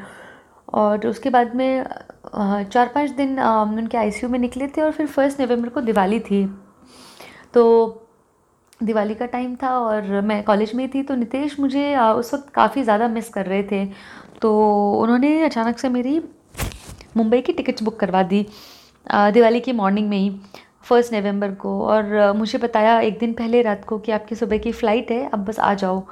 और 0.69 1.07
उसके 1.07 1.31
बाद 1.31 1.55
में 1.57 1.85
चार 2.27 2.91
पाँच 2.95 3.11
दिन 3.11 3.39
उनके 3.41 3.99
आईसीयू 3.99 4.31
में 4.31 4.39
निकले 4.39 4.69
थे 4.69 4.83
और 4.83 4.93
फिर 4.93 5.07
फ़र्स्ट 5.07 5.41
नवंबर 5.41 5.69
को 5.69 5.81
दिवाली 5.81 6.21
थी। 6.21 6.45
तो 7.55 8.01
दिवाली 8.81 9.15
का 9.15 9.27
टाइम 9.27 9.55
था 9.57 9.71
और 9.79 10.21
मैं 10.23 10.43
कॉलेज 10.45 10.75
में 10.75 10.89
थी 10.91 11.03
तो 11.03 11.15
नितेश 11.15 11.59
मुझे 11.61 11.97
उस 11.99 12.33
वक्त 12.35 12.49
काफ़ी 12.55 12.83
ज़्यादा 12.83 13.09
मिस 13.09 13.29
कर 13.29 13.47
रहे 13.47 13.63
थे। 13.63 13.85
तो 14.43 14.51
उन्होंने 14.95 15.43
अचानक 15.45 15.79
से 15.79 15.89
मेरी 15.89 16.21
मुंबई 17.17 17.41
की 17.41 17.53
टिकट्स 17.53 17.83
बुक 17.83 17.99
करवा 17.99 18.23
दी 18.25 18.47
दिवाली 19.07 19.61
की 19.61 19.73
मॉर्निंग 19.73 20.09
में 20.09 20.17
ही 20.19 20.31
फ़र्स्ट 20.83 21.13
नवंबर 21.15 21.55
को। 21.57 21.81
और 21.83 22.33
मुझे 22.37 22.59
बताया 22.59 22.99
एक 23.01 23.19
दिन 23.19 23.33
पहले 23.33 23.63
रात 23.63 23.85
को 23.85 23.99
कि 23.99 24.13
आपकी 24.13 24.35
सुबह 24.35 24.59
की 24.59 24.73
फ़्लाइट 24.73 25.11
है, 25.11 25.29
अब 25.29 25.45
बस 25.45 25.59
आ 25.59 25.73
जाओ। 25.75 26.03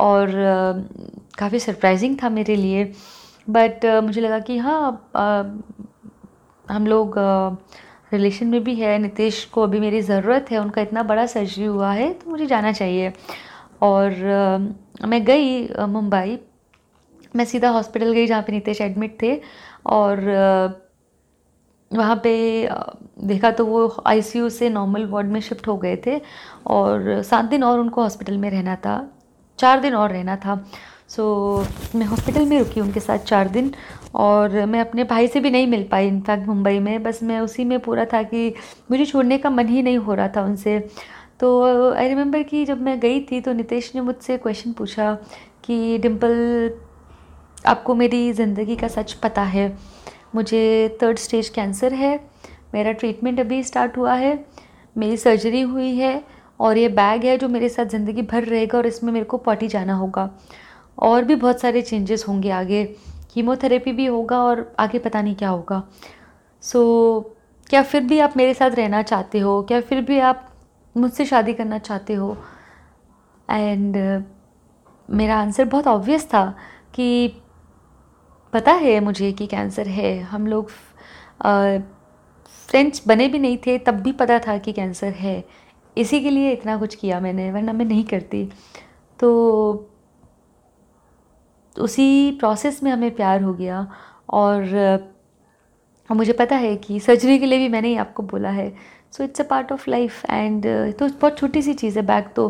और 0.00 0.30
काफ़ी 1.38 1.58
सरप्राइजिंग 1.58 2.16
था 2.22 2.28
मेरे 2.30 2.56
लिए। 2.56 2.84
बट 3.48 3.84
मुझे 4.04 4.20
लगा 4.20 4.38
कि 4.40 4.58
हाँ 4.58 5.10
हम 6.66 6.86
लोग 6.86 7.18
रिलेशन 8.14 8.46
में 8.46 8.62
भी 8.64 8.74
है 8.74 8.96
नितेश 8.98 9.44
को 9.52 9.62
अभी 9.62 9.80
मेरी 9.80 10.00
ज़रूरत 10.02 10.50
है 10.50 10.58
उनका 10.58 10.82
इतना 10.82 11.02
बड़ा 11.02 11.26
सर्जरी 11.26 11.64
हुआ 11.66 11.92
है 11.92 12.12
तो 12.14 12.30
मुझे 12.30 12.46
जाना 12.46 12.72
चाहिए। 12.72 13.12
और 13.82 14.14
मैं 15.06 15.24
गई 15.24 15.66
मुंबई। 15.88 16.38
मैं 17.36 17.44
सीधा 17.44 17.70
हॉस्पिटल 17.70 18.12
गई 18.12 18.26
जहाँ 18.26 18.42
पे 18.42 18.52
नितेश 18.52 18.80
एडमिट 18.80 19.16
थे 19.22 19.34
और 19.86 20.20
वहाँ 21.90 22.20
पे 22.24 22.32
देखा 23.24 23.50
तो 23.50 23.64
वो 23.66 23.80
आईसीयू 24.06 24.48
से 24.50 24.68
नॉर्मल 24.70 25.06
वार्ड 25.06 25.28
में 25.28 25.40
शिफ्ट 25.40 25.68
हो 25.68 25.76
गए 25.76 25.96
थे 26.06 26.20
और 26.66 27.22
सात 27.22 27.44
दिन 27.44 27.64
और 27.64 27.80
उनको 27.80 28.02
हॉस्पिटल 28.02 28.38
में 28.38 28.48
रहना 28.50 28.76
था 28.76 28.96
चार 29.58 29.80
दिन 29.80 29.94
और 29.94 30.10
रहना 30.10 30.36
था। 30.36 30.56
सो 31.08 31.24
so, 31.62 31.94
मैं 31.96 32.06
हॉस्पिटल 32.06 32.46
में 32.46 32.58
रुकी 32.58 32.80
उनके 32.80 33.00
साथ 33.00 33.18
चार 33.26 33.48
दिन 33.48 33.72
और 34.14 34.64
मैं 34.66 34.80
अपने 34.80 35.04
भाई 35.04 35.28
से 35.28 35.40
भी 35.40 35.50
नहीं 35.50 35.66
मिल 35.66 35.82
पाई 35.90 36.08
इनफैक्ट 36.08 36.46
मुंबई 36.48 36.78
में। 36.78 37.02
बस 37.02 37.22
मैं 37.22 37.40
उसी 37.40 37.64
में 37.64 37.78
पूरा 37.80 38.04
था 38.04 38.22
कि 38.22 38.54
मुझे 38.90 39.04
छोड़ने 39.04 39.38
का 39.38 39.50
मन 39.50 39.68
ही 39.68 39.82
नहीं 39.82 39.98
हो 39.98 40.14
रहा 40.14 40.28
था 40.36 40.42
उनसे। 40.44 40.78
तो 41.40 41.92
आई 41.92 42.08
रिमेंबर 42.08 42.42
कि 42.42 42.64
जब 42.64 42.82
मैं 42.82 42.98
गई 43.00 43.20
थी 43.22 43.40
तो 43.40 43.52
नितेश 43.52 43.90
ने 43.94 44.00
मुझसे 44.00 44.36
क्वेश्चन 44.38 44.72
पूछा 44.72 45.12
कि 45.64 45.98
डिम्पल 45.98 46.70
आपको 47.66 47.94
मेरी 47.94 48.32
ज़िंदगी 48.32 48.76
का 48.76 48.88
सच 48.88 49.12
पता 49.14 49.42
है? 49.42 49.76
मुझे 50.34 50.98
थर्ड 51.02 51.18
स्टेज 51.18 51.48
कैंसर 51.48 51.92
है, 51.92 52.14
मेरा 52.74 52.92
ट्रीटमेंट 52.92 53.40
अभी 53.40 53.62
स्टार्ट 53.62 53.96
हुआ 53.96 54.14
है, 54.14 54.44
मेरी 54.96 55.16
सर्जरी 55.16 55.60
हुई 55.62 55.94
है, 55.96 56.22
और 56.60 56.78
ये 56.78 56.88
बैग 56.90 57.24
है 57.24 57.36
जो 57.38 57.48
मेरे 57.48 57.68
साथ 57.68 57.86
ज़िंदगी 57.86 58.22
भर 58.22 58.44
रहेगा 58.44 58.78
और 58.78 58.86
इसमें 58.86 59.12
मेरे 59.12 59.24
को 59.24 59.36
पॉटी 59.38 59.68
जाना 59.68 59.94
होगा। 59.94 60.28
और 60.98 61.24
भी 61.24 61.34
बहुत 61.34 61.60
सारे 61.60 61.82
चेंजेस 61.82 62.24
होंगे 62.28 62.50
आगे। 62.52 62.84
कीमोथेरेपी 63.34 63.92
भी 63.92 64.06
होगा 64.06 64.38
और 64.38 64.74
आगे 64.78 64.98
पता 64.98 65.22
नहीं 65.22 65.34
क्या 65.34 65.48
होगा। 65.48 65.82
सो 66.62 66.80
so, 67.28 67.68
क्या 67.70 67.82
फिर 67.82 68.02
भी 68.02 68.18
आप 68.18 68.36
मेरे 68.36 68.54
साथ 68.54 68.70
रहना 68.70 69.02
चाहते 69.02 69.38
हो? 69.38 69.62
क्या 69.62 69.80
फिर 69.80 70.00
भी 70.00 70.18
आप 70.18 70.48
मुझसे 70.96 71.24
शादी 71.24 71.54
करना 71.54 71.78
चाहते 71.78 72.14
हो? 72.14 72.36
एंड 73.50 73.96
uh, 73.96 74.22
मेरा 75.10 75.36
आंसर 75.36 75.64
बहुत 75.64 75.86
ऑब्वियस 75.86 76.26
था 76.26 76.44
कि 76.94 77.36
पता 78.52 78.72
है 78.72 79.00
मुझे 79.00 79.32
कि 79.32 79.46
कैंसर 79.46 79.88
है। 79.88 80.20
हम 80.20 80.46
लोग 80.46 80.70
फ्रेंड्स 82.68 83.00
uh, 83.00 83.08
बने 83.08 83.28
भी 83.28 83.38
नहीं 83.38 83.58
थे 83.66 83.78
तब 83.78 83.94
भी 83.94 84.12
पता 84.12 84.38
था 84.38 84.58
कि 84.58 84.72
कैंसर 84.72 85.12
है। 85.12 85.44
इसी 85.98 86.20
के 86.20 86.30
लिए 86.30 86.52
इतना 86.52 86.76
कुछ 86.76 86.94
किया 86.94 87.20
मैंने 87.20 87.52
वरना 87.52 87.72
मैं 87.72 87.84
नहीं 87.84 88.04
करती। 88.04 88.48
तो 89.20 89.90
उसी 91.76 92.30
प्रोसेस 92.30 92.82
में 92.82 92.90
हमें 92.90 93.14
प्यार 93.16 93.42
हो 93.42 93.52
गया 93.54 93.86
और 94.30 95.12
मुझे 96.08 96.32
पता 96.32 96.56
है 96.56 96.74
कि 96.76 96.98
सर्जरी 97.00 97.38
के 97.38 97.46
लिए 97.46 97.58
भी 97.58 97.68
मैंने 97.68 97.88
ही 97.88 97.96
आपको 97.96 98.22
बोला 98.22 98.48
है। 98.50 98.68
So 99.12 99.24
it's 99.24 99.40
a 99.40 99.44
part 99.44 99.72
of 99.72 99.88
life 99.90 100.24
and 100.24 100.66
तो 100.98 101.08
बहुत 101.10 101.38
छोटी 101.38 101.62
सी 101.62 101.74
चीज़ 101.74 101.98
है 101.98 102.04
बैक 102.06 102.32
तो। 102.36 102.48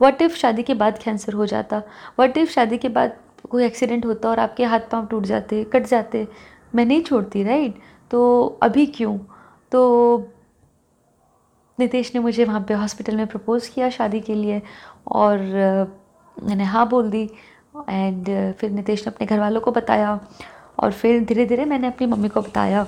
व्हाट 0.00 0.22
इफ़ 0.22 0.36
शादी 0.36 0.62
के 0.62 0.74
बाद 0.74 0.98
कैंसर 0.98 1.32
हो 1.32 1.46
जाता? 1.46 1.78
व्हाट 2.18 2.38
इफ़ 2.38 2.50
शादी 2.50 2.78
के 2.78 2.88
बाद 2.88 3.16
कोई 3.50 3.64
एक्सीडेंट 3.64 4.06
होता 4.06 4.28
और 4.30 4.38
आपके 4.40 4.64
हाथ 4.64 4.80
पाँव 4.92 5.06
टूट 5.06 5.22
जाते, 5.24 5.62
कट 5.64 5.86
जाते? 5.86 6.26
मैं 6.74 6.84
नहीं 6.86 7.02
छोड़ती 7.02 7.42
राइट 7.44 7.78
तो 8.10 8.44
अभी 8.62 8.86
क्यों? 8.88 9.18
तो 9.72 10.30
नितेश 11.78 12.14
ने 12.14 12.20
मुझे 12.20 12.44
वहाँ 12.44 12.64
पे 12.68 12.74
हॉस्पिटल 12.74 13.16
में 13.16 13.26
प्रपोज़ 13.26 13.70
किया 13.74 13.90
शादी 13.90 14.20
के 14.20 14.34
लिए 14.34 14.60
और 15.12 15.38
मैंने 16.36 16.64
हाँ 16.64 16.88
बोल 16.88 17.10
दी। 17.10 17.28
एंड 17.74 18.26
uh, 18.26 18.58
फिर 18.58 18.70
नितेश 18.70 19.06
ने 19.06 19.12
अपने 19.12 19.26
घर 19.26 19.40
वालों 19.40 19.60
को 19.60 19.72
बताया। 19.72 20.18
और 20.78 20.92
फिर 20.92 21.24
धीरे 21.24 21.46
धीरे 21.46 21.64
मैंने 21.64 21.86
अपनी 21.86 22.06
मम्मी 22.06 22.28
को 22.28 22.40
बताया 22.40 22.86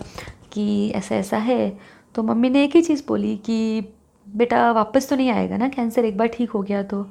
कि 0.53 0.91
ऐसा 0.91 1.15
ऐसा 1.15 1.37
है। 1.37 1.79
तो 2.15 2.23
मम्मी 2.23 2.51
ने 2.51 2.65
एक 2.65 2.77
ही 2.77 2.83
चीज़ 2.83 3.03
बोली 3.09 3.37
कि 3.37 3.81
बेटा 4.27 4.71
वापस 4.73 5.09
तो 5.09 5.17
नहीं 5.17 5.31
आएगा 5.31 5.57
ना? 5.57 5.69
कैंसर 5.69 6.05
एक 6.05 6.17
बार 6.19 6.29
ठीक 6.29 6.51
हो 6.51 6.63
गया 6.63 6.83
तो। 6.83 7.03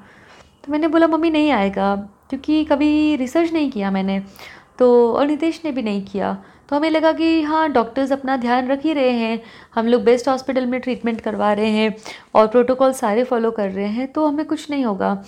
तो 0.63 0.71
मैंने 0.71 0.87
बोला 0.87 1.07
मम्मी 1.07 1.29
नहीं 1.29 1.51
आएगा 1.51 1.95
क्योंकि 2.29 2.63
कभी 2.65 3.15
रिसर्च 3.15 3.53
नहीं 3.53 3.71
किया 3.71 3.91
मैंने। 3.91 4.19
तो 4.79 5.13
और 5.13 5.27
नितेश 5.27 5.61
ने 5.65 5.71
भी 5.71 5.81
नहीं 5.81 6.05
किया। 6.05 6.37
तो 6.69 6.75
हमें 6.75 6.89
लगा 6.89 7.11
कि 7.11 7.41
हाँ 7.41 7.69
डॉक्टर्स 7.71 8.11
अपना 8.11 8.37
ध्यान 8.37 8.67
रख 8.67 8.83
ही 8.83 8.93
रहे 8.93 9.11
हैं। 9.11 9.41
हम 9.75 9.87
लोग 9.87 10.03
बेस्ट 10.03 10.27
हॉस्पिटल 10.27 10.65
में 10.65 10.79
ट्रीटमेंट 10.81 11.21
करवा 11.21 11.53
रहे 11.53 11.69
हैं 11.69 11.95
और 12.35 12.47
प्रोटोकॉल 12.47 12.93
सारे 12.93 13.23
फॉलो 13.23 13.51
कर 13.51 13.69
रहे 13.71 13.87
हैं 13.87 14.11
तो 14.13 14.25
हमें 14.27 14.45
कुछ 14.45 14.69
नहीं 14.71 14.85
होगा। 14.85 15.23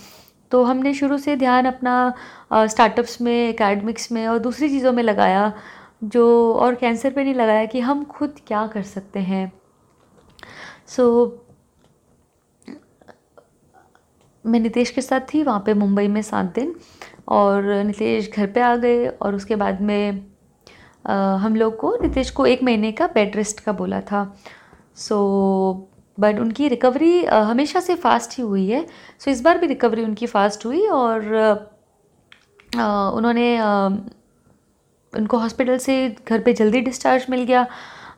तो 0.52 0.64
हमने 0.64 0.94
शुरू 0.94 1.18
से 1.18 1.36
ध्यान 1.36 1.66
अपना 1.66 2.14
स्टार्टअप्स 2.54 3.22
में 3.22 3.34
एकेडमिक्स 3.34 4.12
में 4.12 4.28
और 4.28 4.40
दूसरी 4.40 4.70
चीज़ों 4.70 4.92
में 4.94 5.04
लगाया 5.04 5.52
जो 6.04 6.54
और 6.54 6.76
कैंसर 6.76 7.12
पे 7.12 7.24
नहीं 7.24 7.34
लगाया 7.34 7.66
कि 7.66 7.80
हम 7.80 8.04
खुद 8.06 8.36
क्या 8.48 8.68
कर 8.68 8.82
सकते 8.84 9.20
हैं। 9.20 9.52
सो 10.88 11.04
so, 11.26 11.48
मैं 14.46 14.60
नितेश 14.60 14.90
के 14.90 15.02
साथ 15.02 15.22
थी 15.34 15.44
वहाँ 15.44 15.64
पे 15.66 15.74
मुंबई 15.74 16.08
में 16.08 16.22
सात 16.22 16.54
दिन 16.56 16.76
और 17.28 17.64
नितेश 17.84 18.32
घर 18.32 18.48
पे 18.48 18.62
आ 18.62 18.76
गए 18.76 19.08
और 19.08 19.36
उसके 19.36 19.56
बाद 19.56 19.82
में 19.82 20.26
आ, 21.08 21.36
हम 21.36 21.56
लोग 21.56 21.78
को 21.78 21.98
नितेश 22.02 22.30
को 22.32 22.46
एक 22.46 22.64
महीने 22.64 22.92
का 22.92 23.08
बेड 23.08 23.36
रेस्ट 23.36 23.60
का 23.60 23.72
बोला 23.72 24.02
था। 24.02 24.24
सो 24.96 25.18
so, 25.90 25.97
बट 26.20 26.40
उनकी 26.40 26.68
रिकवरी 26.68 27.24
हमेशा 27.26 27.80
से 27.80 27.96
फास्ट 27.96 28.38
ही 28.38 28.44
हुई 28.44 28.68
है। 28.70 28.86
सो 29.20 29.32
इस 29.32 29.42
बार 29.42 29.58
भी 29.58 29.68
रिकवरी 29.68 30.04
उनकी 30.04 30.26
फ़ास्ट 30.28 30.66
हुई 30.66 30.86
और 30.88 31.26
उन्होंने 32.76 33.60
उनको 35.14 35.38
हॉस्पिटल 35.38 35.78
से 35.78 36.16
घर 36.28 36.40
पे 36.40 36.54
जल्दी 36.54 36.82
डिस्चार्ज 36.82 37.26
मिल 37.30 37.44
गया। 37.44 37.66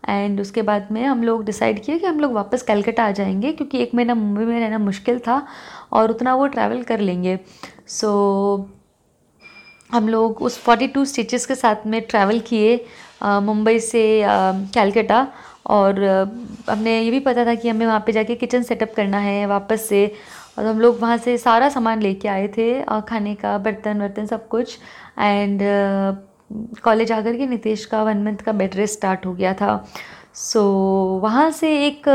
एंड 0.10 0.42
उसके 0.42 0.62
बाद 0.62 0.88
में 0.92 1.04
हम 1.04 1.24
लोग 1.24 1.44
डिसाइड 1.46 1.84
किए 1.84 1.98
कि 2.00 2.06
हम 2.06 2.20
लोग 2.20 2.32
वापस 2.34 2.62
कलकत्ता 2.64 3.04
आ 3.04 3.12
जाएँगे 3.12 3.52
क्योंकि 3.52 3.78
एक 3.78 3.96
महीना 3.96 4.14
मुंबई 4.16 4.46
में 4.46 4.60
रहना 4.60 4.78
मुश्किल 4.80 5.20
था 5.20 5.46
और 5.94 6.12
उतना 6.12 6.36
वो 6.36 6.48
ट्रैवल 6.48 6.84
कर 6.84 7.00
लेंगे। 7.00 7.40
सो 7.88 8.08
so, 8.58 8.76
हम 9.92 10.08
लोग 10.10 10.42
उस 10.42 10.58
42 10.64 11.06
स्टिचेस 11.06 11.46
के 11.46 11.56
साथ 11.56 11.86
में 11.88 12.02
ट्रैवल 12.02 12.40
किए 12.40 12.76
मुंबई 13.24 13.80
से 13.80 14.02
कलकत्ता। 14.76 15.28
और 15.70 16.04
हमने 16.70 17.00
ये 17.00 17.12
भी 17.12 17.20
पता 17.20 17.46
था 17.46 17.56
कि 17.56 17.70
हमें 17.70 17.86
वहाँ 17.86 18.04
पे 18.06 18.12
जाके 18.12 18.36
किचन 18.36 18.64
सेटअप 18.64 18.94
करना 18.96 19.18
है 19.20 19.46
वापस 19.48 19.88
से। 19.90 20.06
और 20.58 20.66
हम 20.66 20.80
लोग 20.80 21.00
वहाँ 21.00 21.18
से 21.18 21.38
सारा 21.38 21.70
सामान 21.70 22.02
लेके 22.02 22.28
आए 22.28 22.48
थे 22.58 22.82
खाने 23.10 23.36
का 23.36 23.58
बर्तन 23.58 24.02
वर्तन 24.02 24.26
सब 24.26 24.48
कुछ। 24.48 24.78
एंड 25.20 25.62
कॉलेज 26.84 27.12
आकर 27.12 27.36
के 27.38 27.48
नितेश 27.48 27.86
का 27.86 28.04
वन 28.04 28.24
मंथ 28.24 28.38
का 28.38 28.52
बेड 28.52 28.76
रेस्ट 28.76 28.98
स्टार्ट 28.98 29.26
हो 29.26 29.34
गया 29.34 29.54
था। 29.54 29.86
सो 30.34 30.60
so, 30.60 31.24
वहाँ 31.24 31.50
से 31.52 31.78
एक 31.88 32.08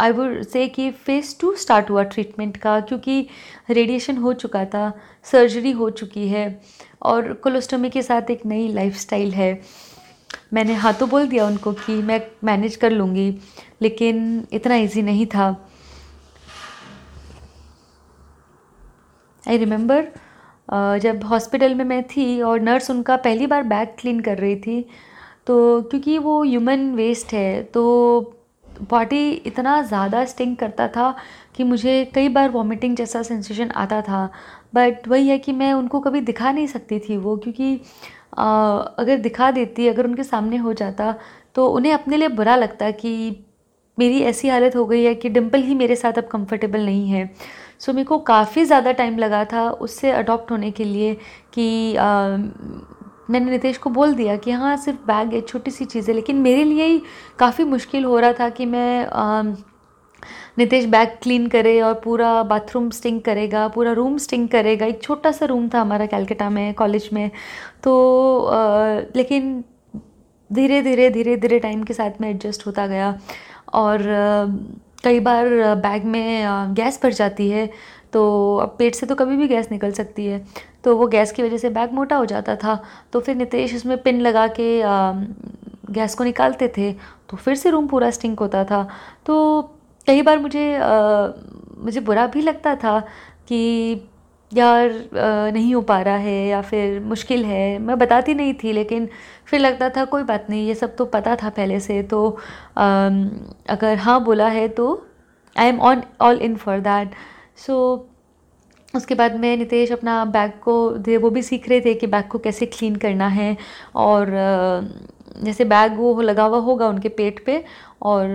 आई 0.00 0.10
वुड 0.10 0.42
से 0.42 0.66
कि 0.68 0.90
फ़ेज़ 0.90 1.34
टू 1.40 1.54
स्टार्ट 1.56 1.90
हुआ 1.90 2.02
ट्रीटमेंट 2.04 2.56
का 2.56 2.78
क्योंकि 2.80 3.26
रेडिएशन 3.70 4.16
हो 4.16 4.32
चुका 4.32 4.64
था 4.64 4.92
सर्जरी 5.24 5.70
हो 5.72 5.90
चुकी 5.90 6.28
है। 6.28 6.60
और 7.02 7.32
कोलोस्टोमी 7.32 7.90
के 7.90 8.02
साथ 8.02 8.30
एक 8.30 8.44
नई 8.46 8.68
लाइफस्टाइल 8.68 9.32
है। 9.32 9.52
मैंने 10.52 10.74
हाँ 10.74 10.92
तो 10.94 11.06
बोल 11.06 11.26
दिया 11.28 11.46
उनको 11.46 11.72
कि 11.74 12.00
मैं 12.02 12.20
मैनेज 12.44 12.76
कर 12.76 12.90
लूँगी, 12.90 13.30
लेकिन 13.82 14.46
इतना 14.52 14.76
इजी 14.76 15.02
नहीं 15.02 15.26
था। 15.26 15.48
आई 19.44 19.56
रिमेंबर 19.56 20.06
जब 21.00 21.24
हॉस्पिटल 21.24 21.74
में 21.74 21.84
मैं 21.84 22.02
थी 22.06 22.40
और 22.42 22.60
नर्स 22.60 22.90
उनका 22.90 23.16
पहली 23.16 23.46
बार 23.46 23.62
बैग 23.64 23.88
क्लीन 23.98 24.20
कर 24.20 24.38
रही 24.38 24.56
थी 24.56 24.80
तो 25.46 25.82
क्योंकि 25.82 26.16
वो 26.18 26.42
ह्यूमन 26.42 26.90
वेस्ट 26.94 27.32
है 27.32 27.62
तो 27.64 27.82
बॉडी 28.90 29.30
इतना 29.46 29.80
ज़्यादा 29.82 30.24
स्टिंग 30.24 30.56
करता 30.56 30.86
था 30.88 31.14
कि 31.56 31.64
मुझे 31.64 32.04
कई 32.14 32.28
बार 32.28 32.50
वॉमिटिंग 32.50 32.96
जैसा 32.96 33.22
सेंसेशन 33.22 33.70
आता 33.76 34.00
था। 34.02 34.24
बट 34.74 35.06
वही 35.08 35.28
है 35.28 35.38
कि 35.38 35.52
मैं 35.52 35.72
उनको 35.72 36.00
कभी 36.00 36.20
दिखा 36.20 36.50
नहीं 36.52 36.66
सकती 36.66 36.98
थी 36.98 37.16
वो, 37.16 37.36
क्योंकि 37.36 37.80
अगर 38.38 39.18
दिखा 39.18 39.50
देती 39.50 39.88
अगर 39.88 40.06
उनके 40.06 40.24
सामने 40.24 40.56
हो 40.56 40.72
जाता 40.72 41.14
तो 41.54 41.66
उन्हें 41.68 41.92
अपने 41.92 42.16
लिए 42.16 42.28
बुरा 42.28 42.56
लगता 42.56 42.90
कि 42.92 43.12
मेरी 43.98 44.20
ऐसी 44.22 44.48
हालत 44.48 44.76
हो 44.76 44.84
गई 44.86 45.02
है 45.04 45.14
कि 45.14 45.28
डिम्पल 45.28 45.62
ही 45.62 45.74
मेरे 45.74 45.96
साथ 45.96 46.18
अब 46.18 46.28
कंफर्टेबल 46.32 46.80
नहीं 46.80 47.08
है। 47.10 47.30
सो 47.80 47.92
मेरे 47.92 48.04
को 48.04 48.18
काफ़ी 48.18 48.64
ज़्यादा 48.64 48.92
टाइम 48.92 49.18
लगा 49.18 49.44
था 49.44 49.68
उससे 49.70 50.10
अडॉप्ट 50.12 50.50
होने 50.50 50.70
के 50.70 50.84
लिए 50.84 51.14
कि 51.54 51.96
आ, 51.96 52.36
मैंने 53.30 53.50
नितेश 53.50 53.78
को 53.78 53.90
बोल 53.90 54.14
दिया 54.14 54.36
कि 54.36 54.50
हाँ 54.50 54.76
सिर्फ़ 54.76 54.98
बैग 55.06 55.32
है 55.34 55.40
छोटी 55.40 55.70
सी 55.70 55.84
चीज़ 55.84 56.10
है 56.10 56.14
लेकिन 56.14 56.36
मेरे 56.40 56.64
लिए 56.64 56.84
ही 56.84 57.00
काफ़ी 57.38 57.64
मुश्किल 57.64 58.04
हो 58.04 58.18
रहा 58.18 58.32
था 58.32 58.48
कि 58.48 58.66
मैं 58.66 59.06
आ, 59.06 59.42
नितेश 60.58 60.84
बैग 60.86 61.08
क्लीन 61.22 61.46
करे 61.46 61.80
और 61.80 61.94
पूरा 62.04 62.42
बाथरूम 62.44 62.90
स्टिंग 62.90 63.20
करेगा 63.20 63.66
पूरा 63.68 63.92
रूम 63.92 64.16
स्टिंग 64.18 64.48
करेगा। 64.48 64.86
एक 64.86 65.02
छोटा 65.02 65.32
सा 65.32 65.46
रूम 65.46 65.68
था 65.74 65.80
हमारा 65.80 66.06
कैलकटा 66.06 66.50
में 66.50 66.74
कॉलेज 66.74 67.08
में। 67.12 67.30
तो 67.82 68.38
आ, 68.40 69.00
लेकिन 69.16 69.64
धीरे 70.50 70.80
धीरे 70.82 71.10
धीरे 71.10 71.36
धीरे 71.36 71.58
टाइम 71.58 71.82
के 71.82 71.94
साथ 71.94 72.20
में 72.20 72.28
एडजस्ट 72.30 72.66
होता 72.66 72.86
गया। 72.86 73.18
और 73.74 74.08
आ, 74.08 74.46
कई 75.04 75.20
बार 75.20 75.48
बैग 75.76 76.04
में 76.04 76.74
गैस 76.74 77.00
भर 77.02 77.12
जाती 77.12 77.48
है 77.50 77.68
तो 78.12 78.56
अब 78.56 78.74
पेट 78.78 78.94
से 78.94 79.06
तो 79.06 79.14
कभी 79.14 79.36
भी 79.36 79.46
गैस 79.48 79.70
निकल 79.70 79.92
सकती 79.92 80.26
है। 80.26 80.44
तो 80.84 80.96
वो 80.96 81.06
गैस 81.08 81.32
की 81.32 81.42
वजह 81.42 81.58
से 81.58 81.70
बैग 81.70 81.92
मोटा 81.92 82.16
हो 82.16 82.24
जाता 82.26 82.56
था। 82.56 82.82
तो 83.12 83.20
फिर 83.20 83.36
नितेश 83.36 83.74
उसमें 83.74 83.96
पिन 84.02 84.20
लगा 84.20 84.46
के 84.60 84.82
गैस 85.92 86.14
को 86.14 86.24
निकालते 86.24 86.68
थे 86.76 86.92
तो 87.30 87.36
फिर 87.36 87.54
से 87.54 87.70
रूम 87.70 87.86
पूरा 87.86 88.10
स्टिंक 88.10 88.40
होता 88.40 88.64
था। 88.64 88.86
तो 89.26 89.62
कई 90.08 90.22
बार 90.22 90.38
मुझे 90.38 90.66
मुझे 91.84 92.00
बुरा 92.00 92.26
भी 92.26 92.40
लगता 92.42 92.74
था 92.76 92.98
कि 93.48 93.58
यार 94.52 94.92
नहीं 95.52 95.74
हो 95.74 95.80
पा 95.82 96.00
रहा 96.02 96.16
है 96.16 96.46
या 96.46 96.60
फिर 96.62 97.00
मुश्किल 97.02 97.44
है। 97.44 97.78
मैं 97.78 97.98
बताती 97.98 98.34
नहीं 98.34 98.54
थी, 98.54 98.72
लेकिन 98.72 99.08
फिर 99.46 99.60
लगता 99.60 99.88
था, 99.90 100.04
कोई 100.04 100.22
बात 100.22 100.46
नहीं, 100.50 100.66
ये 100.66 100.74
सब 100.74 100.94
तो 100.96 101.04
पता 101.06 101.34
था 101.36 101.48
पहले 101.50 101.80
से। 101.80 102.02
तो 102.02 102.28
अगर 102.76 103.96
हाँ 103.98 104.22
बोला 104.24 104.48
है 104.48 104.68
तो 104.70 105.06
I 105.56 105.68
am 105.68 105.80
on 105.80 106.02
all 106.20 106.38
in 106.42 106.56
for 106.56 106.78
that 106.80 107.14
so 107.66 107.76
उसके 108.94 109.14
बाद 109.14 109.34
में 109.36 109.56
नितेश 109.56 109.92
अपना 109.92 110.24
बैग 110.26 110.52
को 110.62 110.74
वो 111.20 111.30
भी 111.30 111.42
सीख 111.42 111.68
रहे 111.68 111.80
थे 111.80 111.94
कि 111.94 112.06
बैग 112.06 112.28
को 112.30 112.38
कैसे 112.38 112.66
क्लीन 112.66 112.96
करना 112.96 113.28
है 113.28 113.56
और 113.96 114.30
जैसे 115.42 115.64
बैग 115.64 115.96
वो 115.96 116.20
लगा 116.22 116.44
हुआ 116.44 116.58
होगा 116.60 116.88
उनके 116.88 117.08
पेट 117.08 117.44
पे 117.46 117.62
और 118.02 118.28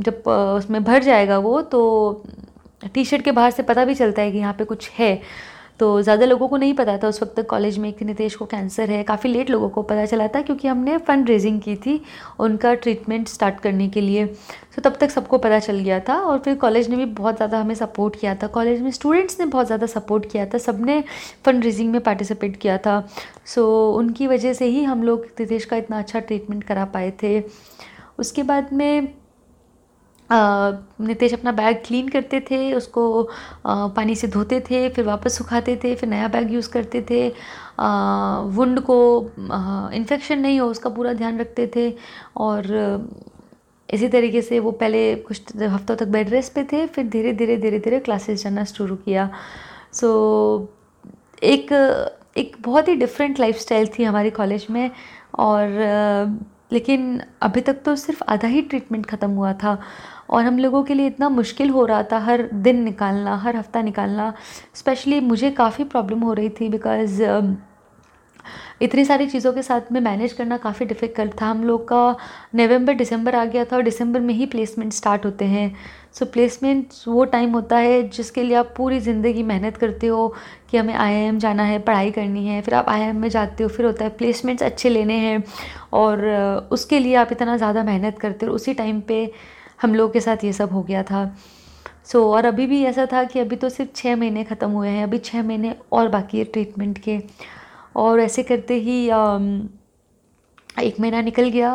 जब 0.00 0.28
उसमें 0.28 0.82
भर 0.84 1.02
जाएगा 1.02 1.38
वो 1.38 1.60
तो 1.72 1.80
टी 2.94 3.04
शर्ट 3.04 3.22
के 3.24 3.32
बाहर 3.32 3.50
से 3.50 3.62
पता 3.62 3.84
भी 3.84 3.94
चलता 3.94 4.22
है 4.22 4.32
कि 4.32 4.38
यहाँ 4.38 4.54
पे 4.54 4.64
कुछ 4.64 4.90
है। 4.98 5.20
तो 5.80 6.00
ज़्यादा 6.02 6.26
लोगों 6.26 6.46
को 6.48 6.56
नहीं 6.56 6.74
पता 6.74 6.96
था 6.98 7.08
उस 7.08 7.22
वक्त 7.22 7.34
तक 7.36 7.46
कॉलेज 7.46 7.76
में 7.78 7.92
कि 7.92 8.04
नितेश 8.04 8.34
को 8.34 8.44
कैंसर 8.46 8.90
है। 8.90 9.02
काफ़ी 9.02 9.30
लेट 9.30 9.50
लोगों 9.50 9.68
को 9.68 9.82
पता 9.82 10.04
चला 10.06 10.26
था 10.28 10.40
क्योंकि 10.42 10.68
हमने 10.68 10.96
फ़ंड 10.98 11.28
रेजिंग 11.28 11.60
की 11.60 11.76
थी 11.76 12.00
उनका 12.40 12.72
ट्रीटमेंट 12.76 13.28
स्टार्ट 13.28 13.60
करने 13.60 13.88
के 13.88 14.00
लिए। 14.00 14.26
तो 14.26 14.82
तब 14.82 14.96
तक 15.00 15.10
सबको 15.10 15.38
पता 15.38 15.58
चल 15.58 15.78
गया 15.78 16.00
था 16.00 16.18
और 16.20 16.38
फिर 16.38 16.54
कॉलेज 16.56 16.88
ने 16.90 16.96
भी 16.96 17.04
बहुत 17.14 17.36
ज़्यादा 17.36 17.60
हमें 17.60 17.74
सपोर्ट 17.74 18.16
किया 18.20 18.34
था। 18.34 18.46
कॉलेज 18.48 18.80
में 18.82 18.90
स्टूडेंट्स 18.90 19.40
ने 19.40 19.46
बहुत 19.46 19.66
ज़्यादा 19.66 19.86
सपोर्ट 19.86 20.30
किया 20.32 20.46
था। 20.46 20.58
सबने 20.58 21.02
फ़ंड 21.44 21.64
रेजिंग 21.64 21.92
में 21.92 22.00
पार्टिसिपेट 22.00 22.56
किया 22.56 22.78
था। 22.78 23.00
सो 23.46 23.68
उनकी 23.92 24.26
वजह 24.26 24.52
से 24.52 24.66
ही 24.66 24.82
हम 24.84 25.02
लोग 25.02 25.24
नितेश 25.40 25.64
का 25.64 25.76
इतना 25.76 25.98
अच्छा 25.98 26.20
ट्रीटमेंट 26.20 26.64
करा 26.64 26.84
पाए 26.84 27.12
थे। 27.22 27.40
उसके 28.18 28.42
बाद 28.42 28.72
में 28.72 29.08
नितेश 30.30 31.32
अपना 31.34 31.52
बैग 31.52 31.76
क्लीन 31.86 32.08
करते 32.08 32.40
थे 32.50 32.72
उसको 32.72 33.02
पानी 33.66 34.14
से 34.14 34.28
धोते 34.28 34.60
थे 34.60 34.88
फिर 34.88 35.04
वापस 35.04 35.38
सुखाते 35.38 35.76
थे 35.84 35.94
फिर 35.94 36.08
नया 36.08 36.28
बैग 36.28 36.52
यूज़ 36.52 36.68
करते 36.70 37.02
थे। 37.10 37.28
वुंड 38.56 38.80
को 38.80 38.98
इन्फेक्शन 39.94 40.38
नहीं 40.38 40.60
हो 40.60 40.66
उसका 40.70 40.90
पूरा 40.90 41.12
ध्यान 41.12 41.38
रखते 41.40 41.70
थे। 41.76 41.92
और 42.36 42.66
इसी 43.88 44.08
तरीके 44.08 44.42
से 44.42 44.58
वो 44.60 44.70
पहले 44.72 45.14
कुछ 45.16 45.56
हफ्तों 45.58 45.96
तक 45.96 46.06
बेड 46.08 46.30
रेस्ट 46.30 46.52
पे 46.54 46.64
थे 46.72 46.86
फिर 46.86 47.08
धीरे 47.08 47.32
धीरे 47.32 47.56
धीरे 47.56 47.78
धीरे 47.78 48.00
क्लासेस 48.00 48.42
जाना 48.42 48.64
शुरू 48.64 48.96
किया। 48.96 49.28
सो 49.92 50.08
so, 50.58 51.44
एक 51.44 51.72
एक 52.38 52.56
बहुत 52.60 52.88
ही 52.88 52.94
डिफरेंट 52.96 53.40
लाइफस्टाइल 53.40 53.88
थी 53.98 54.04
हमारी 54.04 54.30
कॉलेज 54.30 54.66
में। 54.70 54.90
और 55.38 55.68
लेकिन 56.70 57.20
अभी 57.42 57.60
तक 57.60 57.82
तो 57.84 57.94
सिर्फ़ 57.96 58.22
आधा 58.28 58.48
ही 58.48 58.62
ट्रीटमेंट 58.62 59.06
ख़त्म 59.06 59.30
हुआ 59.30 59.52
था। 59.54 59.78
और 60.30 60.44
हम 60.44 60.58
लोगों 60.58 60.82
के 60.84 60.94
लिए 60.94 61.06
इतना 61.06 61.28
मुश्किल 61.28 61.70
हो 61.70 61.84
रहा 61.86 62.02
था 62.02 62.18
हर 62.20 62.48
दिन 62.54 62.82
निकालना, 62.84 63.36
हर 63.36 63.56
हफ़्ता 63.56 63.82
निकालना। 63.82 64.32
स्पेशली 64.74 65.20
मुझे 65.22 65.50
काफ़ी 65.52 65.84
प्रॉब्लम 65.86 66.20
हो 66.20 66.32
रही 66.32 66.48
थी 66.50 66.68
बिकॉज़ 66.68 67.22
इतनी 68.82 69.04
सारी 69.04 69.26
चीज़ों 69.26 69.52
के 69.52 69.62
साथ 69.62 69.92
में 69.92 70.00
मैनेज 70.00 70.32
करना 70.32 70.56
काफ़ी 70.56 70.86
डिफ़िकल्ट 70.86 71.40
था। 71.40 71.46
हम 71.46 71.64
लोग 71.64 71.86
का 71.88 72.16
नवंबर 72.54 72.94
दिसंबर 72.94 73.34
आ 73.34 73.44
गया 73.44 73.64
था 73.64 73.76
और 73.76 73.82
दिसंबर 73.82 74.20
में 74.20 74.34
ही 74.34 74.46
प्लेसमेंट 74.46 74.92
स्टार्ट 74.92 75.24
होते 75.24 75.44
हैं। 75.46 75.74
सो 76.12 76.24
so, 76.24 76.32
प्लेसमेंट 76.32 76.94
वो 77.08 77.24
टाइम 77.26 77.52
होता 77.52 77.76
है 77.78 78.02
जिसके 78.08 78.42
लिए 78.42 78.56
आप 78.56 78.72
पूरी 78.76 79.00
ज़िंदगी 79.00 79.42
मेहनत 79.42 79.76
करते 79.76 80.06
हो 80.06 80.34
कि 80.70 80.76
हमें 80.76 80.94
आई 80.96 81.30
जाना 81.38 81.62
है 81.64 81.78
पढ़ाई 81.80 82.10
करनी 82.10 82.46
है 82.46 82.60
फिर 82.62 82.74
आप 82.74 82.88
आई 82.88 83.12
में 83.12 83.28
जाते 83.28 83.62
हो 83.62 83.68
फिर 83.68 83.86
होता 83.86 84.04
है 84.04 84.10
प्लेसमेंट्स 84.18 84.62
अच्छे 84.62 84.88
लेने 84.88 85.18
हैं 85.18 85.42
और 85.92 86.26
उसके 86.72 86.98
लिए 86.98 87.14
आप 87.16 87.32
इतना 87.32 87.56
ज़्यादा 87.56 87.82
मेहनत 87.84 88.18
करते 88.18 88.46
हो। 88.46 88.52
उसी 88.52 88.74
टाइम 88.74 89.00
पर 89.02 89.30
हम 89.82 89.94
लोग 89.94 90.12
के 90.12 90.20
साथ 90.20 90.44
ये 90.44 90.52
सब 90.52 90.72
हो 90.72 90.82
गया 90.82 91.02
था। 91.02 91.24
सो 92.04 92.18
so, 92.18 92.24
और 92.26 92.44
अभी 92.46 92.66
भी 92.66 92.82
ऐसा 92.84 93.04
था 93.06 93.22
कि 93.24 93.38
अभी 93.40 93.56
तो 93.56 93.68
सिर्फ़ 93.68 93.90
छः 93.96 94.16
महीने 94.16 94.44
ख़त्म 94.44 94.70
हुए 94.70 94.88
हैं 94.88 95.02
अभी 95.04 95.18
छः 95.20 95.42
महीने 95.42 95.74
और 95.92 96.08
बाकी 96.08 96.38
है 96.38 96.44
ट्रीटमेंट 96.44 96.98
के। 96.98 97.16
और 97.98 98.20
ऐसे 98.20 98.42
करते 98.42 98.74
ही 98.80 99.04
एक 100.82 101.00
महीना 101.00 101.20
निकल 101.22 101.48
गया 101.50 101.70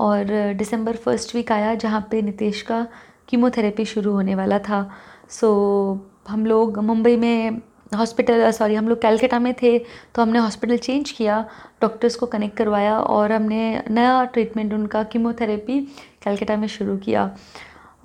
और 0.00 0.24
दिसंबर 0.58 0.96
फ़र्स्ट 0.96 1.34
वीक 1.34 1.52
आया 1.52 1.74
जहाँ 1.76 2.06
पे 2.10 2.22
नितेश 2.22 2.62
का 2.62 2.86
कीमोथेरेपी 3.28 3.84
शुरू 3.84 4.12
होने 4.12 4.34
वाला 4.34 4.58
था। 4.60 4.88
सो 5.30 5.48
so, 5.48 6.30
हम 6.30 6.46
लोग 6.46 6.78
मुंबई 6.80 7.16
में 7.16 7.60
हॉस्पिटल 7.96 8.50
सॉरी 8.50 8.74
हम 8.74 8.88
लोग 8.88 9.00
कैलकटा 9.02 9.38
में 9.38 9.52
थे 9.62 9.78
तो 9.78 10.22
हमने 10.22 10.38
हॉस्पिटल 10.38 10.76
चेंज 10.78 11.10
किया 11.10 11.44
डॉक्टर्स 11.80 12.14
को 12.16 12.26
कनेक्ट 12.26 12.56
करवाया 12.56 12.98
और 12.98 13.32
हमने 13.32 13.82
नया 13.90 14.24
ट्रीटमेंट 14.24 14.72
उनका 14.74 15.02
कीमोथेरेपी 15.12 15.80
कैलकटा 16.24 16.56
में 16.56 16.66
शुरू 16.68 16.96
किया। 16.98 17.24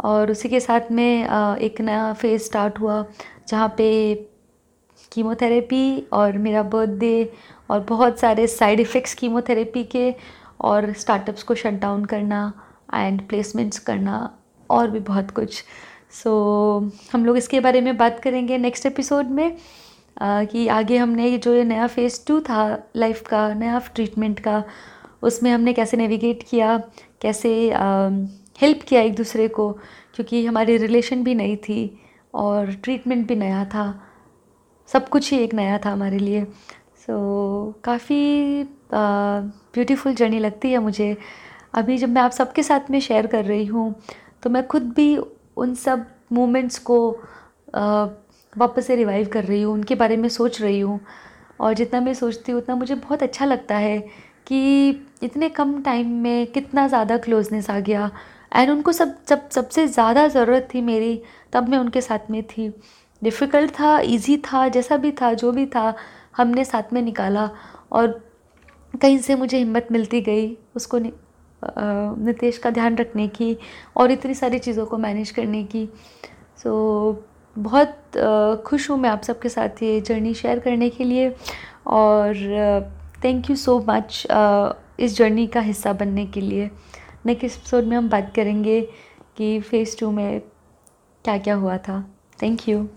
और 0.05 0.31
उसी 0.31 0.49
के 0.49 0.59
साथ 0.59 0.91
में 0.91 1.57
एक 1.57 1.81
नया 1.81 2.11
फ़ेज़ 2.13 2.43
स्टार्ट 2.43 2.79
हुआ 2.79 3.05
जहाँ 3.47 3.67
पे 3.77 3.87
कीमोथेरेपी 5.11 6.07
और 6.13 6.37
मेरा 6.37 6.63
बर्थडे 6.65 7.31
और 7.69 7.79
बहुत 7.79 8.19
सारे 8.19 8.47
साइड 8.47 8.79
इफ़ेक्ट्स 8.79 9.13
कीमोथेरेपी 9.13 9.83
के 9.83 10.13
और 10.61 10.91
स्टार्टअप्स 10.93 11.43
को 11.43 11.55
शट 11.55 11.79
डाउन 11.79 12.05
करना 12.05 12.53
एंड 12.93 13.27
प्लेसमेंट्स 13.27 13.79
करना 13.79 14.37
और 14.69 14.89
भी 14.91 14.99
बहुत 14.99 15.31
कुछ। 15.31 15.63
सो 16.11 16.31
so, 16.81 17.13
हम 17.13 17.25
लोग 17.25 17.37
इसके 17.37 17.59
बारे 17.59 17.81
में 17.81 17.97
बात 17.97 18.19
करेंगे 18.19 18.57
नेक्स्ट 18.57 18.85
एपिसोड 18.85 19.25
में 19.25 19.57
आ, 20.21 20.43
कि 20.43 20.67
आगे 20.67 20.97
हमने 20.97 21.37
जो 21.37 21.53
ये 21.53 21.63
नया 21.63 21.87
फ़ेज़ 21.87 22.19
टू 22.27 22.39
था 22.39 22.89
लाइफ 22.95 23.21
का 23.27 23.53
नया 23.53 23.79
ट्रीटमेंट 23.95 24.39
का 24.39 24.63
उसमें 25.21 25.51
हमने 25.51 25.73
कैसे 25.73 25.97
नेविगेट 25.97 26.43
किया 26.49 26.77
कैसे 27.21 27.49
हेल्प 28.61 28.81
किया 28.87 29.01
एक 29.01 29.15
दूसरे 29.15 29.47
को 29.47 29.71
क्योंकि 30.15 30.45
हमारी 30.45 30.77
रिलेशन 30.77 31.23
भी 31.23 31.35
नई 31.35 31.55
थी 31.55 31.99
और 32.33 32.71
ट्रीटमेंट 32.73 33.27
भी 33.27 33.35
नया 33.35 33.65
था। 33.65 33.85
सब 34.87 35.09
कुछ 35.09 35.31
ही 35.33 35.39
एक 35.39 35.53
नया 35.53 35.77
था 35.77 35.89
हमारे 35.89 36.19
लिए। 36.19 36.45
सो 37.07 37.13
so, 37.13 37.83
काफ़ी 37.83 38.63
ब्यूटीफुल 38.93 40.13
जर्नी 40.15 40.39
लगती 40.39 40.71
है 40.71 40.79
मुझे। 40.79 41.15
अभी 41.73 41.97
जब 41.97 42.09
मैं 42.09 42.21
आप 42.21 42.31
सबके 42.31 42.63
साथ 42.63 42.89
में 42.91 42.99
शेयर 42.99 43.27
कर 43.27 43.45
रही 43.45 43.65
हूँ 43.65 43.93
तो 44.43 44.49
मैं 44.49 44.65
खुद 44.67 44.91
भी 44.93 45.15
उन 45.57 45.73
सब 45.75 46.05
मोमेंट्स 46.33 46.77
को 46.89 46.97
वापस 48.53 48.87
से 48.87 48.95
रिवाइव 48.95 49.27
कर 49.33 49.43
रही 49.43 49.61
हूँ 49.61 49.73
उनके 49.73 49.95
बारे 49.95 50.17
में 50.17 50.27
सोच 50.29 50.61
रही 50.61 50.79
हूँ। 50.79 50.99
और 51.59 51.73
जितना 51.73 51.99
मैं 52.01 52.13
सोचती 52.13 52.51
हूँ 52.51 52.61
उतना 52.61 52.75
मुझे 52.75 52.95
बहुत 52.95 53.23
अच्छा 53.23 53.45
लगता 53.45 53.75
है 53.77 53.99
कि 54.47 54.89
इतने 55.23 55.49
कम 55.49 55.81
टाइम 55.83 56.09
में 56.23 56.45
कितना 56.47 56.87
ज़्यादा 56.87 57.17
क्लोजनेस 57.17 57.69
आ 57.69 57.79
गया। 57.79 58.09
एंड 58.51 58.69
उनको 58.71 58.91
सब 58.91 59.15
जब 59.29 59.49
सबसे 59.49 59.87
ज़्यादा 59.87 60.27
ज़रूरत 60.27 60.67
थी 60.73 60.81
मेरी 60.81 61.21
तब 61.53 61.69
मैं 61.69 61.77
उनके 61.77 62.01
साथ 62.01 62.31
में 62.31 62.41
थी। 62.47 62.69
डिफ़िकल्ट 63.21 63.71
था 63.71 63.99
इजी 64.01 64.37
था 64.45 64.67
जैसा 64.67 64.97
भी 64.97 65.11
था 65.21 65.33
जो 65.33 65.51
भी 65.51 65.65
था 65.65 65.93
हमने 66.37 66.65
साथ 66.65 66.93
में 66.93 67.01
निकाला 67.01 67.49
और 67.91 68.07
कहीं 69.01 69.17
से 69.19 69.35
मुझे 69.35 69.57
हिम्मत 69.57 69.87
मिलती 69.91 70.21
गई 70.21 70.57
उसको 70.75 70.99
नितेश 70.99 72.57
का 72.57 72.69
ध्यान 72.69 72.95
रखने 72.95 73.27
की 73.27 73.57
और 73.97 74.11
इतनी 74.11 74.33
सारी 74.33 74.59
चीज़ों 74.59 74.85
को 74.85 74.97
मैनेज 74.97 75.31
करने 75.31 75.63
की। 75.63 75.87
सो 76.63 77.13
so, 77.13 77.59
बहुत 77.59 78.63
खुश 78.65 78.89
हूँ 78.89 78.97
मैं 78.97 79.09
आप 79.09 79.21
सबके 79.21 79.49
साथ 79.49 79.81
ये 79.83 79.99
जर्नी 80.01 80.33
शेयर 80.33 80.59
करने 80.59 80.89
के 80.89 81.03
लिए 81.03 81.29
और 81.87 82.35
थैंक 83.23 83.49
यू 83.49 83.55
सो 83.55 83.79
मच 83.89 84.25
इस 84.99 85.17
जर्नी 85.17 85.47
का 85.47 85.61
हिस्सा 85.61 85.93
बनने 85.93 86.25
के 86.25 86.41
लिए। 86.41 86.69
नेक्स्ट 87.25 87.57
एपिसोड 87.57 87.83
में 87.83 87.97
हम 87.97 88.09
बात 88.09 88.31
करेंगे 88.35 88.81
कि 89.37 89.59
फ़ेज़ 89.61 89.97
टू 89.99 90.11
में 90.11 90.39
क्या 91.25 91.37
क्या 91.37 91.55
हुआ 91.55 91.77
था। 91.77 92.01
Thank 92.41 92.67
you 92.69 92.87